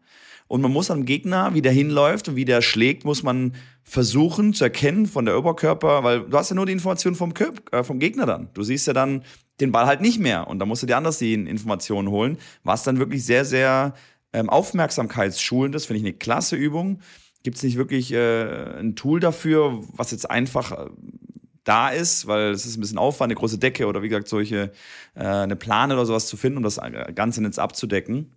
Und 0.50 0.60
man 0.60 0.74
muss 0.74 0.92
am 0.92 1.06
Gegner, 1.06 1.54
wie 1.54 1.62
der 1.62 1.72
hinläuft 1.72 2.28
und 2.28 2.36
wie 2.36 2.44
der 2.44 2.62
schlägt, 2.62 3.06
muss 3.06 3.24
man 3.24 3.54
versuchen 3.84 4.54
zu 4.54 4.66
erkennen 4.66 5.06
von 5.06 5.24
der 5.24 5.38
Oberkörper, 5.38 6.04
weil 6.04 6.22
du 6.22 6.38
hast 6.38 6.50
ja 6.50 6.56
nur 6.56 6.66
die 6.66 6.74
Information 6.74 7.16
vom, 7.16 7.34
Körper, 7.34 7.80
äh, 7.80 7.84
vom 7.86 8.00
Gegner 8.00 8.26
dann. 8.26 8.50
Du 8.54 8.64
siehst 8.64 8.86
ja 8.88 8.94
dann 8.94 9.24
den 9.62 9.72
Ball 9.72 9.86
halt 9.86 10.02
nicht 10.02 10.20
mehr 10.20 10.48
und 10.48 10.60
da 10.60 10.66
musst 10.66 10.84
du 10.84 10.88
dir 10.88 10.98
anders 10.98 11.20
die 11.20 11.34
Informationen 11.34 12.10
holen, 12.10 12.38
was 12.64 12.84
dann 12.84 13.00
wirklich 13.00 13.24
sehr, 13.24 13.46
sehr 13.46 13.94
ähm, 14.34 14.50
aufmerksamkeitsschulend 14.50 15.76
ist, 15.76 15.86
finde 15.86 16.00
ich 16.00 16.06
eine 16.06 16.14
klasse 16.14 16.58
Übung 16.58 17.00
gibt 17.44 17.58
es 17.58 17.64
nicht 17.64 17.78
wirklich 17.78 18.12
äh, 18.12 18.80
ein 18.80 18.96
Tool 18.96 19.20
dafür, 19.20 19.82
was 19.94 20.12
jetzt 20.12 20.30
einfach 20.30 20.72
äh, 20.72 20.90
da 21.64 21.90
ist, 21.90 22.28
weil 22.28 22.52
es 22.52 22.66
ist 22.66 22.78
ein 22.78 22.82
bisschen 22.82 22.98
Aufwand, 22.98 23.32
eine 23.32 23.40
große 23.40 23.58
Decke 23.58 23.88
oder 23.88 24.02
wie 24.02 24.10
gesagt 24.10 24.28
solche 24.28 24.72
äh, 25.16 25.24
eine 25.24 25.56
Plane 25.56 25.94
oder 25.94 26.06
sowas 26.06 26.28
zu 26.28 26.38
finden, 26.38 26.58
um 26.58 26.64
das 26.64 26.78
äh, 26.78 27.12
ganze 27.14 27.42
Netz 27.42 27.60
abzudecken. 27.60 28.34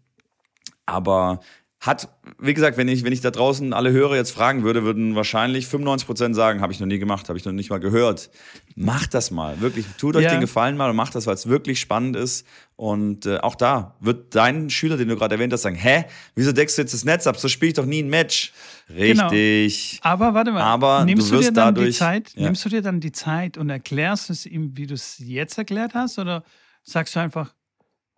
Aber 0.86 1.40
hat, 1.82 2.08
wie 2.38 2.54
gesagt, 2.54 2.76
wenn 2.76 2.86
ich, 2.86 3.02
wenn 3.02 3.12
ich 3.12 3.22
da 3.22 3.32
draußen 3.32 3.72
alle 3.72 3.90
Hörer 3.90 4.14
jetzt 4.14 4.30
fragen 4.30 4.62
würde, 4.62 4.84
würden 4.84 5.16
wahrscheinlich 5.16 5.66
95 5.66 6.06
Prozent 6.06 6.36
sagen, 6.36 6.60
habe 6.60 6.72
ich 6.72 6.78
noch 6.78 6.86
nie 6.86 7.00
gemacht, 7.00 7.28
habe 7.28 7.36
ich 7.36 7.44
noch 7.44 7.50
nicht 7.50 7.70
mal 7.70 7.80
gehört. 7.80 8.30
Macht 8.76 9.14
das 9.14 9.32
mal, 9.32 9.60
wirklich. 9.60 9.86
Tut 9.98 10.14
euch 10.14 10.22
ja. 10.22 10.30
den 10.30 10.40
Gefallen 10.40 10.76
mal 10.76 10.88
und 10.90 10.94
macht 10.94 11.16
das, 11.16 11.26
weil 11.26 11.34
es 11.34 11.48
wirklich 11.48 11.80
spannend 11.80 12.14
ist. 12.14 12.46
Und 12.76 13.26
äh, 13.26 13.38
auch 13.38 13.56
da 13.56 13.96
wird 13.98 14.36
dein 14.36 14.70
Schüler, 14.70 14.96
den 14.96 15.08
du 15.08 15.16
gerade 15.16 15.34
erwähnt 15.34 15.52
hast, 15.52 15.62
sagen, 15.62 15.74
hä, 15.74 16.04
wieso 16.36 16.52
deckst 16.52 16.78
du 16.78 16.82
jetzt 16.82 16.94
das 16.94 17.04
Netz 17.04 17.26
ab? 17.26 17.36
So 17.36 17.48
spiele 17.48 17.70
ich 17.70 17.74
doch 17.74 17.84
nie 17.84 18.04
ein 18.04 18.08
Match. 18.08 18.52
Genau. 18.86 19.28
Richtig. 19.28 20.00
Genau. 20.00 20.14
Aber 20.14 20.34
warte 20.34 20.52
mal, 20.52 20.62
Aber 20.62 21.04
nimmst 21.04 21.32
du, 21.32 21.34
du 21.34 21.40
dir 21.40 21.46
dann 21.46 21.74
dadurch, 21.74 21.88
die 21.88 21.98
Zeit, 21.98 22.32
ja. 22.36 22.44
nimmst 22.44 22.64
du 22.64 22.68
dir 22.68 22.82
dann 22.82 23.00
die 23.00 23.12
Zeit 23.12 23.58
und 23.58 23.70
erklärst 23.70 24.30
es 24.30 24.46
ihm, 24.46 24.76
wie 24.76 24.86
du 24.86 24.94
es 24.94 25.18
jetzt 25.18 25.58
erklärt 25.58 25.94
hast? 25.94 26.20
Oder 26.20 26.44
sagst 26.84 27.16
du 27.16 27.20
einfach, 27.20 27.52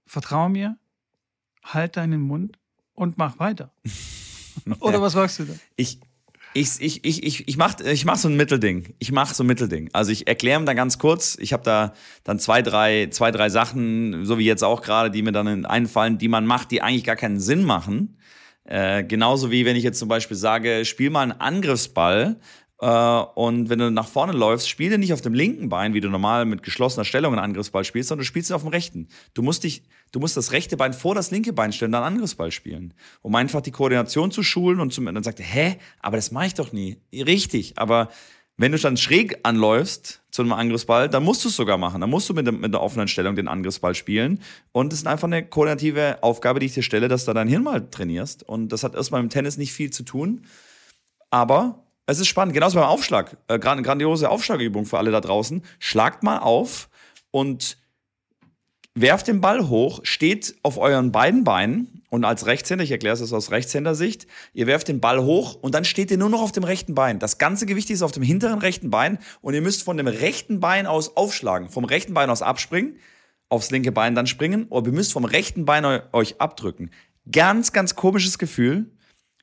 vertrau 0.05 0.51
mir, 0.51 0.77
halt 1.63 1.97
deinen 1.97 2.21
Mund 2.21 2.59
und 2.95 3.19
mach 3.19 3.39
weiter. 3.39 3.71
Oder 4.81 5.01
was 5.03 5.13
sagst 5.13 5.41
du 5.41 5.45
da? 5.45 5.55
Ich, 5.77 5.99
ich, 6.55 6.81
ich, 6.81 7.05
ich, 7.05 7.23
ich, 7.25 7.49
ich 7.49 7.57
mache 7.57 7.91
ich 7.91 8.05
mach 8.05 8.17
so 8.17 8.29
ein 8.29 8.37
Mittelding. 8.37 8.95
Ich 9.01 9.11
mache 9.11 9.35
so 9.35 9.43
ein 9.43 9.47
Mittelding. 9.49 9.91
Also 9.93 10.13
ich 10.13 10.29
erkläre 10.29 10.61
ihm 10.61 10.67
dann 10.67 10.77
ganz 10.77 10.99
kurz. 10.99 11.37
Ich 11.41 11.53
habe 11.53 11.65
da 11.65 11.95
dann 12.23 12.39
zwei 12.39 12.63
drei, 12.63 13.09
zwei, 13.11 13.33
drei 13.33 13.49
Sachen, 13.49 14.25
so 14.25 14.39
wie 14.39 14.45
jetzt 14.45 14.63
auch 14.63 14.81
gerade, 14.81 15.11
die 15.11 15.23
mir 15.23 15.33
dann 15.33 15.67
einfallen, 15.67 16.19
die 16.19 16.29
man 16.29 16.47
macht, 16.47 16.71
die 16.71 16.81
eigentlich 16.81 17.05
gar 17.05 17.17
keinen 17.17 17.41
Sinn 17.41 17.65
machen. 17.65 18.19
Äh, 18.65 19.05
genauso 19.05 19.51
wie 19.51 19.65
wenn 19.65 19.77
ich 19.77 19.83
jetzt 19.83 19.99
zum 19.99 20.09
Beispiel 20.09 20.37
sage, 20.37 20.85
spiel 20.85 21.11
mal 21.11 21.23
einen 21.23 21.33
Angriffsball 21.33 22.39
äh, 22.81 22.87
und 22.87 23.69
wenn 23.69 23.79
du 23.79 23.91
nach 23.91 24.09
vorne 24.09 24.33
läufst, 24.33 24.69
spiel 24.69 24.91
den 24.91 25.01
nicht 25.01 25.13
auf 25.13 25.21
dem 25.21 25.35
linken 25.35 25.69
Bein, 25.69 25.95
wie 25.95 26.01
du 26.01 26.09
normal 26.09 26.45
mit 26.45 26.63
geschlossener 26.63 27.05
Stellung 27.05 27.33
einen 27.33 27.43
Angriffsball 27.43 27.85
spielst, 27.85 28.09
sondern 28.09 28.23
du 28.23 28.27
spielst 28.27 28.51
ihn 28.51 28.55
auf 28.55 28.63
dem 28.63 28.71
rechten. 28.71 29.09
Du 29.35 29.43
musst 29.43 29.65
dich 29.65 29.83
Du 30.15 30.21
musst 30.21 30.37
das 30.37 30.53
rechte 30.53 30.77
Bein 30.77 30.93
vor 30.93 31.17
das 31.17 31.33
linke 31.33 31.53
Bein 31.53 31.73
stellen, 31.73 31.91
dann 31.91 32.05
Angriffsball 32.05 32.53
spielen. 32.53 32.95
Um 33.21 33.35
einfach 33.35 33.61
die 33.63 33.73
Koordination 33.73 34.31
zu 34.31 34.45
schulen 34.45 34.79
und 34.79 34.93
zum, 34.93 35.07
dann 35.07 35.25
sagt 35.25 35.41
er, 35.41 35.47
hä, 35.47 35.77
aber 36.01 36.17
das 36.17 36.31
mache 36.31 36.47
ich 36.47 36.55
doch 36.55 36.71
nie. 36.71 36.99
Richtig, 37.13 37.79
aber 37.79 38.11
wenn 38.57 38.71
du 38.71 38.79
dann 38.79 38.97
schräg 38.97 39.41
anläufst 39.43 40.23
zu 40.31 40.43
einem 40.43 40.53
Angriffsball, 40.53 41.09
dann 41.09 41.25
musst 41.25 41.43
du 41.43 41.49
es 41.49 41.57
sogar 41.57 41.79
machen. 41.79 42.01
Dann 42.01 42.11
musst 42.11 42.29
du 42.29 42.35
mit, 42.35 42.47
mit 42.47 42.65
einer 42.65 42.81
offenen 42.81 43.09
Stellung 43.09 43.35
den 43.35 43.49
Angriffsball 43.49 43.97
spielen. 43.97 44.41
Und 44.71 44.93
es 44.93 45.01
ist 45.01 45.09
einfach 45.09 45.27
eine 45.27 45.45
koordinative 45.45 46.23
Aufgabe, 46.23 46.61
die 46.61 46.67
ich 46.67 46.75
dir 46.75 46.85
stelle, 46.85 47.09
dass 47.09 47.25
du 47.25 47.33
dein 47.33 47.49
Hirn 47.49 47.65
mal 47.65 47.91
trainierst. 47.91 48.45
Und 48.45 48.69
das 48.69 48.85
hat 48.85 48.95
erstmal 48.95 49.21
im 49.21 49.31
Tennis 49.31 49.57
nicht 49.57 49.73
viel 49.73 49.91
zu 49.91 50.05
tun. 50.05 50.47
Aber 51.31 51.85
es 52.07 52.21
ist 52.21 52.29
spannend. 52.29 52.55
Genauso 52.55 52.79
beim 52.79 52.89
Aufschlag. 52.89 53.37
Äh, 53.49 53.59
grandiose 53.59 54.31
Aufschlagübung 54.31 54.87
für 54.87 54.99
alle 54.99 55.11
da 55.11 55.21
draußen. 55.21 55.63
Schlagt 55.81 56.23
mal 56.23 56.39
auf 56.39 56.89
und 57.33 57.79
werft 58.95 59.27
den 59.27 59.41
Ball 59.41 59.69
hoch, 59.69 60.01
steht 60.05 60.55
auf 60.63 60.79
euren 60.79 61.11
beiden 61.11 61.45
Beinen 61.45 62.03
und 62.11 62.25
als 62.25 62.47
Rechtshänder, 62.47 62.85
ich 62.85 62.93
erkläre 62.93 63.15
es 63.15 63.21
das 63.21 63.33
aus 63.33 63.51
Rechtshändersicht, 63.51 64.29
ihr 64.53 64.69
werft 64.69 64.87
den 64.87 65.01
Ball 65.01 65.23
hoch 65.23 65.57
und 65.61 65.75
dann 65.75 65.85
steht 65.85 66.13
ihr 66.13 66.17
nur 66.17 66.31
noch 66.31 66.43
auf 66.43 66.53
dem 66.53 66.63
rechten 66.63 66.95
Bein. 66.95 67.19
Das 67.19 67.39
ganze 67.39 67.67
Gewicht 67.67 67.91
ist 67.91 68.03
auf 68.03 68.13
dem 68.13 68.23
hinteren 68.23 68.61
rechten 68.61 68.91
Bein 68.91 69.19
und 69.41 69.55
ihr 69.55 69.63
müsst 69.63 69.83
von 69.83 69.97
dem 69.97 70.07
rechten 70.07 70.61
Bein 70.61 70.87
aus 70.87 71.17
aufschlagen, 71.17 71.71
vom 71.71 71.85
rechten 71.85 72.15
Bein 72.15 72.31
aus 72.31 72.43
abspringen, 72.43 72.97
aufs 73.49 73.73
linke 73.73 73.91
Bein 73.91 74.15
dann 74.15 74.29
springen, 74.29 74.67
oder 74.69 74.87
ihr 74.87 74.93
müsst 74.93 75.13
vom 75.13 75.25
rechten 75.25 75.65
Bein 75.65 75.85
euch 76.13 76.41
abdrücken. 76.41 76.91
Ganz, 77.31 77.73
ganz 77.73 77.97
komisches 77.97 78.39
Gefühl. 78.39 78.91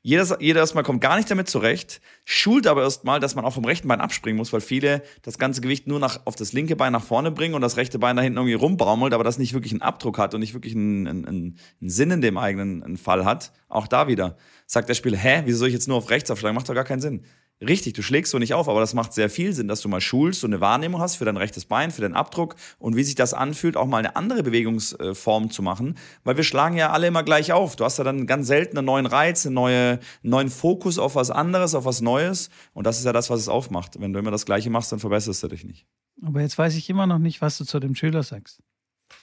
Jeder, 0.04 0.40
jeder 0.40 0.60
erstmal 0.60 0.82
kommt 0.82 1.00
gar 1.00 1.16
nicht 1.16 1.30
damit 1.30 1.48
zurecht, 1.48 2.00
schult 2.24 2.66
aber 2.66 2.82
erstmal, 2.82 3.20
dass 3.20 3.36
man 3.36 3.44
auch 3.44 3.54
vom 3.54 3.64
rechten 3.64 3.86
Bein 3.86 4.00
abspringen 4.00 4.36
muss, 4.36 4.52
weil 4.52 4.60
viele 4.60 5.00
das 5.22 5.38
ganze 5.38 5.60
Gewicht 5.60 5.86
nur 5.86 6.00
nach, 6.00 6.20
auf 6.24 6.34
das 6.34 6.52
linke 6.52 6.74
Bein 6.74 6.92
nach 6.92 7.04
vorne 7.04 7.30
bringen 7.30 7.54
und 7.54 7.60
das 7.60 7.76
rechte 7.76 8.00
Bein 8.00 8.16
da 8.16 8.22
hinten 8.22 8.38
irgendwie 8.38 8.54
rumbraumelt, 8.54 9.14
aber 9.14 9.22
das 9.22 9.38
nicht 9.38 9.54
wirklich 9.54 9.72
einen 9.72 9.82
Abdruck 9.82 10.18
hat 10.18 10.34
und 10.34 10.40
nicht 10.40 10.54
wirklich 10.54 10.74
einen, 10.74 11.06
einen, 11.06 11.26
einen 11.26 11.58
Sinn 11.80 12.10
in 12.10 12.20
dem 12.20 12.36
eigenen 12.36 12.96
Fall 12.96 13.24
hat. 13.24 13.52
Auch 13.68 13.86
da 13.86 14.08
wieder 14.08 14.36
sagt 14.66 14.88
der 14.88 14.94
Spieler, 14.94 15.18
hä, 15.18 15.42
wieso 15.44 15.58
soll 15.58 15.68
ich 15.68 15.74
jetzt 15.74 15.86
nur 15.86 15.98
auf 15.98 16.10
rechts 16.10 16.32
aufschlagen? 16.32 16.56
Macht 16.56 16.68
doch 16.68 16.74
gar 16.74 16.84
keinen 16.84 17.00
Sinn. 17.00 17.24
Richtig, 17.62 17.92
du 17.92 18.02
schlägst 18.02 18.32
so 18.32 18.38
nicht 18.38 18.54
auf, 18.54 18.68
aber 18.68 18.80
das 18.80 18.92
macht 18.92 19.12
sehr 19.12 19.30
viel 19.30 19.52
Sinn, 19.52 19.68
dass 19.68 19.80
du 19.80 19.88
mal 19.88 20.00
schulst 20.00 20.42
und 20.42 20.52
eine 20.52 20.60
Wahrnehmung 20.60 21.00
hast 21.00 21.16
für 21.16 21.24
dein 21.24 21.36
rechtes 21.36 21.64
Bein, 21.64 21.90
für 21.92 22.02
deinen 22.02 22.14
Abdruck 22.14 22.56
und 22.78 22.96
wie 22.96 23.04
sich 23.04 23.14
das 23.14 23.34
anfühlt, 23.34 23.76
auch 23.76 23.86
mal 23.86 23.98
eine 23.98 24.16
andere 24.16 24.42
Bewegungsform 24.42 25.50
zu 25.50 25.62
machen, 25.62 25.96
weil 26.24 26.36
wir 26.36 26.44
schlagen 26.44 26.76
ja 26.76 26.90
alle 26.90 27.06
immer 27.06 27.22
gleich 27.22 27.52
auf. 27.52 27.76
Du 27.76 27.84
hast 27.84 27.98
ja 27.98 28.04
dann 28.04 28.26
ganz 28.26 28.48
selten 28.48 28.78
einen 28.78 28.86
neuen 28.86 29.06
Reiz, 29.06 29.46
einen, 29.46 29.54
neue, 29.54 30.00
neuen 30.22 30.48
Fokus 30.48 30.98
auf 30.98 31.14
was 31.14 31.30
anderes, 31.30 31.74
auf 31.74 31.84
was 31.84 32.00
Neues 32.00 32.50
und 32.74 32.86
das 32.86 32.98
ist 32.98 33.04
ja 33.04 33.12
das, 33.12 33.30
was 33.30 33.40
es 33.40 33.48
aufmacht. 33.48 34.00
Wenn 34.00 34.12
du 34.12 34.18
immer 34.18 34.32
das 34.32 34.44
Gleiche 34.44 34.70
machst, 34.70 34.90
dann 34.90 34.98
verbesserst 34.98 35.42
du 35.44 35.48
dich 35.48 35.64
nicht. 35.64 35.86
Aber 36.20 36.40
jetzt 36.40 36.58
weiß 36.58 36.74
ich 36.74 36.90
immer 36.90 37.06
noch 37.06 37.18
nicht, 37.18 37.40
was 37.40 37.58
du 37.58 37.64
zu 37.64 37.78
dem 37.78 37.94
Schüler 37.94 38.22
sagst. 38.22 38.60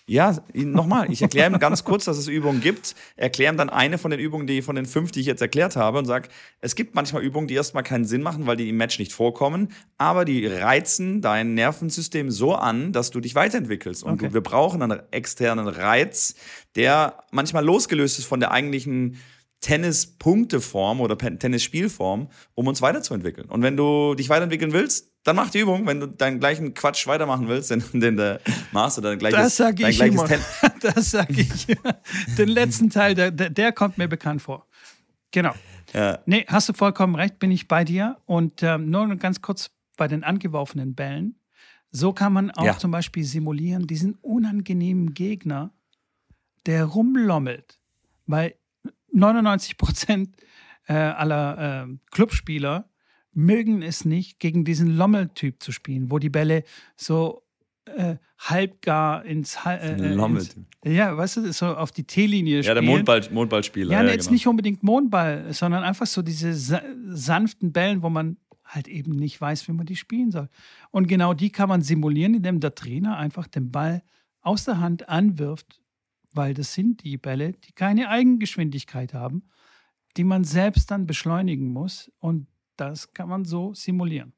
Ja, 0.07 0.37
nochmal, 0.53 1.11
ich 1.11 1.21
erkläre 1.21 1.51
ihm 1.51 1.59
ganz 1.59 1.83
kurz, 1.83 2.05
dass 2.05 2.17
es 2.17 2.27
Übungen 2.27 2.61
gibt, 2.61 2.95
erkläre 3.15 3.53
ihm 3.53 3.57
dann 3.57 3.69
eine 3.69 3.97
von 3.99 4.09
den 4.09 4.19
Übungen, 4.19 4.47
die 4.47 4.63
von 4.63 4.75
den 4.75 4.85
fünf, 4.85 5.11
die 5.11 5.19
ich 5.19 5.27
jetzt 5.27 5.41
erklärt 5.41 5.75
habe 5.75 5.99
und 5.99 6.05
sage, 6.05 6.29
es 6.61 6.73
gibt 6.73 6.95
manchmal 6.95 7.23
Übungen, 7.23 7.47
die 7.47 7.53
erstmal 7.53 7.83
keinen 7.83 8.05
Sinn 8.05 8.23
machen, 8.23 8.47
weil 8.47 8.57
die 8.57 8.69
im 8.69 8.77
Match 8.77 8.97
nicht 8.97 9.13
vorkommen, 9.13 9.69
aber 9.97 10.25
die 10.25 10.47
reizen 10.47 11.21
dein 11.21 11.53
Nervensystem 11.53 12.31
so 12.31 12.55
an, 12.55 12.91
dass 12.91 13.11
du 13.11 13.19
dich 13.19 13.35
weiterentwickelst. 13.35 14.03
Und 14.03 14.23
okay. 14.23 14.33
wir 14.33 14.41
brauchen 14.41 14.81
einen 14.81 14.99
externen 15.11 15.67
Reiz, 15.67 16.33
der 16.75 17.23
manchmal 17.31 17.63
losgelöst 17.63 18.17
ist 18.17 18.25
von 18.25 18.39
der 18.39 18.51
eigentlichen 18.51 19.17
Tennis-Punkteform 19.61 21.01
oder 21.01 21.17
Tennis-Spielform, 21.17 22.29
um 22.55 22.67
uns 22.67 22.81
weiterzuentwickeln. 22.81 23.49
Und 23.49 23.61
wenn 23.61 23.75
du 23.75 24.15
dich 24.15 24.29
weiterentwickeln 24.29 24.73
willst, 24.73 25.08
dann 25.23 25.35
mach 25.35 25.49
die 25.49 25.59
Übung. 25.59 25.85
Wenn 25.85 25.99
du 25.99 26.07
deinen 26.07 26.39
gleichen 26.39 26.73
Quatsch 26.73 27.05
weitermachen 27.07 27.47
willst, 27.47 27.71
den, 27.71 27.83
den 27.93 28.17
du 28.17 28.39
machst 28.71 28.97
oder 28.97 29.09
dein 29.09 29.19
gleiches, 29.19 29.39
das 29.39 29.57
sag 29.57 29.79
ich 29.79 29.99
immer. 29.99 30.27
Das 30.81 31.11
sag 31.11 31.29
ich. 31.29 31.67
Den 32.37 32.47
letzten 32.47 32.89
Teil, 32.89 33.13
der, 33.13 33.31
der 33.31 33.71
kommt 33.73 33.97
mir 33.97 34.07
bekannt 34.07 34.41
vor. 34.41 34.65
Genau. 35.31 35.53
Ja. 35.93 36.19
Nee, 36.25 36.45
hast 36.47 36.69
du 36.69 36.73
vollkommen 36.73 37.15
recht, 37.15 37.39
bin 37.39 37.51
ich 37.51 37.67
bei 37.67 37.83
dir. 37.83 38.17
Und 38.25 38.63
ähm, 38.63 38.89
nur 38.89 39.13
ganz 39.17 39.41
kurz 39.41 39.71
bei 39.97 40.07
den 40.07 40.23
angeworfenen 40.23 40.95
Bällen. 40.95 41.39
So 41.91 42.13
kann 42.13 42.33
man 42.33 42.51
auch 42.51 42.65
ja. 42.65 42.77
zum 42.77 42.91
Beispiel 42.91 43.23
simulieren, 43.23 43.87
diesen 43.87 44.15
unangenehmen 44.21 45.13
Gegner, 45.13 45.73
der 46.65 46.85
rumlommelt. 46.85 47.79
Weil 48.25 48.55
99 49.11 49.77
Prozent 49.77 50.35
äh, 50.87 50.93
aller 50.93 51.87
äh, 51.87 51.97
Clubspieler 52.11 52.89
mögen 53.33 53.81
es 53.81 54.05
nicht, 54.05 54.39
gegen 54.39 54.65
diesen 54.65 54.95
Lommeltyp 54.95 55.61
zu 55.61 55.71
spielen, 55.71 56.11
wo 56.11 56.19
die 56.19 56.29
Bälle 56.29 56.63
so 56.95 57.43
äh, 57.85 58.17
halbgar 58.37 59.25
ins, 59.25 59.57
äh, 59.65 59.93
ins 59.93 60.55
ja, 60.83 61.15
weißt 61.15 61.37
du, 61.37 61.53
so 61.53 61.67
auf 61.67 61.91
die 61.91 62.03
T-Linie 62.03 62.63
spielen. 62.63 62.75
Ja, 62.77 62.81
der 62.81 62.89
Mondball, 62.89 63.27
Mondballspieler. 63.31 63.91
Ja, 63.91 64.03
ja 64.03 64.09
jetzt 64.09 64.25
genau. 64.25 64.33
nicht 64.33 64.47
unbedingt 64.47 64.83
Mondball, 64.83 65.53
sondern 65.53 65.83
einfach 65.83 66.05
so 66.05 66.21
diese 66.21 66.53
sa 66.53 66.81
sanften 67.07 67.71
Bällen, 67.71 68.01
wo 68.01 68.09
man 68.09 68.37
halt 68.63 68.87
eben 68.87 69.11
nicht 69.11 69.41
weiß, 69.41 69.67
wie 69.67 69.73
man 69.73 69.85
die 69.85 69.95
spielen 69.95 70.31
soll. 70.31 70.49
Und 70.91 71.07
genau 71.07 71.33
die 71.33 71.51
kann 71.51 71.69
man 71.69 71.81
simulieren, 71.81 72.35
indem 72.35 72.59
der 72.59 72.75
Trainer 72.75 73.17
einfach 73.17 73.47
den 73.47 73.71
Ball 73.71 74.03
aus 74.41 74.65
der 74.65 74.79
Hand 74.79 75.09
anwirft, 75.09 75.81
weil 76.31 76.53
das 76.53 76.73
sind 76.73 77.03
die 77.03 77.17
Bälle, 77.17 77.53
die 77.53 77.73
keine 77.73 78.09
Eigengeschwindigkeit 78.09 79.13
haben, 79.13 79.43
die 80.17 80.23
man 80.23 80.43
selbst 80.43 80.91
dann 80.91 81.07
beschleunigen 81.07 81.67
muss 81.73 82.11
und 82.19 82.47
das 82.79 83.11
kann 83.13 83.29
man 83.29 83.45
so 83.45 83.73
simulieren. 83.73 84.33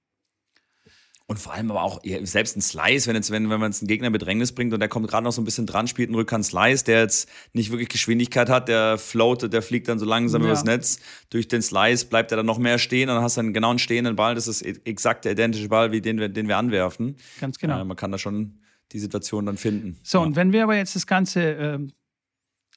Und 1.31 1.37
vor 1.37 1.53
allem 1.53 1.71
aber 1.71 1.83
auch 1.83 2.01
selbst 2.23 2.57
ein 2.57 2.61
Slice, 2.61 3.07
wenn, 3.07 3.15
jetzt, 3.15 3.31
wenn, 3.31 3.49
wenn 3.49 3.61
man 3.61 3.71
jetzt 3.71 3.81
einen 3.81 3.87
Gegner 3.87 4.07
in 4.07 4.11
Bedrängnis 4.11 4.51
bringt 4.51 4.73
und 4.73 4.81
der 4.81 4.89
kommt 4.89 5.07
gerade 5.07 5.23
noch 5.23 5.31
so 5.31 5.41
ein 5.41 5.45
bisschen 5.45 5.65
dran, 5.65 5.87
spielt 5.87 6.09
einen 6.09 6.15
Rückhand-Slice, 6.15 6.83
der 6.83 6.99
jetzt 6.99 7.29
nicht 7.53 7.71
wirklich 7.71 7.87
Geschwindigkeit 7.87 8.49
hat, 8.49 8.67
der 8.67 8.97
floatet, 8.97 9.53
der 9.53 9.61
fliegt 9.61 9.87
dann 9.87 9.97
so 9.97 10.05
langsam 10.05 10.41
ja. 10.41 10.49
übers 10.49 10.65
Netz. 10.65 10.99
Durch 11.29 11.47
den 11.47 11.61
Slice 11.61 12.07
bleibt 12.07 12.31
er 12.31 12.35
dann 12.35 12.45
noch 12.45 12.57
mehr 12.57 12.79
stehen 12.79 13.07
und 13.07 13.15
dann 13.15 13.23
hast 13.23 13.37
du 13.37 13.41
einen 13.41 13.53
genauen 13.53 13.79
stehenden 13.79 14.17
Ball. 14.17 14.35
Das 14.35 14.49
ist 14.49 14.61
e-, 14.61 14.81
exakt 14.83 15.23
der 15.23 15.31
identische 15.31 15.69
Ball, 15.69 15.93
wie 15.93 16.01
den 16.01 16.19
wir, 16.19 16.27
den 16.27 16.49
wir 16.49 16.57
anwerfen. 16.57 17.15
Ganz 17.39 17.57
genau. 17.59 17.79
Äh, 17.79 17.85
man 17.85 17.95
kann 17.95 18.11
da 18.11 18.17
schon 18.17 18.59
die 18.91 18.99
Situation 18.99 19.45
dann 19.45 19.55
finden. 19.55 19.99
So, 20.03 20.17
ja. 20.17 20.25
und 20.25 20.35
wenn 20.35 20.51
wir 20.51 20.63
aber 20.63 20.75
jetzt 20.75 20.97
das 20.97 21.07
Ganze 21.07 21.41
äh, 21.41 21.79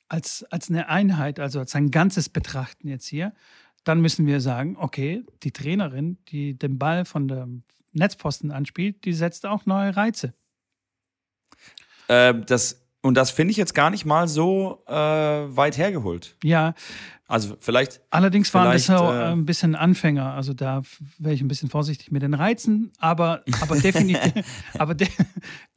als, 0.08 0.44
als 0.50 0.70
eine 0.70 0.88
Einheit, 0.88 1.40
also 1.40 1.58
als 1.58 1.74
ein 1.74 1.90
Ganzes 1.90 2.28
betrachten 2.28 2.86
jetzt 2.86 3.06
hier, 3.06 3.32
dann 3.84 4.00
müssen 4.00 4.26
wir 4.26 4.40
sagen, 4.40 4.76
okay, 4.78 5.24
die 5.42 5.52
Trainerin, 5.52 6.18
die 6.28 6.58
den 6.58 6.78
Ball 6.78 7.04
von 7.04 7.28
der 7.28 7.48
Netzposten 7.92 8.50
anspielt, 8.50 9.04
die 9.04 9.12
setzt 9.12 9.46
auch 9.46 9.66
neue 9.66 9.96
Reize. 9.96 10.34
Äh, 12.08 12.34
das, 12.46 12.84
und 13.02 13.14
das 13.14 13.30
finde 13.30 13.52
ich 13.52 13.56
jetzt 13.56 13.74
gar 13.74 13.90
nicht 13.90 14.04
mal 14.04 14.28
so 14.28 14.82
äh, 14.86 14.92
weit 14.92 15.78
hergeholt. 15.78 16.36
Ja. 16.42 16.74
Also 17.26 17.56
vielleicht. 17.58 18.00
Allerdings 18.10 18.52
waren 18.52 18.72
das 18.72 18.86
so 18.86 18.92
äh, 18.92 19.32
ein 19.32 19.46
bisschen 19.46 19.74
Anfänger. 19.74 20.34
Also 20.34 20.52
da 20.52 20.82
wäre 21.18 21.34
ich 21.34 21.40
ein 21.40 21.48
bisschen 21.48 21.70
vorsichtig 21.70 22.10
mit 22.10 22.22
den 22.22 22.34
Reizen, 22.34 22.92
aber, 22.98 23.42
aber, 23.62 23.78
definitiv, 23.78 24.44
aber 24.78 24.94
de 24.94 25.08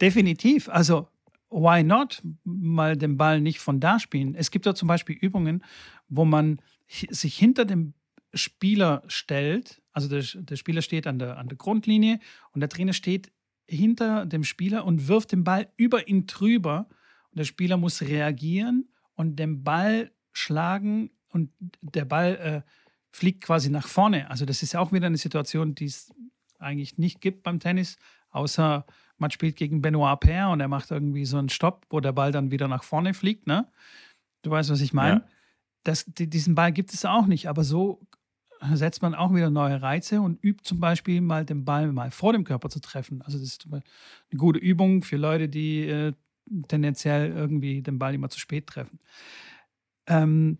definitiv. 0.01 0.67
Also 0.67 1.07
why 1.49 1.83
not 1.83 2.21
mal 2.43 2.97
den 2.97 3.17
Ball 3.17 3.39
nicht 3.39 3.59
von 3.59 3.79
da 3.79 3.99
spielen? 3.99 4.35
Es 4.35 4.51
gibt 4.51 4.65
ja 4.65 4.75
zum 4.75 4.87
Beispiel 4.89 5.15
Übungen, 5.15 5.63
wo 6.09 6.25
man 6.25 6.59
sich 6.87 7.37
hinter 7.37 7.65
dem 7.65 7.93
Spieler 8.33 9.03
stellt, 9.07 9.81
also 9.91 10.07
der, 10.07 10.23
der 10.33 10.55
Spieler 10.55 10.81
steht 10.81 11.07
an 11.07 11.19
der, 11.19 11.37
an 11.37 11.47
der 11.47 11.57
Grundlinie 11.57 12.19
und 12.51 12.61
der 12.61 12.69
Trainer 12.69 12.93
steht 12.93 13.31
hinter 13.67 14.25
dem 14.25 14.43
Spieler 14.43 14.85
und 14.85 15.07
wirft 15.07 15.31
den 15.31 15.43
Ball 15.43 15.69
über 15.75 16.07
ihn 16.07 16.27
drüber 16.27 16.87
und 17.31 17.39
der 17.39 17.45
Spieler 17.45 17.77
muss 17.77 18.01
reagieren 18.01 18.89
und 19.15 19.37
den 19.37 19.63
Ball 19.63 20.11
schlagen 20.31 21.11
und 21.29 21.51
der 21.81 22.05
Ball 22.05 22.35
äh, 22.65 22.71
fliegt 23.11 23.43
quasi 23.43 23.69
nach 23.69 23.87
vorne. 23.87 24.29
Also 24.29 24.45
das 24.45 24.63
ist 24.63 24.73
ja 24.73 24.79
auch 24.79 24.91
wieder 24.91 25.07
eine 25.07 25.17
Situation, 25.17 25.75
die 25.75 25.85
es 25.85 26.13
eigentlich 26.59 26.97
nicht 26.97 27.19
gibt 27.19 27.43
beim 27.43 27.59
Tennis, 27.59 27.97
außer 28.29 28.85
man 29.17 29.31
spielt 29.31 29.55
gegen 29.55 29.81
Benoit 29.81 30.19
Paire 30.19 30.49
und 30.49 30.59
er 30.59 30.67
macht 30.67 30.91
irgendwie 30.91 31.25
so 31.25 31.37
einen 31.37 31.49
Stopp, 31.49 31.87
wo 31.89 31.99
der 31.99 32.11
Ball 32.11 32.31
dann 32.31 32.51
wieder 32.51 32.67
nach 32.67 32.83
vorne 32.83 33.13
fliegt. 33.13 33.47
Ne? 33.47 33.67
Du 34.43 34.51
weißt, 34.51 34.69
was 34.69 34.81
ich 34.81 34.93
meine? 34.93 35.21
Ja. 35.21 35.27
Das, 35.87 36.03
diesen 36.07 36.53
Ball 36.53 36.73
gibt 36.73 36.93
es 36.93 37.05
auch 37.05 37.27
nicht, 37.27 37.47
aber 37.47 37.63
so 37.63 38.05
setzt 38.73 39.01
man 39.01 39.15
auch 39.15 39.33
wieder 39.33 39.49
neue 39.49 39.81
Reize 39.81 40.21
und 40.21 40.43
übt 40.43 40.63
zum 40.63 40.79
Beispiel 40.79 41.21
mal 41.21 41.45
den 41.45 41.63
Ball 41.63 41.91
mal 41.91 42.11
vor 42.11 42.33
dem 42.33 42.43
Körper 42.43 42.69
zu 42.69 42.81
treffen. 42.81 43.21
Also 43.21 43.37
das 43.37 43.47
ist 43.47 43.67
eine 43.71 43.83
gute 44.35 44.59
Übung 44.59 45.03
für 45.03 45.15
Leute, 45.15 45.47
die 45.47 45.87
äh, 45.87 46.13
tendenziell 46.67 47.31
irgendwie 47.31 47.81
den 47.81 47.99
Ball 47.99 48.13
immer 48.13 48.29
zu 48.29 48.39
spät 48.39 48.67
treffen. 48.67 48.99
Ähm, 50.07 50.57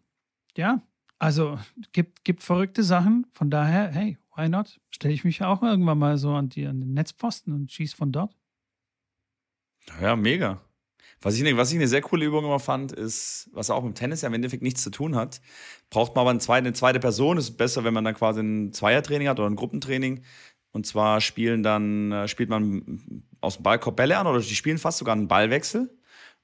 ja, 0.55 0.81
also 1.19 1.59
gibt, 1.91 2.23
gibt 2.23 2.43
verrückte 2.43 2.83
Sachen. 2.83 3.27
Von 3.33 3.49
daher, 3.49 3.89
hey, 3.91 4.17
why 4.35 4.47
not? 4.47 4.79
Stelle 4.91 5.13
ich 5.13 5.23
mich 5.23 5.43
auch 5.43 5.63
irgendwann 5.63 5.99
mal 5.99 6.17
so 6.17 6.33
an, 6.33 6.49
die, 6.49 6.65
an 6.67 6.79
den 6.79 6.93
Netzposten 6.93 7.53
und 7.53 7.71
schieße 7.71 7.97
von 7.97 8.11
dort. 8.11 8.33
Ja, 10.01 10.15
mega. 10.15 10.61
Was 11.21 11.35
ich, 11.37 11.57
was 11.57 11.71
ich 11.71 11.77
eine 11.77 11.87
sehr 11.87 12.01
coole 12.01 12.25
Übung 12.25 12.45
immer 12.45 12.59
fand, 12.59 12.91
ist, 12.91 13.49
was 13.51 13.71
auch 13.71 13.83
mit 13.83 13.95
Tennis 13.95 14.21
ja 14.21 14.27
im 14.27 14.35
Endeffekt 14.35 14.61
nichts 14.61 14.83
zu 14.83 14.91
tun 14.91 15.15
hat, 15.15 15.41
braucht 15.89 16.15
man 16.15 16.21
aber 16.21 16.29
eine 16.29 16.39
zweite, 16.39 16.67
eine 16.67 16.73
zweite 16.73 16.99
Person. 16.99 17.37
Es 17.37 17.49
ist 17.49 17.57
besser, 17.57 17.83
wenn 17.83 17.93
man 17.93 18.05
dann 18.05 18.13
quasi 18.13 18.41
ein 18.41 18.71
Zweiertraining 18.71 19.27
hat 19.27 19.39
oder 19.39 19.49
ein 19.49 19.55
Gruppentraining. 19.55 20.23
Und 20.71 20.85
zwar 20.85 21.21
spielen 21.21 21.63
dann, 21.63 22.11
äh, 22.11 22.27
spielt 22.27 22.49
man 22.49 23.23
aus 23.41 23.55
dem 23.55 23.63
Ballkorb 23.63 23.95
Bälle 23.95 24.17
an 24.17 24.27
oder 24.27 24.39
die 24.39 24.55
spielen 24.55 24.77
fast 24.77 24.99
sogar 24.99 25.15
einen 25.15 25.27
Ballwechsel. 25.27 25.89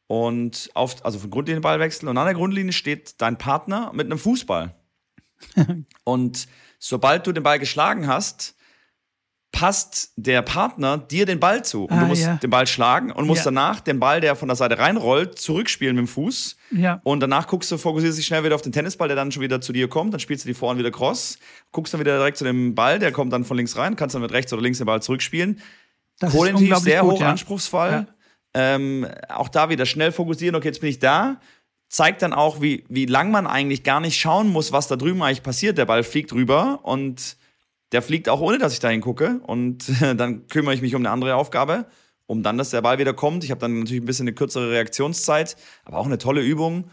Und 0.08 0.70
auf, 0.74 1.06
also 1.06 1.20
von 1.20 1.30
Grundlinie 1.30 1.62
Ballwechsel. 1.62 2.10
Und 2.10 2.18
an 2.18 2.26
der 2.26 2.34
Grundlinie 2.34 2.74
steht 2.74 3.22
dein 3.22 3.38
Partner 3.38 3.92
mit 3.94 4.08
einem 4.08 4.18
Fußball. 4.18 4.76
und 6.04 6.48
sobald 6.80 7.28
du 7.28 7.32
den 7.32 7.44
Ball 7.44 7.60
geschlagen 7.60 8.08
hast, 8.08 8.56
passt 9.54 10.12
der 10.18 10.42
Partner 10.42 10.98
dir 10.98 11.26
den 11.26 11.40
Ball 11.40 11.64
zu. 11.64 11.84
Und 11.86 11.92
ah, 11.92 12.02
du 12.02 12.06
musst 12.08 12.24
ja. 12.24 12.36
den 12.36 12.50
Ball 12.50 12.66
schlagen 12.66 13.12
und 13.12 13.28
musst 13.28 13.46
ja. 13.46 13.52
danach 13.52 13.80
den 13.80 14.00
Ball, 14.00 14.20
der 14.20 14.36
von 14.36 14.50
der 14.50 14.56
Seite 14.56 14.80
reinrollt, 14.80 15.38
zurückspielen 15.38 15.96
mit 15.96 16.06
dem 16.06 16.08
Fuß. 16.08 16.58
Ja. 16.72 17.00
Und 17.04 17.20
danach 17.20 17.48
guckst 17.48 17.72
du, 17.72 17.78
fokussierst 17.78 18.18
dich 18.18 18.26
schnell 18.26 18.44
wieder 18.44 18.56
auf 18.56 18.64
den 18.64 18.72
Tennisball, 18.72 19.08
der 19.08 19.16
dann 19.16 19.32
schon 19.32 19.44
wieder 19.44 19.62
zu 19.62 19.72
dir 19.72 19.88
kommt. 19.88 20.12
Dann 20.12 20.20
spielst 20.20 20.44
du 20.44 20.48
die 20.48 20.56
vorne 20.56 20.80
wieder 20.80 20.90
Cross. 20.90 21.38
Guckst 21.72 21.94
dann 21.94 22.02
wieder 22.02 22.18
direkt 22.18 22.38
zu 22.38 22.44
dem 22.44 22.74
Ball, 22.74 22.98
der 22.98 23.12
kommt 23.12 23.32
dann 23.32 23.46
von 23.46 23.56
links 23.56 23.78
rein. 23.78 23.96
Kannst 23.96 24.16
dann 24.16 24.24
mit 24.24 24.32
rechts 24.32 24.52
oder 24.52 24.62
links 24.64 24.80
den 24.80 24.88
Ball 24.88 25.04
zurückspielen. 25.04 25.62
Das 26.20 26.32
Koordinativ 26.32 26.72
ist 26.72 26.84
sehr 26.84 27.02
gut, 27.02 27.14
hoch 27.14 27.22
anspruchsvoll. 27.22 28.08
Ähm, 28.56 29.08
auch 29.30 29.50
da 29.50 29.70
wieder 29.70 29.86
schnell 29.86 30.12
fokussieren. 30.12 30.56
Okay, 30.56 30.68
jetzt 30.70 30.82
bin 30.82 30.90
ich 30.90 31.00
da 31.00 31.40
zeigt 31.90 32.24
dann 32.24 32.34
auch, 32.34 32.60
wie, 32.60 32.86
wie 32.90 33.06
lang 33.06 33.30
man 33.30 33.46
eigentlich 33.46 33.84
gar 33.84 34.00
nicht 34.00 34.20
schauen 34.20 34.48
muss, 34.50 34.72
was 34.72 34.88
da 34.88 34.96
drüben 34.96 35.22
eigentlich 35.22 35.44
passiert. 35.44 35.78
Der 35.78 35.86
Ball 35.86 36.02
fliegt 36.02 36.34
rüber 36.34 36.80
und 36.82 37.38
der 37.94 38.02
fliegt 38.02 38.28
auch 38.28 38.42
ohne, 38.42 38.58
dass 38.58 38.74
ich 38.74 38.80
da 38.80 38.90
hingucke. 38.90 39.40
Und 39.44 39.90
dann 40.02 40.48
kümmere 40.48 40.74
ich 40.74 40.82
mich 40.82 40.96
um 40.96 41.02
eine 41.02 41.12
andere 41.12 41.36
Aufgabe, 41.36 41.86
um 42.26 42.44
dann, 42.44 42.58
dass 42.58 42.72
der 42.72 42.82
Ball 42.82 43.00
wieder 43.00 43.14
kommt. 43.14 43.44
Ich 43.44 43.52
habe 43.52 43.62
dann 43.62 43.80
natürlich 43.80 44.02
ein 44.02 44.06
bisschen 44.06 44.28
eine 44.28 44.34
kürzere 44.34 44.72
Reaktionszeit, 44.72 45.56
aber 45.86 46.00
auch 46.00 46.06
eine 46.06 46.18
tolle 46.18 46.42
Übung. 46.42 46.90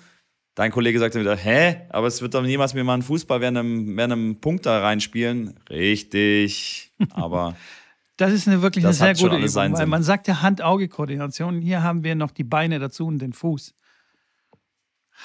Dein 0.55 0.73
Kollege 0.73 0.99
sagt 0.99 1.15
dann 1.15 1.23
wieder, 1.23 1.37
hä? 1.37 1.87
Aber 1.89 2.07
es 2.07 2.21
wird 2.21 2.35
doch 2.35 2.43
niemals 2.43 2.75
mir 2.75 2.85
mal 2.85 2.95
einen 2.95 3.03
Fußball 3.03 3.41
während 3.41 3.59
einem, 3.59 3.97
während 3.97 4.13
einem 4.13 4.41
Punkt 4.41 4.67
da 4.67 4.81
reinspielen. 4.81 5.59
Richtig. 5.71 6.93
Aber. 7.11 7.57
das 8.17 8.33
ist 8.33 8.47
eine 8.47 8.61
wirklich 8.61 8.85
eine 8.85 8.93
sehr 8.93 9.15
gute 9.15 9.37
Übung, 9.37 9.73
weil 9.73 9.87
man 9.87 10.03
sagt 10.03 10.29
ja 10.29 10.43
Hand-Auge-Koordination. 10.43 11.63
Hier 11.63 11.83
haben 11.83 12.05
wir 12.05 12.15
noch 12.15 12.31
die 12.31 12.45
Beine 12.45 12.79
dazu 12.79 13.07
und 13.07 13.21
den 13.21 13.33
Fuß. 13.33 13.75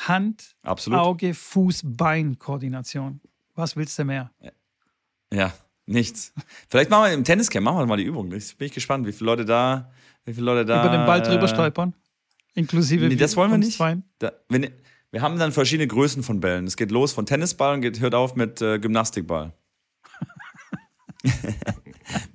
Hand, 0.07 0.55
Absolut. 0.61 0.99
Auge, 0.99 1.33
Fuß, 1.33 1.81
Bein-Koordination. 1.85 3.21
Was 3.55 3.75
willst 3.75 3.97
du 3.97 4.05
mehr? 4.05 4.31
Ja. 5.33 5.53
Nichts. 5.87 6.33
Vielleicht 6.67 6.89
machen 6.89 7.05
wir 7.05 7.13
im 7.13 7.23
Tenniscamp, 7.23 7.63
machen 7.63 7.77
wir 7.79 7.85
mal 7.85 7.97
die 7.97 8.03
Übung. 8.03 8.31
Ich 8.31 8.57
bin 8.57 8.67
ich 8.67 8.73
gespannt, 8.73 9.05
wie 9.05 9.11
viele 9.11 9.25
Leute 9.27 9.45
da, 9.45 9.91
wie 10.25 10.33
viele 10.33 10.45
Leute 10.45 10.65
da. 10.65 10.83
Über 10.83 10.97
den 10.97 11.05
Ball 11.05 11.21
drüber 11.21 11.43
äh, 11.43 11.47
stolpern. 11.47 11.93
Inklusive. 12.53 13.07
Nee, 13.07 13.15
das 13.15 13.35
wollen 13.35 13.51
wir 13.51 13.57
nicht. 13.57 13.79
Da, 14.19 14.31
wenn, 14.49 14.71
wir 15.11 15.21
haben 15.21 15.37
dann 15.37 15.51
verschiedene 15.51 15.87
Größen 15.87 16.23
von 16.23 16.39
Bällen. 16.39 16.65
Es 16.65 16.75
geht 16.75 16.89
los 16.91 17.13
von 17.13 17.25
Tennisball 17.25 17.75
und 17.75 17.81
geht, 17.81 17.99
hört 17.99 18.15
auf 18.15 18.35
mit 18.35 18.61
äh, 18.61 18.79
Gymnastikball. 18.79 19.53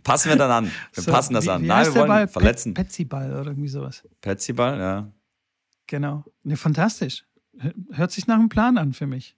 passen 0.05 0.29
wir 0.29 0.37
dann 0.37 0.51
an. 0.51 0.71
Wir 0.93 1.03
so, 1.03 1.11
passen 1.11 1.35
das 1.35 1.47
wie, 1.47 1.51
an. 1.51 1.63
Wie 1.63 1.67
Nein, 1.67 1.87
wir 1.87 1.95
wollen 1.95 2.09
Ball? 2.09 2.29
verletzen. 2.29 2.75
Petsyball 2.75 3.33
oder 3.33 3.51
irgendwie 3.51 3.69
sowas. 3.69 4.07
Petsyball, 4.21 4.79
ja. 4.79 5.13
Genau. 5.87 6.25
Ne, 6.45 6.57
fantastisch. 6.57 7.25
Hört 7.91 8.13
sich 8.13 8.27
nach 8.27 8.39
einem 8.39 8.49
Plan 8.49 8.79
an 8.79 8.93
für 8.93 9.07
mich. 9.07 9.37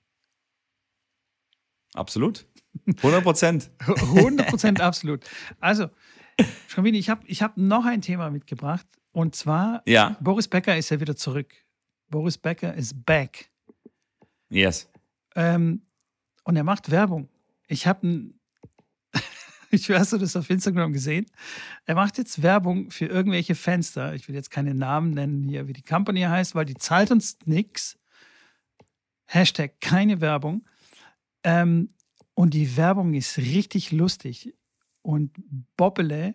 Absolut. 1.95 2.47
100 2.87 3.23
Prozent. 3.23 3.71
100 3.87 4.49
Prozent 4.49 4.81
absolut. 4.81 5.25
Also, 5.61 5.89
Schamini, 6.69 6.99
ich 6.99 7.11
habe 7.11 7.23
ich 7.27 7.43
hab 7.43 7.57
noch 7.57 7.85
ein 7.85 8.01
Thema 8.01 8.31
mitgebracht. 8.31 8.87
Und 9.13 9.35
zwar, 9.35 9.83
ja. 9.87 10.17
Boris 10.21 10.49
Becker 10.49 10.77
ist 10.77 10.91
ja 10.91 11.01
wieder 11.01 11.17
zurück. 11.17 11.55
Boris 12.09 12.39
Becker 12.39 12.75
ist 12.75 13.05
back. 13.05 13.51
Yes. 14.49 14.91
Ähm, 15.35 15.83
und 16.45 16.57
er 16.57 16.65
macht 16.65 16.91
Werbung. 16.91 17.29
Ich 17.69 17.87
habe 17.87 18.07
ein, 18.07 18.41
ich 19.71 19.91
hast 19.91 20.13
du 20.13 20.19
das 20.19 20.35
auf 20.35 20.49
Instagram 20.51 20.93
gesehen? 20.93 21.27
Er 21.85 21.95
macht 21.95 22.19
jetzt 22.19 22.43
Werbung 22.43 22.91
für 22.91 23.07
irgendwelche 23.07 23.55
Fenster. 23.55 24.15
Ich 24.15 24.29
will 24.29 24.35
jetzt 24.35 24.51
keine 24.51 24.75
Namen 24.75 25.11
nennen 25.11 25.43
hier, 25.49 25.69
wie 25.69 25.73
die 25.73 25.83
Company 25.83 26.23
heißt, 26.23 26.55
weil 26.55 26.65
die 26.65 26.75
zahlt 26.75 27.11
uns 27.11 27.39
nichts. 27.45 27.99
Hashtag 29.27 29.81
keine 29.81 30.21
Werbung. 30.21 30.67
Ähm, 31.45 31.95
und 32.35 32.55
die 32.55 32.77
Werbung 32.77 33.15
ist 33.15 33.39
richtig 33.39 33.93
lustig. 33.93 34.55
Und 35.03 35.33
Bobbele 35.77 36.35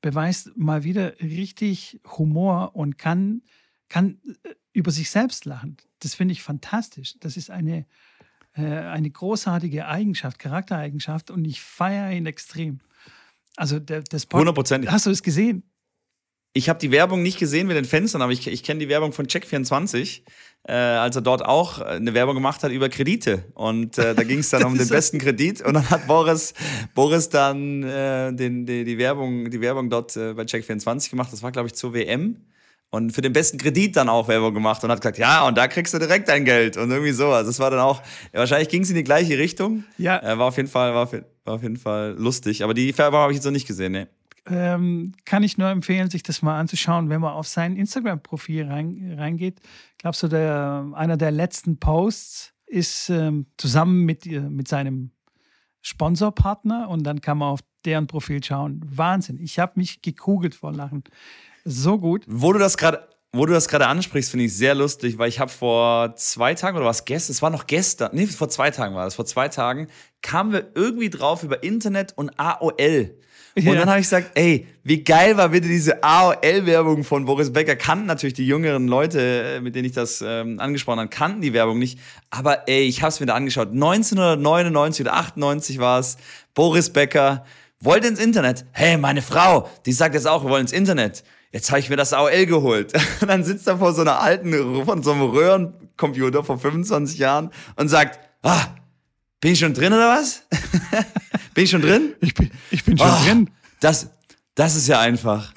beweist 0.00 0.56
mal 0.56 0.84
wieder 0.84 1.18
richtig 1.20 2.00
Humor 2.18 2.76
und 2.76 2.98
kann, 2.98 3.42
kann 3.88 4.20
äh, 4.44 4.54
über 4.72 4.90
sich 4.90 5.10
selbst 5.10 5.44
lachen. 5.44 5.76
Das 6.00 6.14
finde 6.14 6.32
ich 6.32 6.42
fantastisch. 6.42 7.16
Das 7.20 7.36
ist 7.36 7.50
eine, 7.50 7.86
äh, 8.54 8.64
eine 8.64 9.10
großartige 9.10 9.86
Eigenschaft, 9.86 10.38
Charaktereigenschaft 10.38 11.30
und 11.30 11.44
ich 11.44 11.60
feiere 11.60 12.12
ihn 12.12 12.26
extrem. 12.26 12.80
Also 13.56 13.78
der, 13.78 14.02
das 14.02 14.26
Hundertprozentig. 14.32 14.90
Hast 14.90 15.06
du 15.06 15.10
es 15.10 15.22
gesehen? 15.22 15.62
Ich 16.56 16.68
habe 16.68 16.78
die 16.78 16.92
Werbung 16.92 17.22
nicht 17.22 17.40
gesehen 17.40 17.66
mit 17.66 17.76
den 17.76 17.84
Fenstern, 17.84 18.22
aber 18.22 18.30
ich, 18.30 18.46
ich 18.46 18.62
kenne 18.62 18.78
die 18.78 18.88
Werbung 18.88 19.12
von 19.12 19.26
Check24, 19.26 20.20
äh, 20.68 20.72
als 20.72 21.16
er 21.16 21.22
dort 21.22 21.44
auch 21.44 21.80
eine 21.80 22.14
Werbung 22.14 22.36
gemacht 22.36 22.62
hat 22.62 22.70
über 22.70 22.88
Kredite. 22.88 23.44
Und 23.54 23.98
äh, 23.98 24.14
da 24.14 24.22
ging 24.22 24.38
es 24.38 24.50
dann 24.50 24.62
um 24.64 24.78
den 24.78 24.88
besten 24.88 25.18
Kredit. 25.18 25.62
Und 25.62 25.74
dann 25.74 25.90
hat 25.90 26.06
Boris, 26.06 26.54
Boris 26.94 27.28
dann 27.28 27.82
äh, 27.82 28.32
den, 28.32 28.66
die, 28.66 28.84
die, 28.84 28.98
Werbung, 28.98 29.50
die 29.50 29.60
Werbung 29.60 29.90
dort 29.90 30.16
äh, 30.16 30.32
bei 30.32 30.44
Check24 30.44 31.10
gemacht. 31.10 31.32
Das 31.32 31.42
war, 31.42 31.50
glaube 31.50 31.66
ich, 31.66 31.74
zur 31.74 31.92
WM. 31.92 32.36
und 32.90 33.10
für 33.10 33.20
den 33.20 33.32
besten 33.32 33.58
Kredit 33.58 33.96
dann 33.96 34.08
auch 34.08 34.28
Werbung 34.28 34.54
gemacht 34.54 34.84
und 34.84 34.92
hat 34.92 35.00
gesagt, 35.00 35.18
ja, 35.18 35.44
und 35.48 35.58
da 35.58 35.66
kriegst 35.66 35.92
du 35.92 35.98
direkt 35.98 36.28
dein 36.28 36.44
Geld 36.44 36.76
und 36.76 36.88
irgendwie 36.88 37.10
so. 37.10 37.32
Also 37.32 37.50
es 37.50 37.58
war 37.58 37.72
dann 37.72 37.80
auch, 37.80 38.00
wahrscheinlich 38.32 38.68
ging 38.68 38.82
es 38.82 38.90
in 38.90 38.94
die 38.94 39.02
gleiche 39.02 39.38
Richtung. 39.38 39.82
Ja. 39.98 40.22
Äh, 40.22 40.38
war 40.38 40.46
auf 40.46 40.56
jeden 40.56 40.68
Fall, 40.68 40.94
war 40.94 41.02
auf, 41.02 41.12
war 41.12 41.54
auf 41.54 41.62
jeden 41.64 41.78
Fall 41.78 42.14
lustig. 42.16 42.62
Aber 42.62 42.74
die 42.74 42.96
Werbung 42.96 43.18
habe 43.18 43.32
ich 43.32 43.38
jetzt 43.38 43.44
noch 43.44 43.50
nicht 43.50 43.66
gesehen, 43.66 43.90
ne. 43.90 44.08
Ähm, 44.46 45.12
kann 45.24 45.42
ich 45.42 45.58
nur 45.58 45.68
empfehlen, 45.68 46.10
sich 46.10 46.22
das 46.22 46.42
mal 46.42 46.58
anzuschauen, 46.58 47.08
wenn 47.08 47.20
man 47.20 47.32
auf 47.32 47.48
sein 47.48 47.76
Instagram-Profil 47.76 48.66
rein, 48.66 49.14
reingeht. 49.16 49.60
Glaubst 49.98 50.22
du, 50.22 50.28
der, 50.28 50.90
einer 50.94 51.16
der 51.16 51.30
letzten 51.30 51.78
Posts 51.78 52.52
ist 52.66 53.10
ähm, 53.10 53.46
zusammen 53.56 54.04
mit, 54.04 54.26
mit 54.26 54.68
seinem 54.68 55.12
Sponsorpartner 55.80 56.88
und 56.88 57.04
dann 57.04 57.20
kann 57.20 57.38
man 57.38 57.50
auf 57.50 57.60
deren 57.84 58.06
Profil 58.06 58.42
schauen. 58.42 58.80
Wahnsinn. 58.84 59.38
Ich 59.38 59.58
habe 59.58 59.72
mich 59.76 60.00
gekugelt 60.02 60.54
vor 60.54 60.72
Lachen. 60.72 61.04
So 61.64 61.98
gut. 61.98 62.24
Wo 62.26 62.52
du 62.52 62.58
das 62.58 62.76
gerade 62.76 63.08
wo 63.34 63.46
du 63.46 63.52
das 63.52 63.66
gerade 63.66 63.88
ansprichst, 63.88 64.30
finde 64.30 64.44
ich 64.44 64.56
sehr 64.56 64.76
lustig, 64.76 65.18
weil 65.18 65.28
ich 65.28 65.40
habe 65.40 65.50
vor 65.50 66.14
zwei 66.14 66.54
Tagen 66.54 66.76
oder 66.76 66.86
was 66.86 67.04
gestern, 67.04 67.32
es 67.32 67.42
war 67.42 67.50
noch 67.50 67.66
gestern, 67.66 68.10
nee, 68.14 68.28
vor 68.28 68.48
zwei 68.48 68.70
Tagen 68.70 68.94
war 68.94 69.04
das, 69.04 69.16
vor 69.16 69.26
zwei 69.26 69.48
Tagen 69.48 69.88
kamen 70.22 70.52
wir 70.52 70.70
irgendwie 70.76 71.10
drauf 71.10 71.42
über 71.42 71.64
Internet 71.64 72.12
und 72.16 72.38
AOL. 72.38 73.18
Und 73.56 73.62
Ja. 73.62 73.74
dann 73.74 73.88
habe 73.88 74.00
ich 74.00 74.06
gesagt, 74.06 74.32
ey, 74.34 74.66
wie 74.82 75.04
geil 75.04 75.36
war 75.36 75.48
bitte 75.50 75.68
diese 75.68 76.02
AOL-Werbung 76.02 77.04
von 77.04 77.24
Boris 77.24 77.52
Becker. 77.52 77.76
Kannten 77.76 78.06
natürlich 78.06 78.34
die 78.34 78.46
jüngeren 78.46 78.88
Leute, 78.88 79.20
äh, 79.20 79.60
mit 79.60 79.76
denen 79.76 79.84
ich 79.86 79.92
das 79.92 80.22
ähm, 80.26 80.58
angesprochen 80.58 80.98
habe, 80.98 81.08
kannten 81.08 81.40
die 81.40 81.52
Werbung 81.52 81.78
nicht. 81.78 81.98
Aber 82.30 82.68
ey, 82.68 82.82
ich 82.82 83.02
habe 83.02 83.10
es 83.10 83.20
mir 83.20 83.26
da 83.26 83.34
angeschaut. 83.34 83.68
1999 83.70 85.06
oder 85.06 85.14
98 85.14 85.78
war 85.78 86.00
es. 86.00 86.16
Boris 86.54 86.90
Becker 86.90 87.44
wollte 87.80 88.08
ins 88.08 88.18
Internet. 88.18 88.64
Hey, 88.72 88.96
meine 88.96 89.22
Frau, 89.22 89.68
die 89.86 89.92
sagt 89.92 90.14
jetzt 90.14 90.26
auch, 90.26 90.42
wir 90.44 90.50
wollen 90.50 90.62
ins 90.62 90.72
Internet. 90.72 91.22
Jetzt 91.52 91.70
habe 91.70 91.78
ich 91.78 91.88
mir 91.88 91.96
das 91.96 92.12
AOL 92.12 92.46
geholt. 92.46 92.92
Und 93.20 93.28
dann 93.28 93.44
sitzt 93.44 93.68
er 93.68 93.78
vor 93.78 93.92
so 93.92 94.00
einer 94.00 94.20
alten, 94.20 94.84
von 94.84 95.02
so 95.04 95.12
einem 95.12 95.30
Röhrencomputer 95.30 96.42
vor 96.42 96.58
25 96.58 97.18
Jahren 97.18 97.50
und 97.76 97.88
sagt, 97.88 98.18
ah, 98.42 98.64
bin 99.40 99.52
ich 99.52 99.60
schon 99.60 99.74
drin 99.74 99.92
oder 99.92 100.08
was? 100.18 100.42
bin 101.54 101.64
ich 101.64 101.70
schon 101.70 101.82
drin? 101.82 102.14
Ich 102.20 102.34
bin, 102.34 102.50
ich 102.70 102.84
bin 102.84 102.98
schon 102.98 103.06
Ah, 103.06 103.24
drin. 103.24 103.50
Das, 103.80 104.10
das 104.54 104.76
ist 104.76 104.86
ja 104.88 105.00
einfach. 105.00 105.52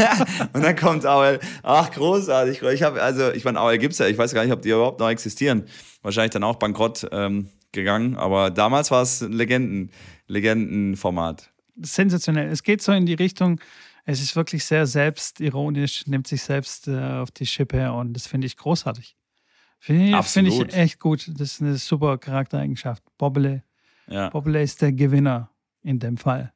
und 0.52 0.62
dann 0.62 0.76
kommt 0.76 1.04
AOL. 1.06 1.38
Ach, 1.62 1.90
großartig. 1.90 2.62
Ich 2.62 2.82
habe, 2.82 3.02
also, 3.02 3.30
ich 3.32 3.44
meine, 3.44 3.58
AOL 3.60 3.78
gibt's 3.78 3.98
ja. 3.98 4.06
Ich 4.06 4.18
weiß 4.18 4.34
gar 4.34 4.42
nicht, 4.44 4.52
ob 4.52 4.62
die 4.62 4.70
überhaupt 4.70 5.00
noch 5.00 5.08
existieren. 5.08 5.64
Wahrscheinlich 6.02 6.32
dann 6.32 6.44
auch 6.44 6.56
bankrott 6.56 7.06
ähm, 7.12 7.48
gegangen. 7.72 8.16
Aber 8.16 8.50
damals 8.50 8.90
war 8.90 9.02
es 9.02 9.20
ein 9.22 9.32
Legenden, 9.32 9.90
Legendenformat. 10.26 11.50
sensationell. 11.80 12.48
Es 12.50 12.62
geht 12.62 12.82
so 12.82 12.92
in 12.92 13.06
die 13.06 13.14
Richtung, 13.14 13.60
es 14.04 14.20
ist 14.20 14.34
wirklich 14.36 14.64
sehr 14.64 14.86
selbstironisch, 14.86 16.06
nimmt 16.06 16.26
sich 16.26 16.42
selbst 16.42 16.88
äh, 16.88 16.98
auf 16.98 17.30
die 17.30 17.46
Schippe 17.46 17.92
und 17.92 18.14
das 18.14 18.26
finde 18.26 18.46
ich 18.46 18.56
großartig. 18.56 19.16
Finde 19.78 20.18
ich, 20.18 20.26
finde 20.26 20.50
ich 20.50 20.74
echt 20.74 21.00
gut. 21.00 21.28
Das 21.38 21.52
ist 21.54 21.60
eine 21.62 21.76
super 21.76 22.18
Charaktereigenschaft. 22.18 23.02
Bobbele, 23.18 23.62
Ja, 24.08 24.28
Bobbele 24.30 24.62
ist 24.62 24.82
der 24.82 24.92
Gewinner 24.92 25.50
in 25.82 25.98
dem 25.98 26.16
Fall. 26.16 26.52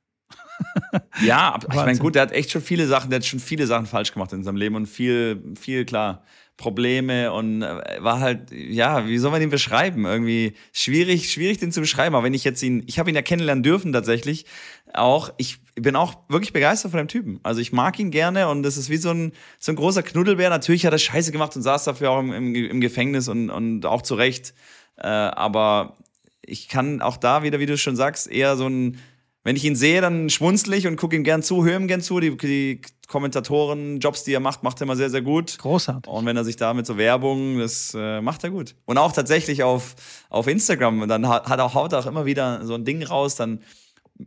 ja 1.25 1.55
aber 1.55 1.69
ich 1.69 1.75
meine, 1.75 1.99
gut, 1.99 2.15
der 2.15 2.23
hat 2.23 2.33
echt 2.33 2.51
schon 2.51 2.63
viele 2.63 2.87
Sachen, 2.87 3.11
der 3.11 3.19
hat 3.19 3.27
schon 3.27 3.41
viele 3.41 3.67
Sachen 3.67 3.87
falsch 3.87 4.13
gemacht 4.13 4.33
in 4.33 4.43
seinem 4.43 4.57
Leben 4.57 4.75
und 4.75 4.87
viel, 4.87 5.55
viel, 5.59 5.85
klar, 5.85 6.23
Probleme 6.57 7.33
und 7.33 7.63
äh, 7.63 8.03
war 8.03 8.21
halt, 8.21 8.51
ja, 8.51 9.07
wie 9.07 9.19
soll 9.19 9.31
man 9.31 9.43
ihn 9.43 9.51
beschreiben? 9.51 10.07
Irgendwie 10.07 10.55
schwierig, 10.73 11.31
schwierig 11.31 11.59
den 11.59 11.71
zu 11.71 11.81
beschreiben. 11.81 12.15
Aber 12.15 12.25
wenn 12.25 12.33
ich 12.33 12.45
jetzt 12.45 12.63
ihn, 12.63 12.83
ich 12.87 12.99
habe 12.99 13.11
ihn 13.11 13.17
ja 13.17 13.23
kennenlernen 13.23 13.63
dürfen 13.63 13.93
tatsächlich, 13.93 14.47
auch, 14.95 15.31
ich 15.37 15.59
bin 15.75 15.97
auch 15.97 16.15
wirklich 16.29 16.55
begeistert 16.55 16.93
von 16.93 16.99
dem 16.99 17.09
Typen. 17.09 17.41
Also 17.43 17.61
ich 17.61 17.73
mag 17.73 17.99
ihn 17.99 18.11
gerne 18.11 18.49
und 18.49 18.63
das 18.63 18.79
ist 18.79 18.89
wie 18.89 18.97
so 18.97 19.11
ein, 19.11 19.33
so 19.59 19.73
ein 19.73 19.77
großer 19.77 20.03
Knuddelbär. 20.03 20.49
Natürlich 20.49 20.87
hat 20.87 20.93
er 20.93 20.99
Scheiße 20.99 21.31
gemacht 21.31 21.55
und 21.57 21.63
saß 21.63 21.85
dafür 21.85 22.11
auch 22.11 22.21
im, 22.21 22.33
im, 22.33 22.55
im 22.55 22.81
Gefängnis 22.81 23.29
und, 23.29 23.51
und 23.51 23.85
auch 23.85 24.01
zu 24.01 24.15
Recht. 24.15 24.55
Äh, 24.97 25.09
aber 25.09 25.99
ich 26.47 26.69
kann 26.69 27.03
auch 27.03 27.17
da 27.17 27.43
wieder, 27.43 27.59
wie 27.59 27.67
du 27.67 27.77
schon 27.77 27.97
sagst, 27.97 28.31
eher 28.31 28.57
so 28.57 28.69
ein, 28.69 28.99
wenn 29.45 29.57
ich 29.57 29.65
ihn 29.65 29.77
sehe, 29.77 30.01
dann 30.01 30.31
schmunzle 30.31 30.77
ich 30.77 30.87
und 30.87 30.97
gucke 30.97 31.15
ihm 31.15 31.25
gern 31.25 31.43
zu, 31.43 31.65
höre 31.65 31.77
ihm 31.77 31.89
gern 31.89 32.01
zu. 32.01 32.19
Die, 32.21 32.37
die 32.37 32.81
Kommentatoren, 33.07 34.01
Jobs, 34.01 34.25
die 34.25 34.33
er 34.33 34.41
macht, 34.41 34.63
macht 34.63 34.81
er 34.81 34.83
immer 34.83 34.97
sehr, 34.97 35.11
sehr 35.11 35.23
gut. 35.23 35.59
Großartig. 35.59 36.11
Und 36.13 36.27
wenn 36.27 36.37
er 36.37 36.45
sich 36.45 36.57
da 36.57 36.75
mit 36.75 36.87
so 36.87 36.97
Werbung, 36.97 37.59
das 37.59 37.97
äh, 37.97 38.21
macht 38.21 38.43
er 38.43 38.51
gut. 38.51 38.75
Und 38.85 38.99
auch 38.99 39.13
tatsächlich 39.13 39.63
auf, 39.63 39.95
auf 40.31 40.47
Instagram, 40.49 41.07
dann 41.07 41.29
hat, 41.29 41.49
hat 41.49 41.59
er 41.59 41.75
haut 41.75 41.93
er 41.93 42.01
auch 42.01 42.07
immer 42.07 42.27
wieder 42.27 42.65
so 42.65 42.75
ein 42.75 42.85
Ding 42.85 43.03
raus, 43.05 43.37
dann 43.37 43.61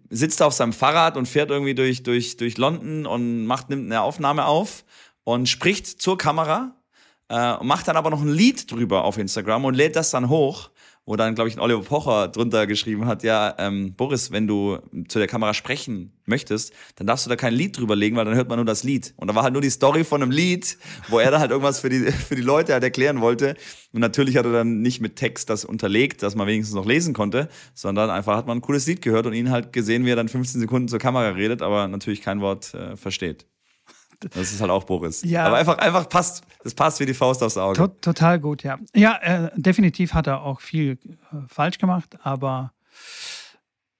sitzt 0.09 0.39
er 0.39 0.47
auf 0.47 0.53
seinem 0.53 0.73
Fahrrad 0.73 1.17
und 1.17 1.27
fährt 1.27 1.49
irgendwie 1.49 1.75
durch, 1.75 2.03
durch, 2.03 2.37
durch 2.37 2.57
London 2.57 3.05
und 3.05 3.45
macht, 3.45 3.69
nimmt 3.69 3.85
eine 3.85 4.01
Aufnahme 4.01 4.45
auf 4.45 4.85
und 5.23 5.49
spricht 5.49 6.01
zur 6.01 6.17
Kamera, 6.17 6.75
äh, 7.29 7.61
macht 7.63 7.87
dann 7.87 7.97
aber 7.97 8.09
noch 8.09 8.21
ein 8.21 8.31
Lied 8.31 8.71
drüber 8.71 9.03
auf 9.03 9.17
Instagram 9.17 9.65
und 9.65 9.73
lädt 9.73 9.95
das 9.95 10.11
dann 10.11 10.29
hoch, 10.29 10.69
wo 11.09 11.15
dann, 11.15 11.33
glaube 11.33 11.49
ich, 11.49 11.57
ein 11.57 11.59
Oliver 11.59 11.81
Pocher 11.81 12.27
drunter 12.27 12.67
geschrieben 12.67 13.07
hat, 13.07 13.23
ja, 13.23 13.55
ähm, 13.57 13.95
Boris, 13.95 14.31
wenn 14.31 14.45
du 14.45 14.77
zu 15.07 15.17
der 15.17 15.27
Kamera 15.27 15.55
sprechen 15.55 16.11
möchtest, 16.27 16.71
dann 16.97 17.07
darfst 17.07 17.25
du 17.25 17.31
da 17.31 17.35
kein 17.35 17.51
Lied 17.51 17.79
drüber 17.79 17.95
legen, 17.95 18.15
weil 18.15 18.25
dann 18.25 18.35
hört 18.35 18.47
man 18.47 18.57
nur 18.57 18.65
das 18.65 18.83
Lied. 18.83 19.15
Und 19.15 19.27
da 19.27 19.33
war 19.33 19.41
halt 19.41 19.53
nur 19.53 19.61
die 19.63 19.71
Story 19.71 20.03
von 20.03 20.21
einem 20.21 20.29
Lied, 20.29 20.77
wo 21.07 21.17
er 21.17 21.31
dann 21.31 21.39
halt 21.39 21.49
irgendwas 21.49 21.79
für 21.79 21.89
die, 21.89 22.11
für 22.11 22.35
die 22.35 22.43
Leute 22.43 22.73
halt 22.73 22.83
erklären 22.83 23.21
wollte. 23.21 23.55
Und 23.91 24.01
natürlich 24.01 24.37
hat 24.37 24.45
er 24.45 24.51
dann 24.51 24.81
nicht 24.81 25.01
mit 25.01 25.15
Text 25.15 25.49
das 25.49 25.65
unterlegt, 25.65 26.21
dass 26.21 26.35
man 26.35 26.45
wenigstens 26.45 26.75
noch 26.75 26.85
lesen 26.85 27.15
konnte, 27.15 27.49
sondern 27.73 28.11
einfach 28.11 28.37
hat 28.37 28.45
man 28.45 28.59
ein 28.59 28.61
cooles 28.61 28.85
Lied 28.85 29.01
gehört 29.01 29.25
und 29.25 29.33
ihn 29.33 29.49
halt 29.49 29.73
gesehen, 29.73 30.05
wie 30.05 30.11
er 30.11 30.15
dann 30.15 30.29
15 30.29 30.61
Sekunden 30.61 30.89
zur 30.89 30.99
Kamera 30.99 31.29
redet, 31.29 31.63
aber 31.63 31.87
natürlich 31.87 32.21
kein 32.21 32.39
Wort 32.39 32.75
äh, 32.75 32.95
versteht. 32.95 33.47
Das 34.19 34.51
ist 34.51 34.59
halt 34.59 34.69
auch 34.71 34.83
Boris. 34.83 35.23
Ja. 35.23 35.45
Aber 35.45 35.57
einfach, 35.57 35.77
einfach 35.77 36.09
passt, 36.09 36.43
das 36.63 36.73
passt 36.73 36.99
wie 36.99 37.05
die 37.05 37.13
Faust 37.13 37.41
aufs 37.41 37.57
Auge. 37.57 37.77
To 37.77 37.87
total 37.87 38.39
gut, 38.39 38.63
ja. 38.63 38.77
Ja, 38.93 39.17
äh, 39.21 39.51
definitiv 39.55 40.13
hat 40.13 40.27
er 40.27 40.41
auch 40.43 40.59
viel 40.61 40.97
äh, 41.31 41.37
falsch 41.47 41.77
gemacht, 41.77 42.17
aber 42.25 42.73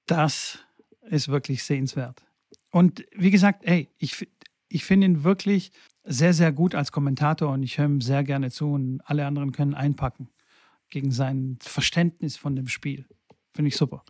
das 0.05 0.59
ist 1.03 1.29
wirklich 1.29 1.63
sehenswert. 1.63 2.23
Und 2.71 3.05
wie 3.15 3.31
gesagt, 3.31 3.63
ey, 3.65 3.89
ich, 3.97 4.27
ich 4.67 4.83
finde 4.85 5.05
ihn 5.07 5.23
wirklich 5.23 5.71
sehr, 6.03 6.33
sehr 6.33 6.51
gut 6.51 6.75
als 6.75 6.91
Kommentator 6.91 7.49
und 7.51 7.63
ich 7.63 7.77
höre 7.77 7.85
ihm 7.85 8.01
sehr 8.01 8.23
gerne 8.23 8.51
zu 8.51 8.71
und 8.73 9.01
alle 9.05 9.25
anderen 9.25 9.51
können 9.51 9.73
einpacken 9.73 10.29
gegen 10.89 11.11
sein 11.11 11.57
Verständnis 11.61 12.35
von 12.35 12.55
dem 12.55 12.67
Spiel. 12.67 13.05
Finde 13.53 13.69
ich 13.69 13.77
super. 13.77 14.03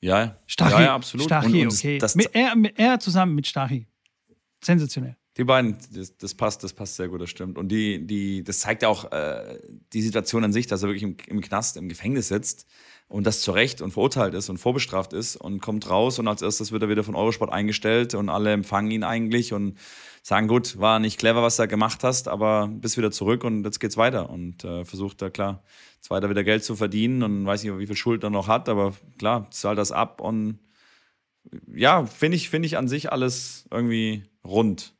Ja, 0.00 0.36
Stachy, 0.46 0.72
ja, 0.72 0.82
ja 0.82 0.94
absolut. 0.94 1.26
Stachy, 1.26 1.62
Und- 1.62 1.68
und 1.68 1.74
okay. 1.74 1.98
Das, 1.98 2.14
mit, 2.14 2.30
er, 2.34 2.54
er 2.76 2.98
zusammen 2.98 3.34
mit 3.34 3.46
Stachy. 3.46 3.86
Sensationell. 4.64 5.16
Die 5.38 5.44
beiden, 5.44 5.78
das, 5.92 6.16
das 6.18 6.34
passt, 6.34 6.62
das 6.62 6.74
passt 6.74 6.96
sehr 6.96 7.08
gut, 7.08 7.20
das 7.20 7.30
stimmt. 7.30 7.56
Und 7.56 7.68
die, 7.68 8.06
die, 8.06 8.44
das 8.44 8.60
zeigt 8.60 8.82
ja 8.82 8.88
auch 8.88 9.10
äh, 9.12 9.58
die 9.92 10.02
Situation 10.02 10.44
an 10.44 10.52
sich, 10.52 10.66
dass 10.66 10.82
er 10.82 10.88
wirklich 10.88 11.04
im, 11.04 11.16
im 11.26 11.40
Knast, 11.40 11.78
im 11.78 11.88
Gefängnis 11.88 12.28
sitzt 12.28 12.66
und 13.08 13.26
das 13.26 13.40
zu 13.40 13.52
Recht 13.52 13.80
und 13.80 13.92
verurteilt 13.92 14.34
ist 14.34 14.50
und 14.50 14.58
vorbestraft 14.58 15.12
ist 15.12 15.36
und 15.36 15.60
kommt 15.60 15.88
raus 15.88 16.18
und 16.18 16.28
als 16.28 16.42
erstes 16.42 16.72
wird 16.72 16.82
er 16.82 16.88
wieder 16.88 17.04
von 17.04 17.14
Eurosport 17.14 17.52
eingestellt 17.52 18.14
und 18.14 18.28
alle 18.28 18.52
empfangen 18.52 18.90
ihn 18.90 19.04
eigentlich 19.04 19.52
und 19.52 19.78
sagen, 20.22 20.48
gut, 20.48 20.78
war 20.78 20.98
nicht 20.98 21.18
clever, 21.18 21.42
was 21.42 21.56
du 21.56 21.62
da 21.62 21.66
gemacht 21.66 22.04
hast, 22.04 22.28
aber 22.28 22.68
bist 22.68 22.96
wieder 22.96 23.10
zurück 23.10 23.44
und 23.44 23.64
jetzt 23.64 23.80
geht's 23.80 23.96
weiter 23.96 24.30
und 24.30 24.64
äh, 24.64 24.84
versucht 24.84 25.20
da 25.20 25.30
klar, 25.30 25.62
jetzt 25.96 26.10
weiter 26.10 26.30
wieder 26.30 26.44
Geld 26.44 26.64
zu 26.64 26.76
verdienen 26.76 27.22
und 27.22 27.44
weiß 27.46 27.62
nicht, 27.62 27.78
wie 27.78 27.86
viel 27.86 27.96
Schuld 27.96 28.22
er 28.22 28.30
noch 28.30 28.48
hat, 28.48 28.68
aber 28.68 28.94
klar, 29.18 29.50
zahlt 29.50 29.78
das 29.78 29.92
ab 29.92 30.20
und 30.20 30.58
ja, 31.74 32.06
finde 32.06 32.36
ich, 32.36 32.48
finde 32.48 32.66
ich 32.66 32.78
an 32.78 32.88
sich 32.88 33.12
alles 33.12 33.66
irgendwie 33.70 34.24
rund. 34.44 34.94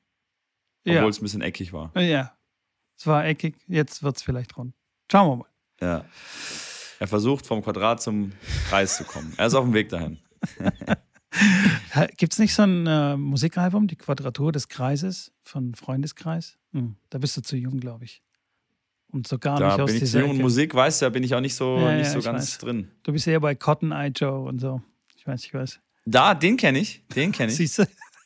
Obwohl 0.85 0.95
Ja. 0.95 1.09
es 1.09 1.19
ein 1.21 1.23
bisschen 1.23 1.43
eckig 1.43 1.73
war. 1.73 1.93
Ja. 2.01 2.37
Es 2.99 3.07
war 3.07 3.25
eckig, 3.27 3.57
jetzt 3.69 4.03
wird 4.03 4.17
es 4.17 4.23
vielleicht 4.23 4.57
rund. 4.57 4.75
Schauen 5.11 5.29
wir 5.31 5.37
mal. 5.37 5.49
Ja. 5.81 6.05
Er 7.01 7.09
versucht 7.09 7.47
vom 7.47 7.63
Quadrat 7.63 8.01
zum 8.03 8.33
Kreis 8.69 8.97
zu 8.97 9.05
kommen. 9.05 9.33
Er 9.37 9.47
ist 9.49 9.55
auf 9.55 9.65
dem 9.65 9.75
Weg 9.75 9.89
dahin. 9.89 10.19
Gibt 12.17 12.33
es 12.35 12.39
nicht 12.39 12.55
so 12.55 12.63
ein 12.63 12.87
äh, 12.87 13.17
Musikalbum, 13.17 13.87
die 13.89 13.97
Quadratur 13.97 14.53
des 14.53 14.69
Kreises 14.69 15.33
von 15.43 15.75
Freundeskreis? 15.75 16.59
Hm, 16.73 16.97
da 17.11 17.19
bist 17.19 17.37
du 17.37 17.41
zu 17.43 17.57
jung, 17.57 17.81
glaube 17.81 18.05
ich. 18.05 18.23
Und 19.11 19.27
so 19.27 19.39
gar 19.39 19.59
Da 19.59 19.67
nicht 19.73 19.81
aus 19.81 19.87
bin 19.87 19.95
ich 19.97 20.01
zu 20.01 20.07
dieser 20.07 20.21
jung 20.21 20.31
und. 20.31 20.39
Musik, 20.39 20.75
weißt 20.75 21.03
du, 21.03 21.07
da 21.07 21.11
bin 21.11 21.23
ich 21.23 21.35
auch 21.35 21.41
nicht 21.41 21.55
so, 21.55 21.79
Ja, 21.79 21.97
nicht 21.97 22.07
ja, 22.07 22.13
so 22.13 22.21
ganz 22.21 22.43
weiß. 22.53 22.59
drin. 22.59 22.91
Du 23.03 23.13
bist 23.13 23.27
eher 23.27 23.41
bei 23.41 23.55
Cotton 23.55 23.93
Eye 23.93 24.09
Joe 24.15 24.41
und 24.49 24.61
so. 24.61 24.81
Ich 25.17 25.27
weiß, 25.27 25.45
ich 25.45 25.53
weiß. 25.55 25.81
Da, 26.07 26.35
den 26.35 26.57
kenne 26.57 26.79
ich. 26.79 27.03
Den 27.15 27.33
kenne 27.33 27.51
ich. 27.51 27.57
Siehst 27.59 27.79
du? 27.79 27.85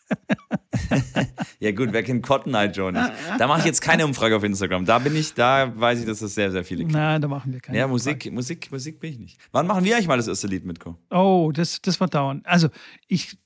Ja, 1.59 1.73
gut, 1.73 1.89
wer 1.93 2.03
kennt 2.03 2.23
Cotton 2.23 2.55
Eye 2.55 2.67
Joe 2.67 2.93
nicht? 2.93 3.11
Da 3.39 3.47
mache 3.47 3.61
ich 3.61 3.65
jetzt 3.65 3.81
keine 3.81 4.05
Umfrage 4.05 4.37
auf 4.37 4.45
Instagram. 4.45 4.85
Da 4.85 4.99
bin 4.99 5.17
ich, 5.17 5.35
da 5.35 5.73
weiß 5.75 6.01
ich, 6.01 6.07
dass 6.07 6.21
das 6.21 6.35
sehr, 6.35 6.53
sehr 6.53 6.65
viele 6.65 6.83
kennen. 6.83 6.93
Nein, 6.93 7.23
da 7.23 7.29
machen 7.29 7.53
wir 7.53 7.61
keine. 7.61 7.79
Ja. 7.79 7.89
Musik, 7.89 8.31
Musik, 8.31 8.71
Musik 8.71 9.01
bin 9.01 9.13
ich 9.13 9.19
nicht. 9.19 9.39
Wann 9.53 9.67
machen 9.67 9.85
wir 9.85 9.95
eigentlich 9.95 10.07
mal 10.07 10.19
das 10.19 10.29
erste 10.29 10.47
Lied, 10.47 10.65
Mitko? 10.65 10.97
Oh, 11.11 11.51
das, 11.53 11.81
das 11.81 11.99
wird 11.99 12.15
dauern. 12.15 12.43
Also, 12.45 12.69
ich 13.09 13.39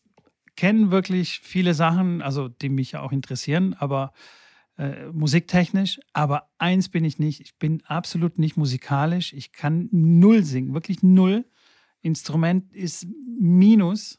kenne 0.57 0.91
wirklich 0.91 1.41
viele 1.43 1.73
Sachen, 1.73 2.21
also 2.21 2.49
die 2.49 2.69
mich 2.69 2.97
auch 2.97 3.13
interessieren, 3.13 3.75
aber 3.79 4.13
äh, 4.77 5.07
musiktechnisch. 5.13 6.01
Aber 6.13 6.51
eins 6.59 6.89
bin 6.89 7.05
ich 7.05 7.19
nicht. 7.19 7.41
Ich 7.41 7.59
bin 7.59 7.83
absolut 7.87 8.39
nicht 8.39 8.57
musikalisch. 8.57 9.33
Ich 9.33 9.53
kann 9.53 9.89
null 9.93 10.43
singen, 10.43 10.75
wirklich 10.75 11.03
null. 11.03 11.45
Instrument 12.03 12.75
ist 12.75 13.07
Minus. 13.39 14.19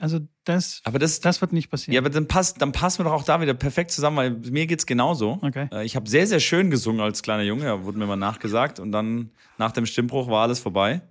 Also 0.00 0.20
das, 0.44 0.80
Aber 0.84 0.98
das, 0.98 1.20
das 1.20 1.40
wird 1.40 1.52
nicht 1.52 1.70
passieren. 1.70 1.92
ja, 1.94 2.00
aber 2.00 2.10
dann 2.10 2.26
passt, 2.26 2.60
dann 2.62 2.72
passen 2.72 3.00
wir 3.00 3.04
doch 3.04 3.12
auch 3.12 3.24
da 3.24 3.40
wieder 3.40 3.54
perfekt 3.54 3.90
zusammen, 3.90 4.16
weil 4.16 4.30
mir 4.30 4.66
geht's 4.66 4.86
genauso. 4.86 5.38
Okay. 5.42 5.68
Äh, 5.72 5.84
Ich 5.84 5.94
habe 5.94 6.08
sehr, 6.08 6.26
sehr 6.26 6.40
schön 6.40 6.70
gesungen 6.70 7.00
als 7.02 7.22
kleiner 7.22 7.42
Junge, 7.42 7.84
wurde 7.84 7.98
mir 7.98 8.06
mal 8.06 8.16
nachgesagt 8.16 8.80
und 8.80 8.92
dann 8.92 9.30
nach 9.58 9.72
dem 9.72 9.84
Stimmbruch 9.86 10.28
war 10.28 10.42
alles 10.42 10.58
vorbei. 10.58 11.02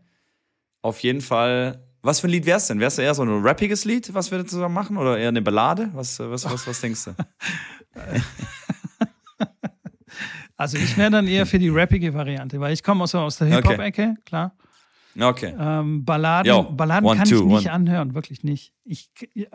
Auf 0.81 0.99
jeden 0.99 1.21
Fall. 1.21 1.83
Was 2.01 2.21
für 2.21 2.27
ein 2.27 2.31
Lied 2.31 2.45
wär's 2.45 2.67
denn? 2.67 2.79
Wär's 2.79 2.97
eher 2.97 3.13
so 3.13 3.23
ein 3.23 3.29
rappiges 3.45 3.83
Lied, 3.85 4.13
was 4.13 4.31
wir 4.31 4.37
da 4.39 4.45
zusammen 4.45 4.73
machen, 4.73 4.97
oder 4.97 5.17
eher 5.17 5.27
eine 5.27 5.41
Ballade? 5.41 5.89
Was, 5.93 6.19
äh, 6.19 6.29
was, 6.31 6.45
was, 6.45 6.65
was 6.65 6.81
denkst 6.81 7.05
du? 7.05 7.15
Also 10.57 10.77
ich 10.77 10.97
wäre 10.97 11.09
dann 11.09 11.25
eher 11.27 11.45
für 11.45 11.57
die 11.57 11.69
rappige 11.69 12.13
Variante, 12.13 12.59
weil 12.59 12.73
ich 12.73 12.83
komme 12.83 13.03
aus, 13.05 13.15
aus 13.15 13.37
der 13.37 13.47
Hip-Hop-Ecke, 13.47 14.15
klar. 14.25 14.53
Okay. 15.19 15.53
Ähm, 15.59 16.05
Balladen, 16.05 16.49
Yo, 16.51 16.63
Balladen 16.63 17.05
one, 17.07 17.17
kann 17.17 17.27
two, 17.27 17.35
ich 17.35 17.41
nicht 17.43 17.65
one. 17.65 17.71
anhören, 17.71 18.13
wirklich 18.13 18.43
nicht. 18.43 18.73
Ich, 18.85 19.09
äh, 19.35 19.45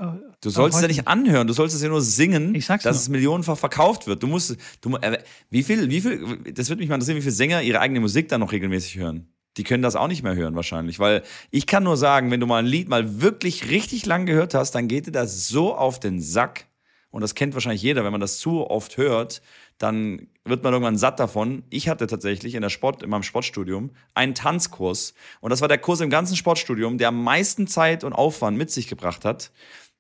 Du 0.41 0.51
sollst 0.51 0.77
auch 0.79 0.83
ja 0.83 0.89
nicht 0.89 1.07
anhören, 1.07 1.47
du 1.47 1.53
sollst 1.53 1.75
es 1.77 1.83
ja 1.83 1.89
nur 1.89 2.03
singen, 2.03 2.53
dass 2.55 2.85
nur. 2.85 2.93
es 2.93 3.09
millionenfach 3.09 3.57
verkauft 3.57 4.07
wird. 4.07 4.23
Du 4.23 4.27
musst, 4.27 4.57
du, 4.81 4.97
äh, 4.97 5.19
wie 5.51 5.63
viel, 5.63 5.89
wie 5.91 6.01
viel, 6.01 6.53
das 6.53 6.69
würde 6.69 6.81
mich 6.81 6.89
mal 6.89 6.97
interessieren, 6.97 7.17
wie 7.19 7.23
viele 7.23 7.33
Sänger 7.33 7.63
ihre 7.63 7.81
eigene 7.81 8.01
Musik 8.01 8.29
dann 8.29 8.41
noch 8.41 8.53
regelmäßig 8.53 8.97
hören. 8.97 9.29
Die 9.57 9.63
können 9.63 9.83
das 9.85 9.95
auch 9.95 10.09
nicht 10.09 10.25
mehr 10.25 10.35
hören 10.35 10.57
wahrscheinlich, 10.57 10.99
weil 10.99 11.23
ich 11.53 11.67
kann 11.67 11.85
nur 11.85 11.97
sagen, 11.97 12.31
wenn 12.33 12.41
du 12.41 12.47
mal 12.47 12.59
ein 12.59 12.67
Lied 12.67 12.89
mal 12.89 13.21
wirklich 13.23 13.71
richtig 13.71 14.05
lang 14.05 14.27
gehört 14.27 14.53
hast, 14.55 14.73
dann 14.73 14.89
geht 14.89 15.07
dir 15.07 15.13
das 15.13 15.47
so 15.47 15.77
auf 15.77 16.01
den 16.01 16.21
Sack 16.21 16.67
und 17.11 17.21
das 17.21 17.37
kennt 17.37 17.55
wahrscheinlich 17.55 17.81
jeder, 17.83 18.05
wenn 18.05 18.11
man 18.11 18.21
das 18.21 18.39
zu 18.39 18.69
oft 18.69 18.97
hört, 18.97 19.41
dann 19.79 20.29
wird 20.45 20.63
man 20.63 20.73
irgendwann 20.73 20.99
satt 20.99 21.19
davon. 21.19 21.65
Ich 21.71 21.89
hatte 21.89 22.07
tatsächlich 22.07 22.55
in 22.55 22.63
der 22.63 22.71
Sport, 22.71 23.03
in 23.03 23.11
meinem 23.11 23.23
Sportstudium 23.23 23.91
einen 24.15 24.35
Tanzkurs 24.35 25.15
und 25.41 25.51
das 25.51 25.61
war 25.61 25.69
der 25.69 25.79
Kurs 25.79 26.01
im 26.01 26.11
ganzen 26.11 26.37
Sportstudium, 26.37 26.99
der 26.99 27.09
am 27.09 27.23
meisten 27.23 27.67
Zeit 27.67 28.05
und 28.05 28.13
Aufwand 28.13 28.57
mit 28.57 28.71
sich 28.71 28.89
gebracht 28.89 29.25
hat. 29.25 29.51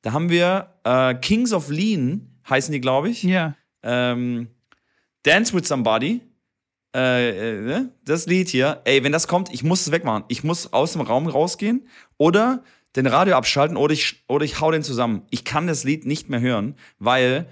Da 0.02 0.12
haben 0.12 0.28
wir 0.28 0.74
äh, 0.84 1.14
Kings 1.14 1.52
of 1.52 1.70
Lean, 1.70 2.28
heißen 2.48 2.72
die, 2.72 2.80
glaube 2.80 3.08
ich. 3.08 3.22
Ja, 3.22 3.54
Ähm, 3.82 4.48
Dance 5.24 5.54
with 5.54 5.68
Somebody. 5.68 6.20
Äh, 6.94 7.30
äh, 7.30 7.60
ne? 7.60 7.90
das 8.04 8.26
Lied 8.26 8.48
hier. 8.48 8.80
Ey, 8.84 9.02
wenn 9.02 9.12
das 9.12 9.26
kommt, 9.26 9.52
ich 9.52 9.64
muss 9.64 9.80
es 9.80 9.90
wegmachen. 9.90 10.24
Ich 10.28 10.44
muss 10.44 10.72
aus 10.72 10.92
dem 10.92 11.00
Raum 11.00 11.26
rausgehen 11.26 11.88
oder 12.18 12.62
den 12.94 13.06
Radio 13.06 13.34
abschalten 13.34 13.76
oder 13.76 13.92
ich, 13.92 14.22
oder 14.28 14.44
ich 14.44 14.60
hau 14.60 14.70
den 14.70 14.82
zusammen. 14.82 15.22
Ich 15.30 15.44
kann 15.44 15.66
das 15.66 15.82
Lied 15.82 16.06
nicht 16.06 16.28
mehr 16.28 16.40
hören, 16.40 16.76
weil 16.98 17.46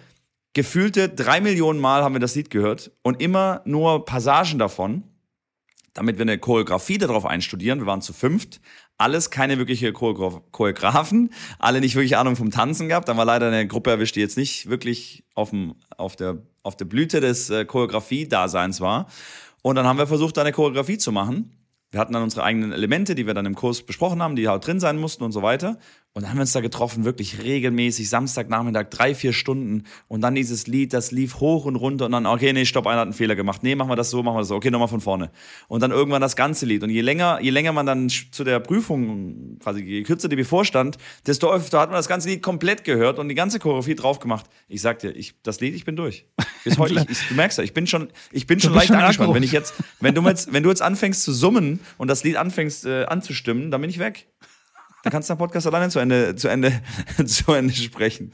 gefühlte 0.53 1.09
drei 1.09 1.41
Millionen 1.41 1.81
Mal 1.81 2.03
haben 2.03 2.15
wir 2.15 2.21
das 2.21 2.35
Lied 2.35 2.51
gehört 2.51 2.91
und 3.03 3.21
immer 3.21 3.63
nur 3.65 4.05
Passagen 4.05 4.59
davon 4.59 5.05
damit 5.95 6.17
wir 6.17 6.23
eine 6.23 6.39
Choreografie 6.39 6.99
darauf 6.99 7.27
einstudieren. 7.27 7.81
Wir 7.81 7.87
waren 7.87 8.01
zu 8.01 8.13
fünft, 8.13 8.61
alles 8.99 9.31
keine 9.31 9.59
wirkliche 9.59 9.93
Choreograf 9.93 10.41
Choreografen, 10.51 11.31
alle 11.59 11.81
nicht 11.81 11.95
wirklich 11.95 12.17
Ahnung 12.17 12.37
vom 12.37 12.51
Tanzen 12.51 12.89
gehabt. 12.89 13.09
Da 13.09 13.17
war 13.17 13.25
leider 13.25 13.49
eine 13.49 13.67
Gruppe 13.67 13.91
erwischt, 13.91 14.17
die 14.17 14.21
jetzt 14.21 14.37
nicht 14.37 14.71
wirklich 14.71 15.25
auf, 15.35 15.51
dem, 15.51 15.75
auf, 15.97 16.17
der, 16.17 16.39
auf 16.63 16.77
der 16.77 16.85
Blüte 16.87 17.21
des 17.21 17.51
äh, 17.51 17.65
Choreografie-Daseins 17.65 18.81
war. 18.81 19.07
Und 19.63 19.77
dann 19.77 19.87
haben 19.87 19.99
wir 19.99 20.07
versucht, 20.07 20.37
da 20.37 20.41
eine 20.43 20.53
Choreografie 20.53 20.99
zu 20.99 21.13
machen. 21.13 21.57
Wir 21.91 22.01
hatten 22.01 22.15
dann 22.15 22.23
unsere 22.23 22.43
eigenen 22.43 22.73
Elemente, 22.73 23.15
die 23.15 23.27
wir 23.27 23.35
dann 23.35 23.45
im 23.45 23.55
Kurs 23.55 23.83
besprochen 23.83 24.23
haben, 24.23 24.35
die 24.35 24.49
halt 24.49 24.67
drin 24.67 24.81
sein 24.81 24.99
mussten 24.99 25.25
und 25.25 25.33
so 25.33 25.43
weiter. 25.43 25.79
Und 26.15 26.23
dann 26.23 26.31
haben 26.31 26.37
wir 26.37 26.43
uns 26.43 26.53
da 26.53 26.61
getroffen, 26.61 27.05
wirklich 27.05 27.43
regelmäßig, 27.43 28.11
Samstagnachmittag, 28.11 28.91
drei, 28.91 29.15
vier 29.15 29.33
Stunden. 29.33 29.85
Und 30.09 30.21
dann 30.21 30.35
dieses 30.35 30.67
Lied, 30.67 30.93
das 30.93 31.11
lief 31.11 31.41
hoch 31.41 31.65
und 31.65 31.77
runter. 31.77 32.05
Und 32.05 32.13
dann, 32.13 32.27
okay, 32.27 32.53
nee, 32.53 32.67
stopp, 32.67 32.87
einer 32.87 33.01
hat 33.01 33.07
einen 33.07 33.15
Fehler 33.15 33.35
gemacht. 33.35 33.63
Nee, 33.63 33.75
machen 33.77 33.89
wir 33.89 33.97
das 33.97 34.11
so, 34.11 34.23
machen 34.23 34.35
wir 34.35 34.41
das 34.41 34.49
so. 34.49 34.57
Okay, 34.57 34.71
nochmal 34.71 34.89
von 34.89 35.01
vorne. 35.01 35.31
Und 35.69 35.81
dann 35.81 35.91
irgendwann 35.91 36.21
das 36.21 36.37
ganze 36.37 36.67
Lied. 36.67 36.83
Und 36.83 36.91
je 36.91 37.01
länger, 37.01 37.41
je 37.41 37.49
länger 37.49 37.73
man 37.73 37.87
dann 37.87 38.11
zu 38.11 38.45
der 38.45 38.61
Prüfung, 38.61 39.57
quasi 39.61 39.81
je 39.83 40.03
kürzer 40.03 40.29
die 40.29 40.37
bevorstand, 40.37 40.99
desto 41.27 41.51
öfter 41.51 41.81
hat 41.81 41.89
man 41.89 41.97
das 41.97 42.09
ganze 42.09 42.29
Lied 42.29 42.43
komplett 42.43 42.85
gehört 42.85 43.19
und 43.19 43.31
die 43.31 43.35
ganze 43.35 43.59
Choreografie 43.59 43.95
drauf 43.95 44.21
gemacht. 44.21 44.45
Ich 44.69 44.83
sag 44.83 44.99
dir, 44.99 45.17
ich, 45.17 45.41
das 45.43 45.61
Lied, 45.61 45.75
ich 45.75 45.87
bin 45.87 45.97
durch. 45.97 46.27
Bis 46.65 46.77
heute, 46.77 46.93
ich, 46.95 47.09
ich, 47.09 47.29
du 47.29 47.35
merkst 47.35 47.57
ja, 47.57 47.65
ich 47.65 47.73
bin 47.73 47.87
schon, 47.87 48.09
ich 48.33 48.47
bin 48.47 48.61
schon 48.61 48.75
leicht 48.75 48.89
schon 48.89 48.97
angespannt. 48.97 49.33
Wenn 49.33 49.43
ich 49.43 49.53
jetzt, 49.53 49.73
wenn 50.01 50.15
du 50.15 50.21
jetzt, 50.29 50.53
wenn 50.53 50.63
du 50.63 50.69
jetzt 50.69 50.83
anfängst 50.83 51.23
zu 51.23 51.33
summen 51.33 51.81
und 51.97 52.09
das 52.09 52.23
Lied 52.23 52.37
anfängst 52.37 52.85
äh, 52.85 53.05
anzustimmen, 53.05 53.71
dann 53.71 53.81
bin 53.81 53.89
ich 53.89 53.99
weg. 53.99 54.27
Dann 55.03 55.11
kannst 55.13 55.29
du 55.29 55.35
den 55.35 55.39
Podcast 55.39 55.67
alleine 55.67 55.89
zu 55.91 55.99
Ende, 55.99 56.35
zu 56.37 56.49
Ende, 56.49 56.81
zu 57.27 57.53
Ende 57.53 57.75
sprechen. 57.75 58.33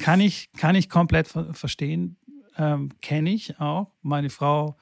kann 0.00 0.20
ich, 0.20 0.50
kann 0.52 0.74
ich 0.74 0.88
komplett 0.88 1.28
ver 1.28 1.52
verstehen. 1.54 2.16
Ähm, 2.56 2.90
Kenne 3.00 3.30
ich 3.30 3.60
auch. 3.60 3.92
Meine 4.02 4.30
Frau 4.30 4.76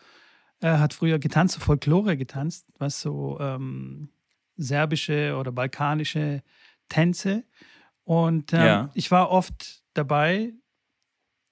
äh, 0.60 0.68
hat 0.78 0.94
früher 0.94 1.18
getanzt, 1.18 1.54
so 1.54 1.60
Folklore 1.60 2.16
getanzt, 2.16 2.66
was 2.78 3.00
so 3.00 3.38
ähm, 3.40 4.10
serbische 4.56 5.36
oder 5.36 5.52
balkanische 5.52 6.42
Tänze. 6.88 7.44
Und 8.04 8.52
ähm, 8.52 8.60
Ja. 8.60 8.90
ich 8.94 9.10
war 9.10 9.30
oft 9.30 9.82
dabei, 9.94 10.52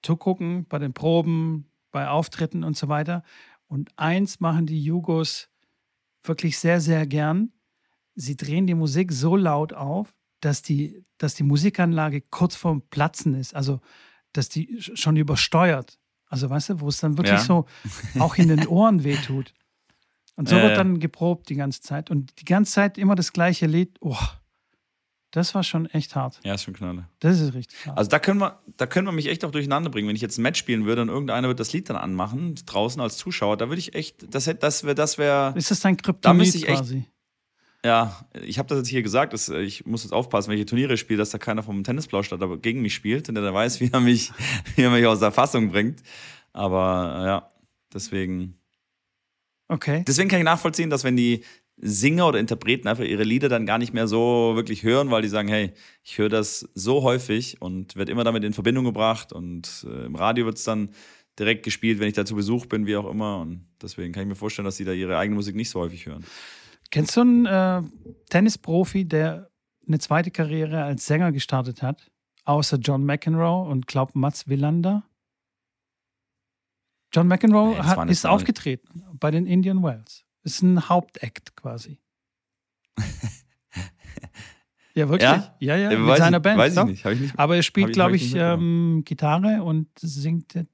zu 0.01 0.15
gucken 0.17 0.65
bei 0.67 0.79
den 0.79 0.93
Proben, 0.93 1.69
bei 1.91 2.07
Auftritten 2.07 2.63
und 2.63 2.77
so 2.77 2.87
weiter. 2.87 3.23
Und 3.67 3.91
eins 3.97 4.39
machen 4.39 4.65
die 4.65 4.81
Jugos 4.81 5.49
wirklich 6.23 6.57
sehr, 6.59 6.79
sehr 6.79 7.05
gern. 7.07 7.51
Sie 8.15 8.35
drehen 8.37 8.65
die 8.67 8.73
Musik 8.75 9.11
so 9.11 9.35
laut 9.35 9.73
auf, 9.73 10.13
dass 10.41 10.61
die, 10.61 11.03
dass 11.17 11.35
die 11.35 11.43
Musikanlage 11.43 12.21
kurz 12.21 12.55
vorm 12.55 12.81
Platzen 12.89 13.33
ist. 13.35 13.55
Also, 13.55 13.81
dass 14.33 14.49
die 14.49 14.79
sch- 14.79 14.95
schon 14.97 15.15
übersteuert. 15.17 15.97
Also, 16.27 16.49
weißt 16.49 16.69
du, 16.69 16.79
wo 16.81 16.87
es 16.89 16.99
dann 16.99 17.17
wirklich 17.17 17.39
Ja. 17.39 17.43
so 17.45 17.65
auch 18.19 18.35
in 18.35 18.47
den 18.49 18.67
Ohren 18.67 19.03
wehtut. 19.03 19.53
Und 20.37 20.49
so 20.49 20.55
Ja, 20.57 20.63
wird 20.63 20.77
dann 20.77 20.99
geprobt 20.99 21.47
die 21.49 21.55
ganze 21.55 21.81
Zeit. 21.81 22.09
Und 22.11 22.39
die 22.41 22.45
ganze 22.45 22.73
Zeit 22.73 22.97
immer 22.97 23.15
das 23.15 23.31
gleiche 23.33 23.67
Lied. 23.67 23.97
Oh, 24.01 24.17
das 25.31 25.53
war 25.55 25.63
schon 25.63 25.85
echt 25.87 26.15
hart. 26.15 26.39
Ja, 26.43 26.53
ist 26.53 26.63
schon 26.63 26.73
knalle. 26.73 27.09
Das 27.19 27.39
ist 27.41 27.53
richtig 27.53 27.85
hart. 27.85 27.97
Also 27.97 28.09
da 28.09 28.19
können 28.19 28.39
wir, 28.39 28.59
da 28.77 28.85
können 28.87 29.07
wir 29.07 29.11
mich 29.11 29.27
echt 29.27 29.43
auch 29.43 29.51
durcheinander 29.51 29.89
bringen. 29.89 30.07
Wenn 30.07 30.15
ich 30.15 30.21
jetzt 30.21 30.37
ein 30.37 30.41
Match 30.43 30.59
spielen 30.59 30.85
würde 30.85 31.01
und 31.01 31.09
irgendeiner 31.09 31.47
wird 31.49 31.59
das 31.59 31.73
Lied 31.73 31.89
dann 31.89 31.97
anmachen, 31.97 32.55
draußen 32.65 33.01
als 33.01 33.17
Zuschauer, 33.17 33.57
da 33.57 33.67
würde 33.69 33.79
ich 33.79 33.95
echt, 33.95 34.33
das 34.33 34.47
hätte, 34.47 34.59
das 34.61 34.83
wäre, 34.85 34.95
das 34.95 35.17
wäre, 35.17 35.53
ist 35.57 35.71
das 35.71 35.81
dein 35.81 35.97
da 35.97 36.03
Kryptonit 36.03 36.37
müsste 36.37 36.57
ich 36.59 36.67
echt- 36.69 36.77
quasi? 36.77 37.05
Ja, 37.85 38.25
ich 38.41 38.57
habe 38.57 38.67
das 38.67 38.79
jetzt 38.79 38.87
hier 38.87 39.03
gesagt, 39.03 39.33
dass, 39.33 39.49
äh, 39.49 39.61
ich 39.61 39.85
muss 39.85 40.03
jetzt 40.03 40.11
aufpassen, 40.11 40.51
ich 40.51 40.65
Turniere 40.65 40.97
spiele, 40.97 41.19
dass 41.19 41.29
da 41.29 41.37
keiner 41.37 41.61
vom 41.63 41.83
Tennisplausch 41.83 42.29
da 42.29 42.35
aber 42.35 42.57
gegen 42.57 42.81
mich 42.81 42.95
spielt 42.95 43.29
und 43.29 43.35
der 43.35 43.43
dann 43.43 43.53
weiß, 43.53 43.79
wie 43.79 43.89
er 43.91 43.99
mich, 43.99 44.31
wie 44.75 44.81
er 44.81 44.89
mich 44.89 45.05
aus 45.05 45.19
der 45.19 45.31
Fassung 45.31 45.69
bringt. 45.69 46.01
Aber 46.51 47.19
äh, 47.19 47.25
ja, 47.25 47.51
deswegen, 47.93 48.57
Okay. 49.67 50.03
deswegen 50.07 50.29
kann 50.29 50.39
ich 50.39 50.45
nachvollziehen, 50.45 50.89
dass 50.89 51.03
wenn 51.03 51.17
die 51.17 51.43
Singer 51.77 52.27
oder 52.27 52.39
Interpreten 52.39 52.87
einfach 52.87 53.03
ihre 53.03 53.23
Lieder 53.23 53.49
dann 53.49 53.65
gar 53.65 53.77
nicht 53.77 53.93
mehr 53.93 54.07
so 54.07 54.53
wirklich 54.55 54.83
hören, 54.83 55.11
weil 55.11 55.21
die 55.21 55.27
sagen, 55.27 55.47
hey, 55.47 55.71
ich 56.03 56.17
höre 56.17 56.29
das 56.29 56.69
so 56.73 57.03
häufig 57.03 57.61
und 57.61 57.95
wird 57.95 58.09
immer 58.09 58.23
damit 58.23 58.43
in 58.43 58.53
Verbindung 58.53 58.85
gebracht 58.85 59.33
und 59.33 59.85
äh, 59.87 60.05
im 60.05 60.15
Radio 60.15 60.45
wird 60.45 60.57
es 60.57 60.63
dann 60.63 60.91
direkt 61.37 61.63
gespielt, 61.63 61.99
wenn 61.99 62.07
ich 62.07 62.13
da 62.13 62.25
zu 62.25 62.35
Besuch 62.35 62.65
bin, 62.67 62.85
wie 62.85 62.95
auch 62.95 63.09
immer. 63.09 63.39
Und 63.41 63.65
deswegen 63.81 64.13
kann 64.13 64.23
ich 64.23 64.29
mir 64.29 64.35
vorstellen, 64.35 64.65
dass 64.65 64.77
die 64.77 64.85
da 64.85 64.93
ihre 64.93 65.17
eigene 65.17 65.35
Musik 65.35 65.55
nicht 65.55 65.69
so 65.69 65.81
häufig 65.81 66.05
hören. 66.05 66.23
Kennst 66.95 67.17
du 67.17 67.21
einen 67.21 67.45
äh, 67.45 67.81
Tennisprofi, 68.29 69.03
der 69.03 69.51
eine 69.85 69.99
zweite 69.99 70.31
Karriere 70.31 70.85
als 70.85 71.05
Sänger 71.05 71.33
gestartet 71.33 71.81
hat? 71.81 72.09
Außer 72.45 72.77
John 72.77 73.03
McEnroe 73.03 73.67
und 73.69 73.85
glaub 73.85 74.15
Mats 74.15 74.47
Willander? 74.47 75.03
John 77.13 77.27
McEnroe 77.27 77.75
das 77.75 77.85
hat, 77.97 78.09
ist 78.09 78.25
aufgetreten 78.25 79.03
bei 79.19 79.29
den 79.29 79.45
Indian 79.45 79.83
Wells. 79.83 80.23
Ist 80.43 80.61
ein 80.61 80.87
Hauptakt 80.87 81.57
quasi. 81.57 81.99
ja, 84.93 85.09
wirklich? 85.09 85.29
Ja? 85.29 85.53
ja, 85.59 85.75
ja 85.75 85.91
Äh, 85.91 85.97
mit 85.97 86.15
seiner 86.15 86.37
ich, 86.37 86.43
Band. 86.43 86.57
Weiß 86.59 86.71
ich 86.71 86.75
doch. 86.79 86.85
nicht. 86.85 87.05
Ich 87.05 87.19
nicht. 87.19 87.37
Aber 87.37 87.57
er 87.57 87.63
spielt, 87.63 87.89
ich- 87.89 87.93
glaube 87.93 88.15
ich 88.15 88.21
ich, 88.21 88.33
nicht 88.35 88.41
mitbekommen. 88.41 88.95
ähm, 88.99 89.03
Gitarre 89.03 89.63
und 89.63 89.89
singt, 89.99 90.65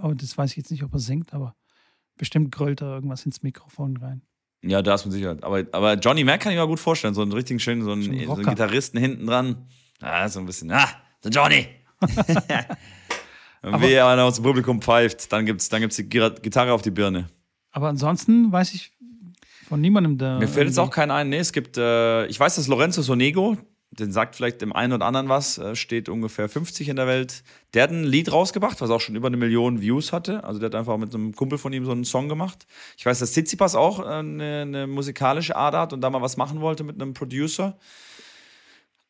oh, 0.00 0.14
das 0.14 0.38
weiß 0.38 0.52
ich 0.52 0.56
jetzt 0.56 0.70
nicht, 0.70 0.84
ob 0.84 0.94
er 0.94 1.00
singt, 1.00 1.34
aber 1.34 1.54
bestimmt 2.16 2.50
grölt 2.50 2.80
er 2.80 2.94
irgendwas 2.94 3.26
ins 3.26 3.42
Mikrofon 3.42 3.98
rein. 3.98 4.22
Ja, 4.66 4.82
da 4.82 4.94
ist 4.94 5.04
mit 5.04 5.12
Sicherheit. 5.14 5.42
Aber, 5.44 5.62
aber 5.72 5.94
Johnny 5.94 6.24
Mac 6.24 6.40
kann 6.40 6.52
ich 6.52 6.58
mir 6.58 6.66
gut 6.66 6.80
vorstellen. 6.80 7.14
So 7.14 7.22
einen 7.22 7.32
richtigen 7.32 7.60
schönen, 7.60 7.82
so 7.82 7.92
einen, 7.92 8.02
So 8.02 8.10
ein 8.10 8.24
so 8.26 8.32
einen. 8.34 8.44
Gitarristen 8.44 8.98
hinten 8.98 9.26
dran. 9.26 9.66
Ah, 10.00 10.28
so 10.28 10.40
ein 10.40 10.46
bisschen, 10.46 10.70
ah, 10.72 10.88
der 11.24 11.30
Johnny. 11.30 11.66
Und 13.62 13.74
Aber- 13.74 13.82
wie 13.88 13.92
er 13.92 14.06
einer 14.08 14.24
aus 14.24 14.34
dem 14.36 14.44
Publikum 14.44 14.80
pfeift, 14.80 15.32
dann 15.32 15.46
gibt's, 15.46 15.68
dann 15.68 15.80
gibt's 15.80 15.96
die 15.96 16.08
Gitarre 16.08 16.72
auf 16.72 16.82
die 16.82 16.90
Birne. 16.90 17.26
Aber 17.72 17.88
ansonsten 17.88 18.52
weiß 18.52 18.74
ich 18.74 18.92
von 19.68 19.80
niemandem 19.80 20.18
da. 20.18 20.38
Mir 20.38 20.46
fällt 20.48 20.68
jetzt 20.68 20.76
irgendwie- 20.78 20.88
auch 20.88 20.94
keiner 20.94 21.14
ein. 21.14 21.28
Nee, 21.28 21.38
es 21.38 21.52
gibt, 21.52 21.76
äh, 21.76 22.26
ich 22.26 22.38
weiß, 22.38 22.56
dass 22.56 22.68
Lorenzo 22.68 23.02
Sonego, 23.02 23.56
den 23.98 24.12
sagt 24.12 24.36
vielleicht 24.36 24.60
dem 24.60 24.72
einen 24.72 24.92
oder 24.92 25.06
anderen 25.06 25.28
was, 25.28 25.58
äh, 25.58 25.74
steht 25.74 26.08
ungefähr 26.08 26.48
50 26.48 26.88
in 26.88 26.96
der 26.96 27.06
Welt. 27.06 27.42
Der 27.74 27.84
hat 27.84 27.90
ein 27.90 28.04
Lied 28.04 28.32
rausgebracht, 28.32 28.80
was 28.80 28.90
auch 28.90 29.00
schon 29.00 29.16
über 29.16 29.28
eine 29.28 29.36
Million 29.36 29.80
Views 29.80 30.12
hatte. 30.12 30.44
Also 30.44 30.58
der 30.60 30.66
hat 30.66 30.74
einfach 30.74 30.96
mit 30.96 31.14
einem 31.14 31.34
Kumpel 31.34 31.58
von 31.58 31.72
ihm 31.72 31.84
so 31.84 31.92
einen 31.92 32.04
Song 32.04 32.28
gemacht. 32.28 32.66
Ich 32.96 33.06
weiß, 33.06 33.18
dass 33.18 33.32
Tsitsipas 33.32 33.74
auch 33.74 34.00
äh, 34.00 34.04
eine, 34.04 34.62
eine 34.62 34.86
musikalische 34.86 35.56
Ader 35.56 35.80
hat 35.80 35.92
und 35.92 36.00
da 36.00 36.10
mal 36.10 36.22
was 36.22 36.36
machen 36.36 36.60
wollte 36.60 36.84
mit 36.84 37.00
einem 37.00 37.14
Producer. 37.14 37.78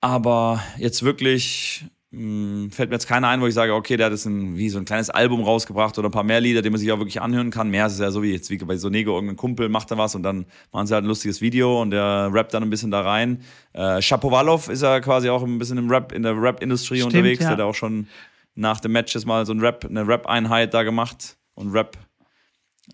Aber 0.00 0.62
jetzt 0.78 1.02
wirklich 1.02 1.84
mh, 2.16 2.70
fällt 2.70 2.90
mir 2.90 2.96
jetzt 2.96 3.06
keiner 3.06 3.28
ein, 3.28 3.40
wo 3.40 3.46
ich 3.46 3.54
sage, 3.54 3.74
okay, 3.74 3.96
der 3.96 4.06
hat 4.06 4.12
jetzt 4.12 4.24
ein, 4.24 4.56
wie 4.56 4.68
so 4.68 4.78
ein 4.78 4.84
kleines 4.84 5.10
Album 5.10 5.42
rausgebracht 5.42 5.98
oder 5.98 6.08
ein 6.08 6.12
paar 6.12 6.24
mehr 6.24 6.40
Lieder, 6.40 6.62
die 6.62 6.70
man 6.70 6.80
sich 6.80 6.90
auch 6.90 6.98
wirklich 6.98 7.20
anhören 7.20 7.50
kann. 7.50 7.70
Mehr 7.70 7.86
ist 7.86 7.94
es 7.94 7.98
ja 7.98 8.10
so 8.10 8.22
wie 8.22 8.32
jetzt 8.32 8.50
wie 8.50 8.56
bei 8.58 8.76
Sonego, 8.76 9.14
irgendein 9.14 9.36
Kumpel 9.36 9.68
macht 9.68 9.90
da 9.90 9.98
was 9.98 10.14
und 10.14 10.22
dann 10.22 10.46
machen 10.72 10.86
sie 10.86 10.94
halt 10.94 11.04
ein 11.04 11.08
lustiges 11.08 11.40
Video 11.40 11.80
und 11.80 11.90
der 11.90 12.30
rappt 12.32 12.54
dann 12.54 12.62
ein 12.62 12.70
bisschen 12.70 12.90
da 12.90 13.02
rein. 13.02 13.42
Äh, 13.72 14.00
Shapovalov 14.00 14.68
ist 14.68 14.82
ja 14.82 15.00
quasi 15.00 15.28
auch 15.28 15.42
ein 15.42 15.58
bisschen 15.58 15.78
im 15.78 15.90
Rap, 15.90 16.12
in 16.12 16.22
der 16.22 16.40
Rap-Industrie 16.40 17.02
unterwegs, 17.02 17.40
ja. 17.40 17.54
der 17.54 17.64
hat 17.64 17.70
auch 17.70 17.74
schon 17.74 18.08
nach 18.54 18.80
dem 18.80 18.92
Match 18.92 19.14
jetzt 19.14 19.26
mal 19.26 19.44
so 19.44 19.52
ein 19.52 19.60
Rap, 19.60 19.84
eine 19.84 20.06
Rap-Einheit 20.06 20.72
da 20.72 20.82
gemacht 20.82 21.36
und 21.54 21.72
Rap 21.72 21.98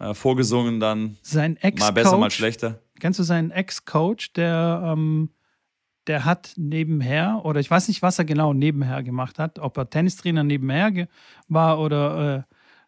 äh, 0.00 0.14
vorgesungen 0.14 0.80
dann. 0.80 1.16
Sein 1.22 1.56
Ex 1.58 1.80
Mal 1.80 1.92
besser, 1.92 2.18
mal 2.18 2.30
schlechter. 2.30 2.80
Kennst 2.98 3.18
du 3.18 3.24
seinen 3.24 3.50
Ex-Coach, 3.50 4.32
der 4.32 4.94
ähm 4.96 5.30
der 6.06 6.24
hat 6.24 6.54
nebenher, 6.56 7.42
oder 7.44 7.60
ich 7.60 7.70
weiß 7.70 7.88
nicht, 7.88 8.02
was 8.02 8.18
er 8.18 8.24
genau 8.24 8.52
nebenher 8.52 9.02
gemacht 9.02 9.38
hat, 9.38 9.58
ob 9.58 9.76
er 9.76 9.88
Tennistrainer 9.88 10.42
nebenher 10.42 11.08
war 11.48 11.78
oder 11.78 12.36
äh, 12.36 12.42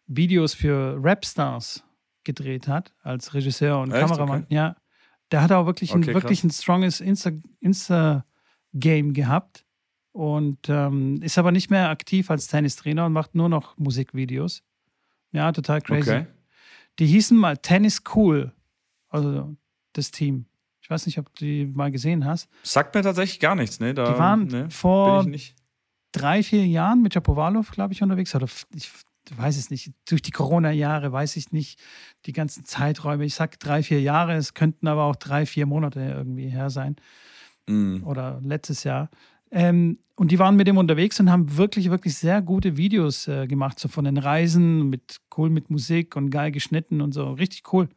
Videos 0.07 0.53
für 0.53 0.97
Rapstars 1.01 1.83
gedreht 2.23 2.67
hat, 2.67 2.93
als 3.03 3.33
Regisseur 3.33 3.79
und 3.79 3.91
Echt? 3.91 4.01
Kameramann. 4.01 4.43
Okay. 4.43 4.53
Ja, 4.55 4.75
der 5.31 5.41
hat 5.41 5.51
auch 5.51 5.65
wirklich, 5.65 5.93
okay, 5.93 6.09
ein, 6.09 6.13
wirklich 6.13 6.43
ein 6.43 6.51
stronges 6.51 6.99
Insta-Game 6.99 7.43
Insta 7.61 8.23
gehabt 8.73 9.65
und 10.11 10.69
ähm, 10.69 11.21
ist 11.21 11.37
aber 11.37 11.51
nicht 11.51 11.69
mehr 11.69 11.89
aktiv 11.89 12.29
als 12.29 12.47
Tennistrainer 12.47 13.05
und 13.05 13.13
macht 13.13 13.35
nur 13.35 13.49
noch 13.49 13.77
Musikvideos. 13.77 14.63
Ja, 15.31 15.51
total 15.51 15.81
crazy. 15.81 16.09
Okay. 16.09 16.27
Die 16.99 17.05
hießen 17.07 17.37
mal 17.37 17.57
Tennis 17.57 18.01
Cool, 18.13 18.53
also 19.09 19.55
das 19.93 20.11
Team. 20.11 20.45
Ich 20.85 20.89
weiß 20.91 21.07
nicht, 21.07 21.17
ob 21.17 21.33
du 21.33 21.45
die 21.45 21.65
mal 21.65 21.89
gesehen 21.89 22.25
hast. 22.25 22.47
Sagt 22.61 22.93
mir 22.93 23.01
tatsächlich 23.01 23.39
gar 23.39 23.55
nichts, 23.55 23.79
ne? 23.79 23.95
Da, 23.95 24.13
die 24.13 24.19
waren 24.19 24.45
ne, 24.45 24.69
vor 24.69 25.25
drei, 26.11 26.43
vier 26.43 26.63
Jahren 26.67 27.01
mit 27.01 27.15
Japovalov, 27.15 27.71
glaube 27.71 27.93
ich, 27.93 28.03
unterwegs. 28.03 28.35
Oder 28.35 28.45
ich 28.71 28.91
weiß 29.35 29.57
es 29.57 29.71
nicht. 29.71 29.93
Durch 30.07 30.21
die 30.21 30.29
Corona-Jahre 30.29 31.11
weiß 31.11 31.37
ich 31.37 31.51
nicht 31.51 31.81
die 32.27 32.33
ganzen 32.33 32.65
Zeiträume. 32.65 33.25
Ich 33.25 33.33
sage 33.33 33.57
drei, 33.57 33.81
vier 33.81 33.99
Jahre, 33.99 34.35
es 34.35 34.53
könnten 34.53 34.87
aber 34.87 35.05
auch 35.05 35.15
drei, 35.15 35.47
vier 35.47 35.65
Monate 35.65 36.01
irgendwie 36.01 36.49
her 36.49 36.69
sein. 36.69 36.97
Mm. 37.65 38.03
Oder 38.03 38.39
letztes 38.43 38.83
Jahr. 38.83 39.09
Ähm, 39.49 39.97
und 40.13 40.29
die 40.29 40.37
waren 40.37 40.55
mit 40.55 40.67
dem 40.67 40.77
unterwegs 40.77 41.19
und 41.19 41.31
haben 41.31 41.57
wirklich, 41.57 41.89
wirklich 41.89 42.15
sehr 42.15 42.43
gute 42.43 42.77
Videos 42.77 43.27
äh, 43.27 43.47
gemacht, 43.47 43.79
so 43.79 43.87
von 43.87 44.05
den 44.05 44.19
Reisen, 44.19 44.87
mit 44.91 45.19
cool 45.35 45.49
mit 45.49 45.71
Musik 45.71 46.15
und 46.15 46.29
geil 46.29 46.51
geschnitten 46.51 47.01
und 47.01 47.11
so. 47.11 47.31
Richtig 47.31 47.73
cool. 47.73 47.89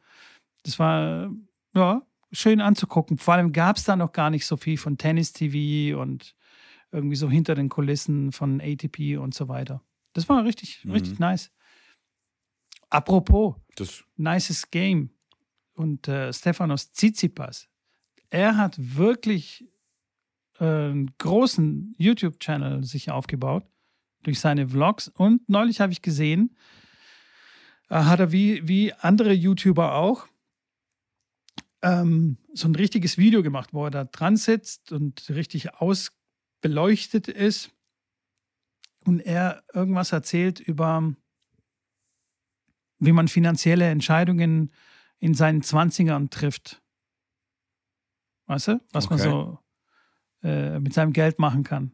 Das 0.63 0.79
war, 0.79 1.31
ja, 1.75 2.01
schön 2.33 2.61
anzugucken. 2.61 3.19
Vor 3.19 3.35
allem 3.35 3.53
gab 3.53 3.77
es 3.77 3.85
da 3.85 3.97
noch 3.97 4.13
gar 4.13 4.31
nicht 4.31 4.47
so 4.47 4.57
viel 4.57 4.77
von 4.77 4.99
Tennis-TV 4.99 5.99
und 6.01 6.35
irgendwie 6.91 7.17
so 7.17 7.29
hinter 7.29 7.55
den 7.55 7.69
Kulissen 7.69 8.33
von 8.33 8.61
ATP 8.61 9.19
und 9.19 9.35
so 9.35 9.49
weiter. 9.49 9.83
Das 10.13 10.29
war 10.29 10.45
richtig, 10.45 10.85
mhm. 10.85 10.93
richtig 10.93 11.19
nice. 11.19 11.51
Apropos, 12.91 13.57
das 13.77 14.05
nices 14.17 14.71
Game 14.71 15.11
und 15.75 16.09
äh, 16.09 16.33
Stefanos 16.33 16.91
Tsitsipas, 16.93 17.69
er 18.31 18.57
hat 18.57 18.77
wirklich 18.79 19.69
äh, 20.59 20.65
einen 20.65 21.15
großen 21.19 21.95
YouTube-Channel 21.99 22.85
sich 22.85 23.11
aufgebaut 23.11 23.65
durch 24.23 24.41
seine 24.41 24.69
Vlogs 24.69 25.09
und 25.09 25.47
neulich 25.49 25.81
habe 25.81 25.93
ich 25.93 26.03
gesehen, 26.03 26.57
äh, 27.91 27.97
hat 27.97 28.21
er 28.21 28.33
wie, 28.33 28.67
wie 28.67 28.93
andere 28.95 29.33
YouTuber 29.33 29.95
auch 29.95 30.27
ähm, 31.83 32.39
so 32.53 32.69
ein 32.69 32.75
richtiges 32.75 33.19
Video 33.19 33.43
gemacht, 33.43 33.71
wo 33.73 33.85
er 33.85 33.91
da 33.91 34.05
dran 34.05 34.37
sitzt 34.37 34.93
und 34.93 35.29
richtig 35.31 35.75
ausbeleuchtet 35.75 37.29
ist 37.29 37.71
und 39.05 39.21
er 39.21 39.63
irgendwas 39.73 40.13
erzählt 40.13 40.61
über, 40.61 41.15
wie 42.99 43.13
man 43.13 43.29
finanzielle 43.29 43.89
Entscheidungen 43.89 44.73
in 45.19 45.35
seinen 45.35 45.63
Zwanzigern 45.63 46.31
trifft. 46.31 46.83
Weißt 48.47 48.69
du, 48.69 48.81
was 48.93 49.07
okay. 49.07 49.15
man 49.15 49.23
so 49.23 49.59
äh, 50.43 50.79
mit 50.81 50.95
seinem 50.95 51.13
Geld 51.13 51.39
machen 51.39 51.65
kann. 51.65 51.93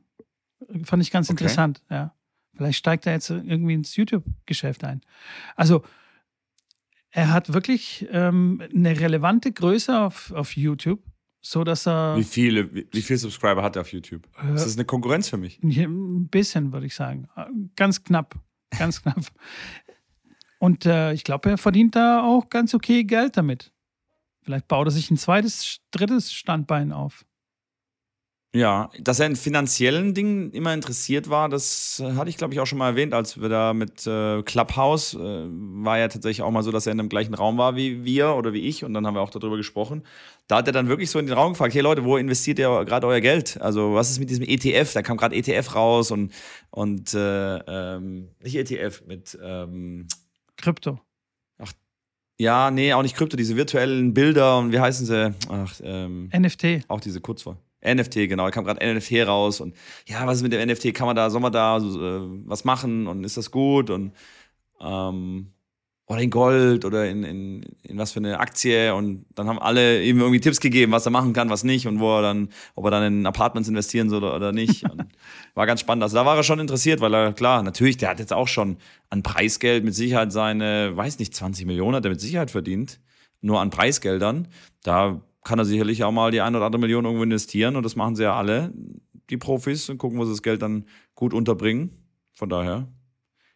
Fand 0.85 1.03
ich 1.03 1.11
ganz 1.11 1.29
okay. 1.29 1.33
interessant, 1.35 1.83
ja. 1.91 2.15
Vielleicht 2.57 2.79
steigt 2.79 3.07
er 3.07 3.15
jetzt 3.15 3.31
irgendwie 3.31 3.75
ins 3.75 3.97
YouTube-Geschäft 3.97 4.85
ein. 4.85 5.01
Also, 5.57 5.85
er 7.15 7.33
hat 7.33 7.53
wirklich 7.53 8.07
ähm, 8.11 8.61
eine 8.75 8.99
relevante 8.99 9.53
Größe 9.53 10.01
auf, 10.01 10.33
auf 10.33 10.57
YouTube, 10.57 11.01
so 11.41 11.63
dass 11.63 11.87
er. 11.87 12.17
Wie 12.17 12.25
viele, 12.25 12.75
wie, 12.75 12.89
wie 12.91 13.03
viele 13.03 13.19
Subscriber 13.19 13.63
hat 13.63 13.77
er 13.77 13.83
auf 13.83 13.93
YouTube? 13.93 14.27
Äh, 14.43 14.55
ist 14.55 14.67
das 14.67 14.75
eine 14.75 14.85
Konkurrenz 14.85 15.29
für 15.29 15.37
mich? 15.37 15.63
Ein 15.63 16.29
bisschen, 16.29 16.73
würde 16.73 16.87
ich 16.87 16.95
sagen. 16.97 17.29
Ganz 17.77 18.03
knapp. 18.03 18.35
Ganz 18.77 19.01
knapp. 19.03 19.31
Und 20.59 20.87
äh, 20.87 21.13
ich 21.13 21.23
glaube, 21.23 21.51
er 21.51 21.59
verdient 21.59 21.95
da 21.95 22.21
auch 22.25 22.51
ganz 22.51 22.75
okay 22.75 23.05
Geld 23.05 23.37
damit. 23.37 23.73
Vielleicht 24.43 24.67
baut 24.67 24.89
er 24.89 24.91
sich 24.91 25.09
ein 25.11 25.17
zweites, 25.17 25.81
drittes 25.93 26.33
Standbein 26.33 26.93
auf. 26.93 27.25
Ja, 28.55 28.89
dass 29.01 29.19
er 29.19 29.27
in 29.27 29.35
finanziellen 29.35 30.15
Dingen 30.15 30.53
immer 30.53 30.73
interessiert 30.73 31.29
war, 31.29 31.49
das 31.49 31.99
äh, 31.99 32.13
hatte 32.13 32.31
ich, 32.31 32.37
glaube 32.37 32.55
ich, 32.55 32.61
auch 32.61 32.67
schon 32.67 32.79
mal 32.79 32.91
erwähnt, 32.91 33.13
als 33.13 33.41
wir 33.41 33.49
da 33.49 33.75
mit 33.75 34.07
äh, 34.07 34.45
Clubhouse, 34.45 35.15
äh, 35.15 35.19
war 35.19 35.99
ja 35.99 36.07
tatsächlich 36.07 36.43
auch 36.43 36.53
mal 36.53 36.63
so, 36.63 36.71
dass 36.71 36.87
er 36.87 36.93
in 36.93 36.99
dem 36.99 37.09
gleichen 37.09 37.35
Raum 37.35 37.59
war 37.59 37.75
wie 37.75 38.05
wir 38.05 38.37
oder 38.37 38.53
wie 38.53 38.61
ich 38.61 38.85
und 38.85 38.95
dann 38.95 39.09
haben 39.09 39.15
wir 39.15 39.23
auch 39.23 39.31
darüber 39.31 39.57
gesprochen. 39.57 40.05
Da 40.47 40.59
hat 40.59 40.69
er 40.69 40.73
dann 40.73 40.87
wirklich 40.87 41.11
so 41.11 41.19
in 41.19 41.27
den 41.27 41.35
Raum 41.35 41.55
gefragt, 41.55 41.75
hey 41.75 41.81
Leute, 41.81 42.05
wo 42.05 42.17
investiert 42.17 42.61
ihr 42.61 42.85
gerade 42.85 43.09
euer 43.09 43.21
Geld? 43.21 43.61
Also 43.61 43.95
was 43.95 44.13
ist 44.13 44.21
mit 44.21 44.31
diesem 44.31 44.45
ETF? 44.45 44.93
Da 44.93 45.03
kam 45.03 45.17
gerade 45.17 45.35
ETF 45.35 45.75
raus 45.75 46.13
und, 46.13 46.33
und 46.71 47.13
äh, 47.13 47.57
ähm, 47.57 48.29
nicht 48.41 48.55
ETF, 48.55 49.03
mit 49.09 49.37
ähm, 49.43 50.07
Krypto. 50.57 51.01
Ach, 51.59 51.73
ja, 52.39 52.71
nee, 52.71 52.93
auch 52.93 53.03
nicht 53.03 53.17
Krypto, 53.17 53.37
diese 53.37 53.57
virtuellen 53.57 54.15
Bilder 54.15 54.59
und 54.59 54.71
wie 54.71 54.79
heißen 54.79 55.07
sie? 55.07 55.35
Ach, 55.49 55.81
ähm, 55.83 56.31
NFT. 56.33 56.85
Auch 56.87 57.01
diese 57.01 57.21
Kurzform. 57.21 57.59
NFT, 57.85 58.29
genau, 58.29 58.45
da 58.45 58.51
kam 58.51 58.65
gerade 58.65 58.85
NFT 58.95 59.27
raus 59.27 59.61
und 59.61 59.75
ja, 60.07 60.27
was 60.27 60.39
ist 60.39 60.43
mit 60.43 60.53
dem 60.53 60.69
NFT? 60.69 60.95
Kann 60.95 61.07
man 61.07 61.17
da, 61.17 61.31
soll 61.31 61.41
man 61.41 61.53
da 61.53 61.79
äh, 61.79 61.81
was 62.47 62.65
machen 62.65 63.07
und 63.07 63.25
ist 63.25 63.37
das 63.37 63.51
gut? 63.51 63.91
Und 63.91 64.13
ähm, 64.81 65.55
oder 66.07 66.21
in 66.21 66.31
Gold 66.31 66.85
oder 66.85 67.09
in, 67.09 67.25
in, 67.25 67.63
in 67.83 67.97
was 67.97 68.13
für 68.13 68.19
eine 68.19 68.39
Aktie 68.39 68.95
und 68.95 69.25
dann 69.35 69.49
haben 69.49 69.59
alle 69.59 70.03
ihm 70.03 70.21
irgendwie 70.21 70.41
Tipps 70.41 70.61
gegeben, 70.61 70.93
was 70.93 71.07
er 71.07 71.13
machen 71.13 71.33
kann, 71.33 71.49
was 71.49 71.65
nicht 71.65 71.87
und 71.87 71.99
wo 71.99 72.19
er 72.19 72.23
dann, 72.23 72.51
ob 72.75 72.85
er 72.85 72.91
dann 72.91 73.05
in 73.05 73.27
Apartments 73.27 73.69
investieren 73.71 74.11
soll 74.11 74.23
oder, 74.23 74.37
oder 74.37 74.53
nicht. 74.53 74.85
Und 74.85 75.07
war 75.55 75.67
ganz 75.67 75.81
spannend. 75.81 76.03
Also 76.03 76.17
da 76.17 76.27
war 76.27 76.37
er 76.37 76.43
schon 76.43 76.59
interessiert, 76.59 77.01
weil 77.01 77.15
er, 77.15 77.33
klar, 77.33 77.63
natürlich, 77.63 77.97
der 77.97 78.11
hat 78.11 78.19
jetzt 78.19 78.35
auch 78.35 78.49
schon 78.49 78.77
an 79.09 79.23
Preisgeld 79.23 79.83
mit 79.83 79.95
Sicherheit 79.95 80.31
seine, 80.31 80.95
weiß 80.95 81.19
nicht, 81.19 81.35
20 81.35 81.67
Millionen 81.67 81.97
hat 81.97 82.05
er 82.05 82.11
mit 82.11 82.21
Sicherheit 82.21 82.51
verdient. 82.51 83.01
Nur 83.41 83.61
an 83.61 83.71
Preisgeldern. 83.71 84.49
Da 84.83 85.23
kann 85.45 85.59
er 85.59 85.65
sicherlich 85.65 86.03
auch 86.03 86.13
mal 86.13 86.31
die 86.31 86.41
ein 86.41 86.57
oder 86.57 86.65
andere 86.67 86.81
Million 86.81 87.05
irgendwo 87.05 87.23
investieren 87.23 87.77
und 87.77 87.85
das 87.85 87.97
machen 87.97 88.17
sie 88.17 88.25
ja 88.25 88.35
alle, 88.35 88.73
die 89.31 89.37
Profis, 89.37 89.89
und 89.89 89.99
gucken, 89.99 90.19
wo 90.19 90.25
sie 90.25 90.33
das 90.33 90.43
Geld 90.43 90.63
dann 90.63 90.87
gut 91.15 91.33
unterbringen. 91.33 91.91
Von 92.33 92.49
daher 92.49 92.89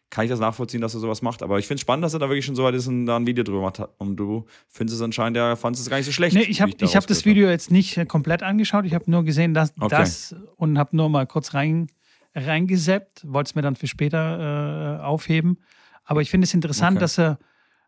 kann 0.09 0.25
ich 0.25 0.31
das 0.31 0.39
nachvollziehen, 0.39 0.81
dass 0.81 0.93
er 0.93 0.99
sowas 0.99 1.21
macht. 1.21 1.43
Aber 1.43 1.59
ich 1.59 1.67
finde 1.67 1.75
es 1.75 1.81
spannend, 1.81 2.03
dass 2.03 2.13
er 2.13 2.19
da 2.19 2.29
wirklich 2.29 2.45
schon 2.45 2.55
so 2.55 2.63
weit 2.63 2.73
ist 2.73 2.87
und 2.87 3.05
da 3.05 3.15
ein 3.15 3.27
Video 3.27 3.43
drüber 3.43 3.61
macht. 3.61 3.81
Und 3.97 4.15
du 4.15 4.45
findest 4.67 4.97
es 4.97 5.01
anscheinend, 5.01 5.37
ja, 5.37 5.55
fandest 5.55 5.83
es 5.83 5.89
gar 5.89 5.97
nicht 5.97 6.07
so 6.07 6.11
schlecht. 6.11 6.35
Nee, 6.35 6.43
ich 6.43 6.61
habe 6.61 6.71
ich 6.79 6.95
hab 6.95 7.05
das 7.05 7.25
Video 7.25 7.45
hab. 7.45 7.51
jetzt 7.51 7.69
nicht 7.69 8.07
komplett 8.07 8.41
angeschaut. 8.41 8.85
Ich 8.85 8.93
habe 8.93 9.09
nur 9.09 9.23
gesehen, 9.23 9.53
dass 9.53 9.73
okay. 9.79 9.89
das 9.89 10.35
und 10.55 10.79
habe 10.79 10.95
nur 10.95 11.09
mal 11.09 11.27
kurz 11.27 11.53
rein, 11.53 11.91
reingeseppt. 12.33 13.31
Wollte 13.31 13.49
es 13.49 13.55
mir 13.55 13.61
dann 13.61 13.75
für 13.75 13.87
später 13.87 14.99
äh, 14.99 15.03
aufheben. 15.03 15.59
Aber 16.03 16.21
ich 16.21 16.31
finde 16.31 16.45
es 16.45 16.53
interessant, 16.55 16.97
okay. 16.97 17.01
dass 17.01 17.19
er, 17.19 17.37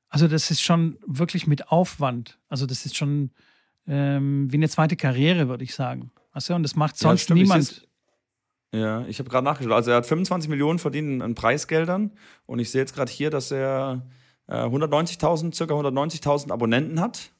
also 0.09 0.27
das 0.27 0.51
ist 0.51 0.61
schon 0.61 0.99
wirklich 1.07 1.47
mit 1.47 1.69
Aufwand. 1.69 2.37
Also 2.49 2.67
das 2.67 2.85
ist 2.85 2.95
schon 2.95 3.31
ähm, 3.87 4.51
wie 4.51 4.57
eine 4.57 4.69
zweite 4.69 4.95
Karriere, 4.95 5.47
würde 5.47 5.63
ich 5.63 5.73
sagen. 5.73 6.11
Du? 6.47 6.53
Und 6.53 6.63
das 6.63 6.75
macht 6.75 6.97
sonst 6.97 7.29
ja, 7.29 7.35
niemand. 7.35 7.87
Ja, 8.73 9.05
ich 9.07 9.19
habe 9.19 9.29
gerade 9.29 9.43
nachgeschaut. 9.43 9.73
Also 9.73 9.91
er 9.91 9.97
hat 9.97 10.05
25 10.05 10.49
Millionen 10.49 10.79
verdient 10.79 11.21
an 11.21 11.35
Preisgeldern 11.35 12.11
und 12.45 12.59
ich 12.59 12.71
sehe 12.71 12.81
jetzt 12.81 12.95
gerade 12.95 13.11
hier, 13.11 13.29
dass 13.29 13.51
er 13.51 14.07
äh, 14.47 14.53
190.000, 14.53 15.53
circa 15.53 15.73
190.000 15.73 16.51
Abonnenten 16.51 17.01
hat 17.01 17.31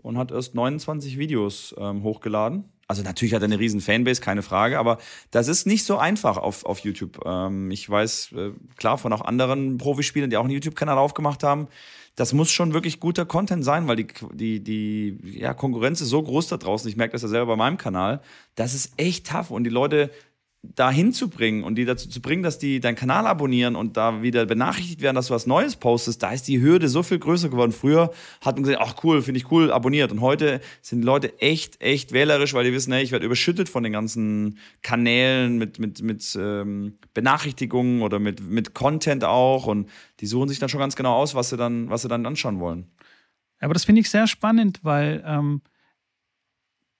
und 0.00 0.16
hat 0.16 0.30
erst 0.30 0.54
29 0.54 1.18
Videos 1.18 1.74
ähm, 1.78 2.02
hochgeladen. 2.02 2.71
Also 2.92 3.04
natürlich 3.04 3.32
hat 3.32 3.40
er 3.40 3.46
eine 3.46 3.58
riesen 3.58 3.80
Fanbase, 3.80 4.20
keine 4.20 4.42
Frage, 4.42 4.78
aber 4.78 4.98
das 5.30 5.48
ist 5.48 5.66
nicht 5.66 5.86
so 5.86 5.96
einfach 5.96 6.36
auf, 6.36 6.66
auf 6.66 6.80
YouTube. 6.80 7.24
Ähm, 7.24 7.70
ich 7.70 7.88
weiß 7.88 8.32
äh, 8.36 8.50
klar 8.76 8.98
von 8.98 9.14
auch 9.14 9.22
anderen 9.22 9.78
Profispielern, 9.78 10.28
die 10.28 10.36
auch 10.36 10.44
einen 10.44 10.52
YouTube-Kanal 10.52 10.98
aufgemacht 10.98 11.42
haben, 11.42 11.68
das 12.16 12.34
muss 12.34 12.50
schon 12.50 12.74
wirklich 12.74 13.00
guter 13.00 13.24
Content 13.24 13.64
sein, 13.64 13.88
weil 13.88 13.96
die, 13.96 14.06
die, 14.34 14.60
die 14.62 15.38
ja, 15.38 15.54
Konkurrenz 15.54 16.02
ist 16.02 16.10
so 16.10 16.22
groß 16.22 16.48
da 16.48 16.58
draußen. 16.58 16.86
Ich 16.86 16.98
merke 16.98 17.12
das 17.12 17.22
ja 17.22 17.28
selber 17.28 17.46
bei 17.46 17.56
meinem 17.56 17.78
Kanal. 17.78 18.20
Das 18.56 18.74
ist 18.74 18.92
echt 18.98 19.26
tough 19.26 19.50
und 19.50 19.64
die 19.64 19.70
Leute 19.70 20.10
da 20.64 20.92
hinzubringen 20.92 21.64
und 21.64 21.74
die 21.74 21.84
dazu 21.84 22.08
zu 22.08 22.22
bringen, 22.22 22.44
dass 22.44 22.56
die 22.56 22.78
deinen 22.78 22.94
Kanal 22.94 23.26
abonnieren 23.26 23.74
und 23.74 23.96
da 23.96 24.22
wieder 24.22 24.46
benachrichtigt 24.46 25.00
werden, 25.02 25.16
dass 25.16 25.26
du 25.26 25.34
was 25.34 25.46
Neues 25.46 25.74
postest, 25.74 26.22
da 26.22 26.30
ist 26.30 26.46
die 26.46 26.60
Hürde 26.62 26.88
so 26.88 27.02
viel 27.02 27.18
größer 27.18 27.48
geworden. 27.48 27.72
Früher 27.72 28.12
hat 28.40 28.54
man 28.54 28.62
gesagt, 28.62 28.80
ach 28.80 29.02
cool, 29.02 29.22
finde 29.22 29.38
ich 29.38 29.50
cool, 29.50 29.72
abonniert. 29.72 30.12
Und 30.12 30.20
heute 30.20 30.60
sind 30.80 31.00
die 31.00 31.04
Leute 31.06 31.36
echt, 31.40 31.82
echt 31.82 32.12
wählerisch, 32.12 32.54
weil 32.54 32.64
die 32.64 32.72
wissen, 32.72 32.92
hey, 32.92 33.02
ich 33.02 33.10
werde 33.10 33.26
überschüttet 33.26 33.68
von 33.68 33.82
den 33.82 33.92
ganzen 33.92 34.56
Kanälen 34.82 35.58
mit, 35.58 35.80
mit, 35.80 36.00
mit 36.00 36.38
ähm, 36.40 36.96
Benachrichtigungen 37.12 38.02
oder 38.02 38.20
mit, 38.20 38.40
mit 38.40 38.72
Content 38.72 39.24
auch. 39.24 39.66
Und 39.66 39.90
die 40.20 40.26
suchen 40.26 40.48
sich 40.48 40.60
dann 40.60 40.68
schon 40.68 40.80
ganz 40.80 40.94
genau 40.94 41.16
aus, 41.16 41.34
was 41.34 41.48
sie 41.48 41.56
dann, 41.56 41.90
was 41.90 42.02
sie 42.02 42.08
dann 42.08 42.24
anschauen 42.24 42.60
wollen. 42.60 42.86
Aber 43.58 43.74
das 43.74 43.84
finde 43.84 44.00
ich 44.00 44.10
sehr 44.10 44.28
spannend, 44.28 44.80
weil 44.82 45.24
ähm, 45.26 45.60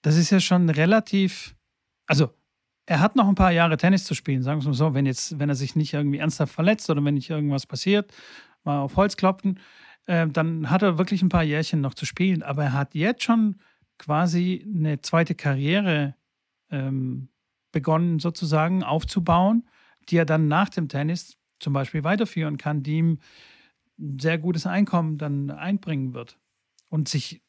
das 0.02 0.16
ist 0.16 0.30
ja 0.30 0.40
schon 0.40 0.68
relativ, 0.68 1.54
also 2.06 2.30
er 2.86 3.00
hat 3.00 3.16
noch 3.16 3.28
ein 3.28 3.34
paar 3.34 3.52
Jahre 3.52 3.76
Tennis 3.76 4.04
zu 4.04 4.14
spielen, 4.14 4.42
sagen 4.42 4.58
wir 4.58 4.62
es 4.62 4.66
mal 4.66 4.74
so, 4.74 4.94
wenn 4.94 5.06
jetzt, 5.06 5.38
wenn 5.38 5.48
er 5.48 5.54
sich 5.54 5.76
nicht 5.76 5.94
irgendwie 5.94 6.18
ernsthaft 6.18 6.52
verletzt 6.52 6.90
oder 6.90 7.04
wenn 7.04 7.14
nicht 7.14 7.30
irgendwas 7.30 7.66
passiert, 7.66 8.12
mal 8.64 8.80
auf 8.80 8.96
Holz 8.96 9.16
klopfen, 9.16 9.60
äh, 10.06 10.26
dann 10.26 10.70
hat 10.70 10.82
er 10.82 10.98
wirklich 10.98 11.22
ein 11.22 11.28
paar 11.28 11.44
Jährchen 11.44 11.80
noch 11.80 11.94
zu 11.94 12.06
spielen. 12.06 12.42
Aber 12.42 12.64
er 12.64 12.72
hat 12.72 12.94
jetzt 12.94 13.22
schon 13.22 13.56
quasi 13.98 14.66
eine 14.74 15.00
zweite 15.00 15.34
Karriere 15.34 16.14
ähm, 16.70 17.28
begonnen, 17.70 18.18
sozusagen 18.18 18.82
aufzubauen, 18.82 19.68
die 20.08 20.16
er 20.16 20.26
dann 20.26 20.48
nach 20.48 20.68
dem 20.68 20.88
Tennis 20.88 21.36
zum 21.60 21.72
Beispiel 21.72 22.02
weiterführen 22.02 22.58
kann, 22.58 22.82
die 22.82 22.98
ihm 22.98 23.18
ein 23.98 24.18
sehr 24.18 24.38
gutes 24.38 24.66
Einkommen 24.66 25.18
dann 25.18 25.50
einbringen 25.50 26.14
wird. 26.14 26.38
Und 26.88 27.08
sich 27.08 27.42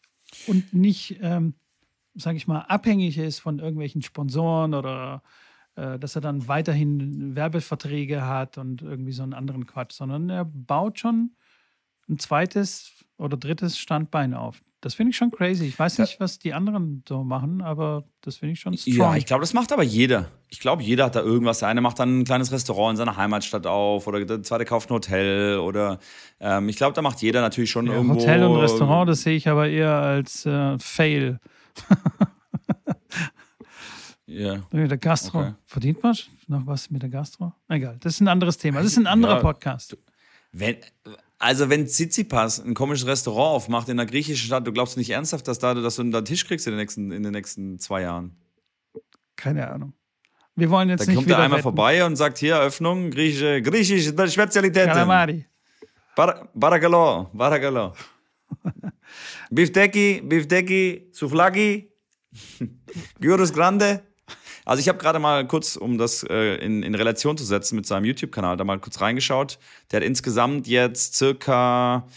und 0.47 0.73
nicht 0.73 1.17
ähm, 1.21 1.55
sage 2.15 2.37
ich 2.37 2.47
mal, 2.47 2.59
abhängig 2.61 3.17
ist 3.17 3.39
von 3.39 3.59
irgendwelchen 3.59 4.01
Sponsoren 4.01 4.73
oder 4.73 5.23
äh, 5.75 5.97
dass 5.97 6.15
er 6.15 6.21
dann 6.21 6.47
weiterhin 6.47 7.35
Werbeverträge 7.35 8.25
hat 8.25 8.57
und 8.57 8.81
irgendwie 8.81 9.11
so 9.11 9.23
einen 9.23 9.33
anderen 9.33 9.65
Quatsch, 9.65 9.93
sondern 9.93 10.29
er 10.29 10.45
baut 10.45 10.99
schon 10.99 11.31
ein 12.09 12.19
zweites 12.19 12.91
oder 13.17 13.37
drittes 13.37 13.77
Standbein 13.77 14.33
auf. 14.33 14.61
Das 14.81 14.95
finde 14.95 15.11
ich 15.11 15.17
schon 15.17 15.31
crazy. 15.31 15.65
Ich 15.65 15.79
weiß 15.79 15.97
nicht, 15.99 16.19
was 16.19 16.39
die 16.39 16.53
anderen 16.53 17.05
so 17.07 17.23
machen, 17.23 17.61
aber 17.61 18.03
das 18.19 18.35
finde 18.35 18.53
ich 18.53 18.59
schon 18.59 18.77
strong. 18.77 18.95
Ja, 18.97 19.15
ich 19.15 19.25
glaube, 19.25 19.39
das 19.39 19.53
macht 19.53 19.71
aber 19.71 19.83
jeder. 19.83 20.27
Ich 20.49 20.59
glaube, 20.59 20.83
jeder 20.83 21.05
hat 21.05 21.15
da 21.15 21.21
irgendwas. 21.21 21.59
Der 21.59 21.69
eine 21.69 21.79
macht 21.79 21.99
dann 21.99 22.19
ein 22.19 22.23
kleines 22.25 22.51
Restaurant 22.51 22.91
in 22.91 22.97
seiner 22.97 23.15
Heimatstadt 23.15 23.65
auf 23.65 24.07
oder 24.07 24.25
der 24.25 24.43
zweite 24.43 24.65
kauft 24.65 24.89
ein 24.89 24.95
Hotel 24.95 25.57
oder 25.59 25.99
ähm, 26.41 26.67
ich 26.67 26.75
glaube, 26.75 26.93
da 26.93 27.01
macht 27.01 27.21
jeder 27.21 27.39
natürlich 27.39 27.71
schon 27.71 27.87
ja, 27.87 27.93
irgendwo. 27.93 28.15
Hotel 28.15 28.43
und 28.43 28.59
Restaurant, 28.59 29.09
das 29.09 29.21
sehe 29.21 29.37
ich 29.37 29.47
aber 29.47 29.69
eher 29.69 29.93
als 29.93 30.45
äh, 30.45 30.77
Fail. 30.77 31.39
Ja. 34.33 34.63
Mit 34.71 34.89
der 34.89 34.97
Gastro. 34.97 35.41
Okay. 35.41 35.53
Verdient 35.65 36.01
man 36.01 36.15
noch 36.47 36.65
was 36.65 36.89
mit 36.89 37.01
der 37.01 37.09
Gastro? 37.09 37.53
Egal, 37.67 37.97
das 37.99 38.15
ist 38.15 38.21
ein 38.21 38.27
anderes 38.27 38.57
Thema. 38.57 38.79
Das 38.79 38.87
ist 38.87 38.97
ein 38.97 39.07
anderer 39.07 39.35
ja, 39.35 39.41
Podcast. 39.41 39.97
Wenn, 40.51 40.77
also 41.37 41.69
wenn 41.69 41.85
Tsitsipas 41.85 42.59
ein 42.59 42.73
komisches 42.73 43.05
Restaurant 43.05 43.55
aufmacht 43.55 43.89
in 43.89 43.99
einer 43.99 44.09
griechischen 44.09 44.47
Stadt, 44.47 44.65
du 44.65 44.71
glaubst 44.71 44.97
nicht 44.97 45.09
ernsthaft, 45.09 45.47
dass, 45.47 45.59
da, 45.59 45.73
dass 45.73 45.97
du 45.97 46.01
einen 46.03 46.25
Tisch 46.25 46.47
kriegst 46.47 46.65
in 46.67 46.73
den, 46.73 46.79
nächsten, 46.79 47.11
in 47.11 47.21
den 47.21 47.31
nächsten 47.31 47.79
zwei 47.79 48.01
Jahren? 48.01 48.35
Keine 49.35 49.69
Ahnung. 49.69 49.93
Wir 50.55 50.69
wollen 50.69 50.89
jetzt 50.89 51.01
da 51.01 51.05
nicht 51.07 51.15
kommt 51.17 51.29
er 51.29 51.37
einmal 51.37 51.57
wetten. 51.57 51.63
vorbei 51.63 52.05
und 52.05 52.15
sagt, 52.15 52.37
hier, 52.37 52.55
Eröffnung, 52.55 53.09
griechische, 53.09 53.61
griechische 53.61 54.29
Spezialität. 54.29 54.87
Calamari. 54.87 55.45
Bar 56.15 56.47
Baragalo, 56.53 57.29
Baragalo. 57.33 57.93
Bifteki, 59.51 60.21
Bifteki, 60.23 61.09
Souflaki, 61.11 61.91
Gyros 63.19 63.53
Grande. 63.53 64.03
Also 64.65 64.79
ich 64.79 64.87
habe 64.87 64.97
gerade 64.97 65.19
mal 65.19 65.45
kurz, 65.45 65.75
um 65.75 65.97
das 65.97 66.23
äh, 66.23 66.55
in, 66.55 66.83
in 66.83 66.95
Relation 66.95 67.37
zu 67.37 67.43
setzen 67.43 67.75
mit 67.75 67.85
seinem 67.85 68.05
YouTube-Kanal, 68.05 68.55
da 68.57 68.63
mal 68.63 68.79
kurz 68.79 69.01
reingeschaut. 69.01 69.59
Der 69.91 69.97
hat 69.99 70.07
insgesamt 70.07 70.67
jetzt 70.67 71.15
circa 71.15 72.07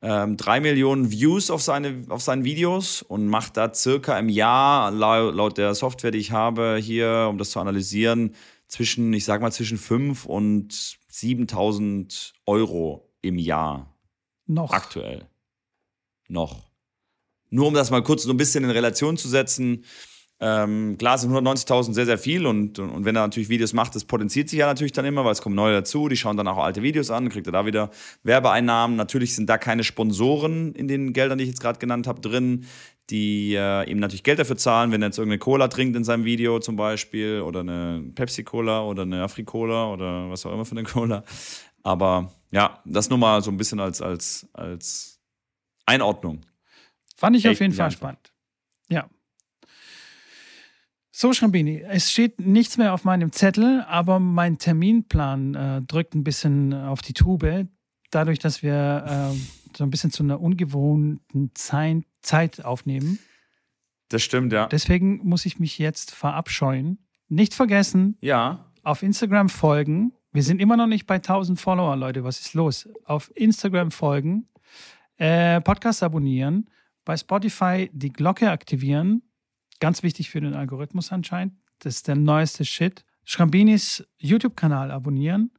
ähm, 0.00 0.36
drei 0.36 0.60
Millionen 0.60 1.10
Views 1.10 1.50
auf 1.50 1.60
seine, 1.62 2.04
auf 2.08 2.22
seinen 2.22 2.44
Videos 2.44 3.02
und 3.02 3.26
macht 3.26 3.56
da 3.56 3.74
circa 3.74 4.16
im 4.18 4.28
Jahr, 4.28 4.92
laut, 4.92 5.34
laut 5.34 5.58
der 5.58 5.74
Software, 5.74 6.12
die 6.12 6.18
ich 6.18 6.30
habe 6.30 6.78
hier, 6.80 7.26
um 7.28 7.38
das 7.38 7.50
zu 7.50 7.58
analysieren, 7.58 8.34
zwischen, 8.68 9.12
ich 9.12 9.24
sag 9.24 9.40
mal, 9.40 9.50
zwischen 9.50 9.78
5 9.78 10.26
und 10.26 10.72
7.000 10.72 12.32
Euro 12.46 13.10
im 13.22 13.38
Jahr. 13.38 13.96
Noch. 14.46 14.72
Aktuell. 14.72 15.26
Noch. 16.28 16.68
Nur 17.50 17.66
um 17.66 17.74
das 17.74 17.90
mal 17.90 18.02
kurz 18.02 18.24
so 18.24 18.30
ein 18.30 18.36
bisschen 18.36 18.64
in 18.64 18.70
Relation 18.70 19.16
zu 19.16 19.28
setzen. 19.28 19.84
Ähm, 20.40 20.96
klar 20.98 21.18
sind 21.18 21.32
190.000 21.32 21.94
sehr, 21.94 22.06
sehr 22.06 22.18
viel 22.18 22.46
und, 22.46 22.78
und, 22.78 23.04
wenn 23.04 23.16
er 23.16 23.22
natürlich 23.22 23.48
Videos 23.48 23.72
macht, 23.72 23.96
das 23.96 24.04
potenziert 24.04 24.48
sich 24.48 24.60
ja 24.60 24.66
natürlich 24.66 24.92
dann 24.92 25.04
immer, 25.04 25.24
weil 25.24 25.32
es 25.32 25.42
kommen 25.42 25.56
neue 25.56 25.74
dazu, 25.74 26.08
die 26.08 26.16
schauen 26.16 26.36
dann 26.36 26.46
auch 26.46 26.58
alte 26.58 26.80
Videos 26.80 27.10
an, 27.10 27.28
kriegt 27.28 27.48
er 27.48 27.52
da 27.52 27.66
wieder 27.66 27.90
Werbeeinnahmen. 28.22 28.96
Natürlich 28.96 29.34
sind 29.34 29.48
da 29.48 29.58
keine 29.58 29.82
Sponsoren 29.82 30.74
in 30.74 30.86
den 30.86 31.12
Geldern, 31.12 31.38
die 31.38 31.44
ich 31.44 31.50
jetzt 31.50 31.60
gerade 31.60 31.80
genannt 31.80 32.06
habe, 32.06 32.20
drin, 32.20 32.66
die 33.10 33.54
äh, 33.54 33.90
ihm 33.90 33.98
natürlich 33.98 34.22
Geld 34.22 34.38
dafür 34.38 34.56
zahlen, 34.56 34.92
wenn 34.92 35.02
er 35.02 35.08
jetzt 35.08 35.18
irgendeine 35.18 35.40
Cola 35.40 35.66
trinkt 35.66 35.96
in 35.96 36.04
seinem 36.04 36.24
Video 36.24 36.60
zum 36.60 36.76
Beispiel 36.76 37.40
oder 37.40 37.60
eine 37.60 38.04
Pepsi-Cola 38.14 38.84
oder 38.84 39.02
eine 39.02 39.22
Afri-Cola 39.24 39.92
oder 39.92 40.30
was 40.30 40.46
auch 40.46 40.52
immer 40.52 40.64
für 40.64 40.76
eine 40.76 40.84
Cola. 40.84 41.24
Aber 41.82 42.32
ja, 42.52 42.80
das 42.84 43.10
nur 43.10 43.18
mal 43.18 43.42
so 43.42 43.50
ein 43.50 43.56
bisschen 43.56 43.80
als, 43.80 44.00
als, 44.00 44.48
als 44.52 45.17
Einordnung. 45.88 46.42
Fand 47.16 47.36
ich 47.36 47.48
auf 47.48 47.58
jeden 47.58 47.72
Fall 47.72 47.90
spannend. 47.90 48.32
Ja. 48.88 49.08
So, 51.10 51.32
Schrambini, 51.32 51.82
es 51.88 52.12
steht 52.12 52.38
nichts 52.38 52.76
mehr 52.76 52.94
auf 52.94 53.04
meinem 53.04 53.32
Zettel, 53.32 53.84
aber 53.88 54.20
mein 54.20 54.58
Terminplan 54.58 55.54
äh, 55.54 55.82
drückt 55.82 56.14
ein 56.14 56.22
bisschen 56.22 56.72
auf 56.72 57.02
die 57.02 57.14
Tube. 57.14 57.66
Dadurch, 58.10 58.38
dass 58.38 58.62
wir 58.62 59.32
äh, 59.34 59.76
so 59.76 59.82
ein 59.84 59.90
bisschen 59.90 60.12
zu 60.12 60.22
einer 60.22 60.40
ungewohnten 60.40 61.50
Zeit, 61.54 62.04
Zeit 62.22 62.64
aufnehmen. 62.64 63.18
Das 64.08 64.22
stimmt, 64.22 64.52
ja. 64.52 64.66
Deswegen 64.66 65.18
muss 65.26 65.44
ich 65.44 65.58
mich 65.58 65.78
jetzt 65.78 66.14
verabscheuen. 66.14 66.98
Nicht 67.28 67.52
vergessen, 67.52 68.16
ja. 68.20 68.72
auf 68.82 69.02
Instagram 69.02 69.48
folgen. 69.48 70.12
Wir 70.32 70.42
sind 70.42 70.60
immer 70.60 70.76
noch 70.76 70.86
nicht 70.86 71.06
bei 71.06 71.16
1000 71.16 71.60
Follower, 71.60 71.96
Leute. 71.96 72.22
Was 72.24 72.40
ist 72.40 72.54
los? 72.54 72.88
Auf 73.04 73.30
Instagram 73.34 73.90
folgen, 73.90 74.46
äh, 75.18 75.60
Podcast 75.60 76.02
abonnieren, 76.02 76.70
bei 77.04 77.16
Spotify 77.16 77.90
die 77.92 78.12
Glocke 78.12 78.50
aktivieren. 78.50 79.22
Ganz 79.80 80.02
wichtig 80.02 80.30
für 80.30 80.40
den 80.40 80.54
Algorithmus 80.54 81.12
anscheinend. 81.12 81.54
Das 81.80 81.96
ist 81.96 82.08
der 82.08 82.16
neueste 82.16 82.64
Shit. 82.64 83.04
Schrambinis 83.24 84.06
YouTube-Kanal 84.16 84.90
abonnieren, 84.90 85.50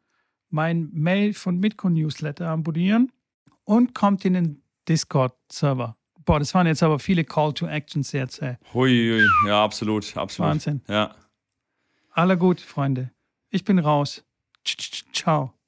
mein 0.49 0.89
Mail 0.91 1.35
von 1.35 1.59
Mitco 1.59 1.87
Newsletter 1.87 2.47
abonnieren 2.47 3.11
und 3.63 3.93
kommt 3.93 4.25
in 4.25 4.33
den 4.33 4.63
Discord-Server. 4.87 5.95
Boah, 6.25 6.39
das 6.39 6.53
waren 6.55 6.65
jetzt 6.65 6.81
aber 6.81 6.97
viele 6.97 7.23
Call 7.23 7.53
to 7.53 7.67
Actions 7.67 8.11
jetzt. 8.11 8.41
Ey. 8.41 8.57
Hui, 8.73 8.89
hui. 8.89 9.47
ja, 9.47 9.63
absolut, 9.63 10.17
absolut. 10.17 10.49
Wahnsinn. 10.49 10.81
Ja. 10.87 11.15
Aller 12.09 12.37
gut, 12.37 12.59
Freunde. 12.59 13.11
Ich 13.49 13.63
bin 13.63 13.77
raus. 13.77 14.23
Ciao. 15.13 15.58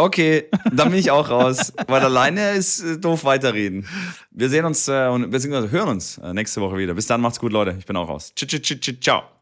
Okay, 0.00 0.48
dann 0.72 0.90
bin 0.90 0.98
ich 0.98 1.10
auch 1.10 1.28
raus, 1.28 1.74
weil 1.86 2.00
alleine 2.00 2.52
ist 2.52 2.80
äh, 2.80 2.98
doof 2.98 3.24
weiterreden. 3.24 3.86
Wir 4.30 4.48
sehen 4.48 4.64
uns 4.64 4.88
äh, 4.88 5.08
und 5.08 5.30
beziehungsweise 5.30 5.70
hören 5.70 5.90
uns 5.90 6.16
äh, 6.16 6.32
nächste 6.32 6.62
Woche 6.62 6.78
wieder. 6.78 6.94
Bis 6.94 7.06
dann, 7.06 7.20
macht's 7.20 7.38
gut, 7.38 7.52
Leute. 7.52 7.76
Ich 7.78 7.84
bin 7.84 7.96
auch 7.96 8.08
raus. 8.08 8.32
Ciao. 9.02 9.39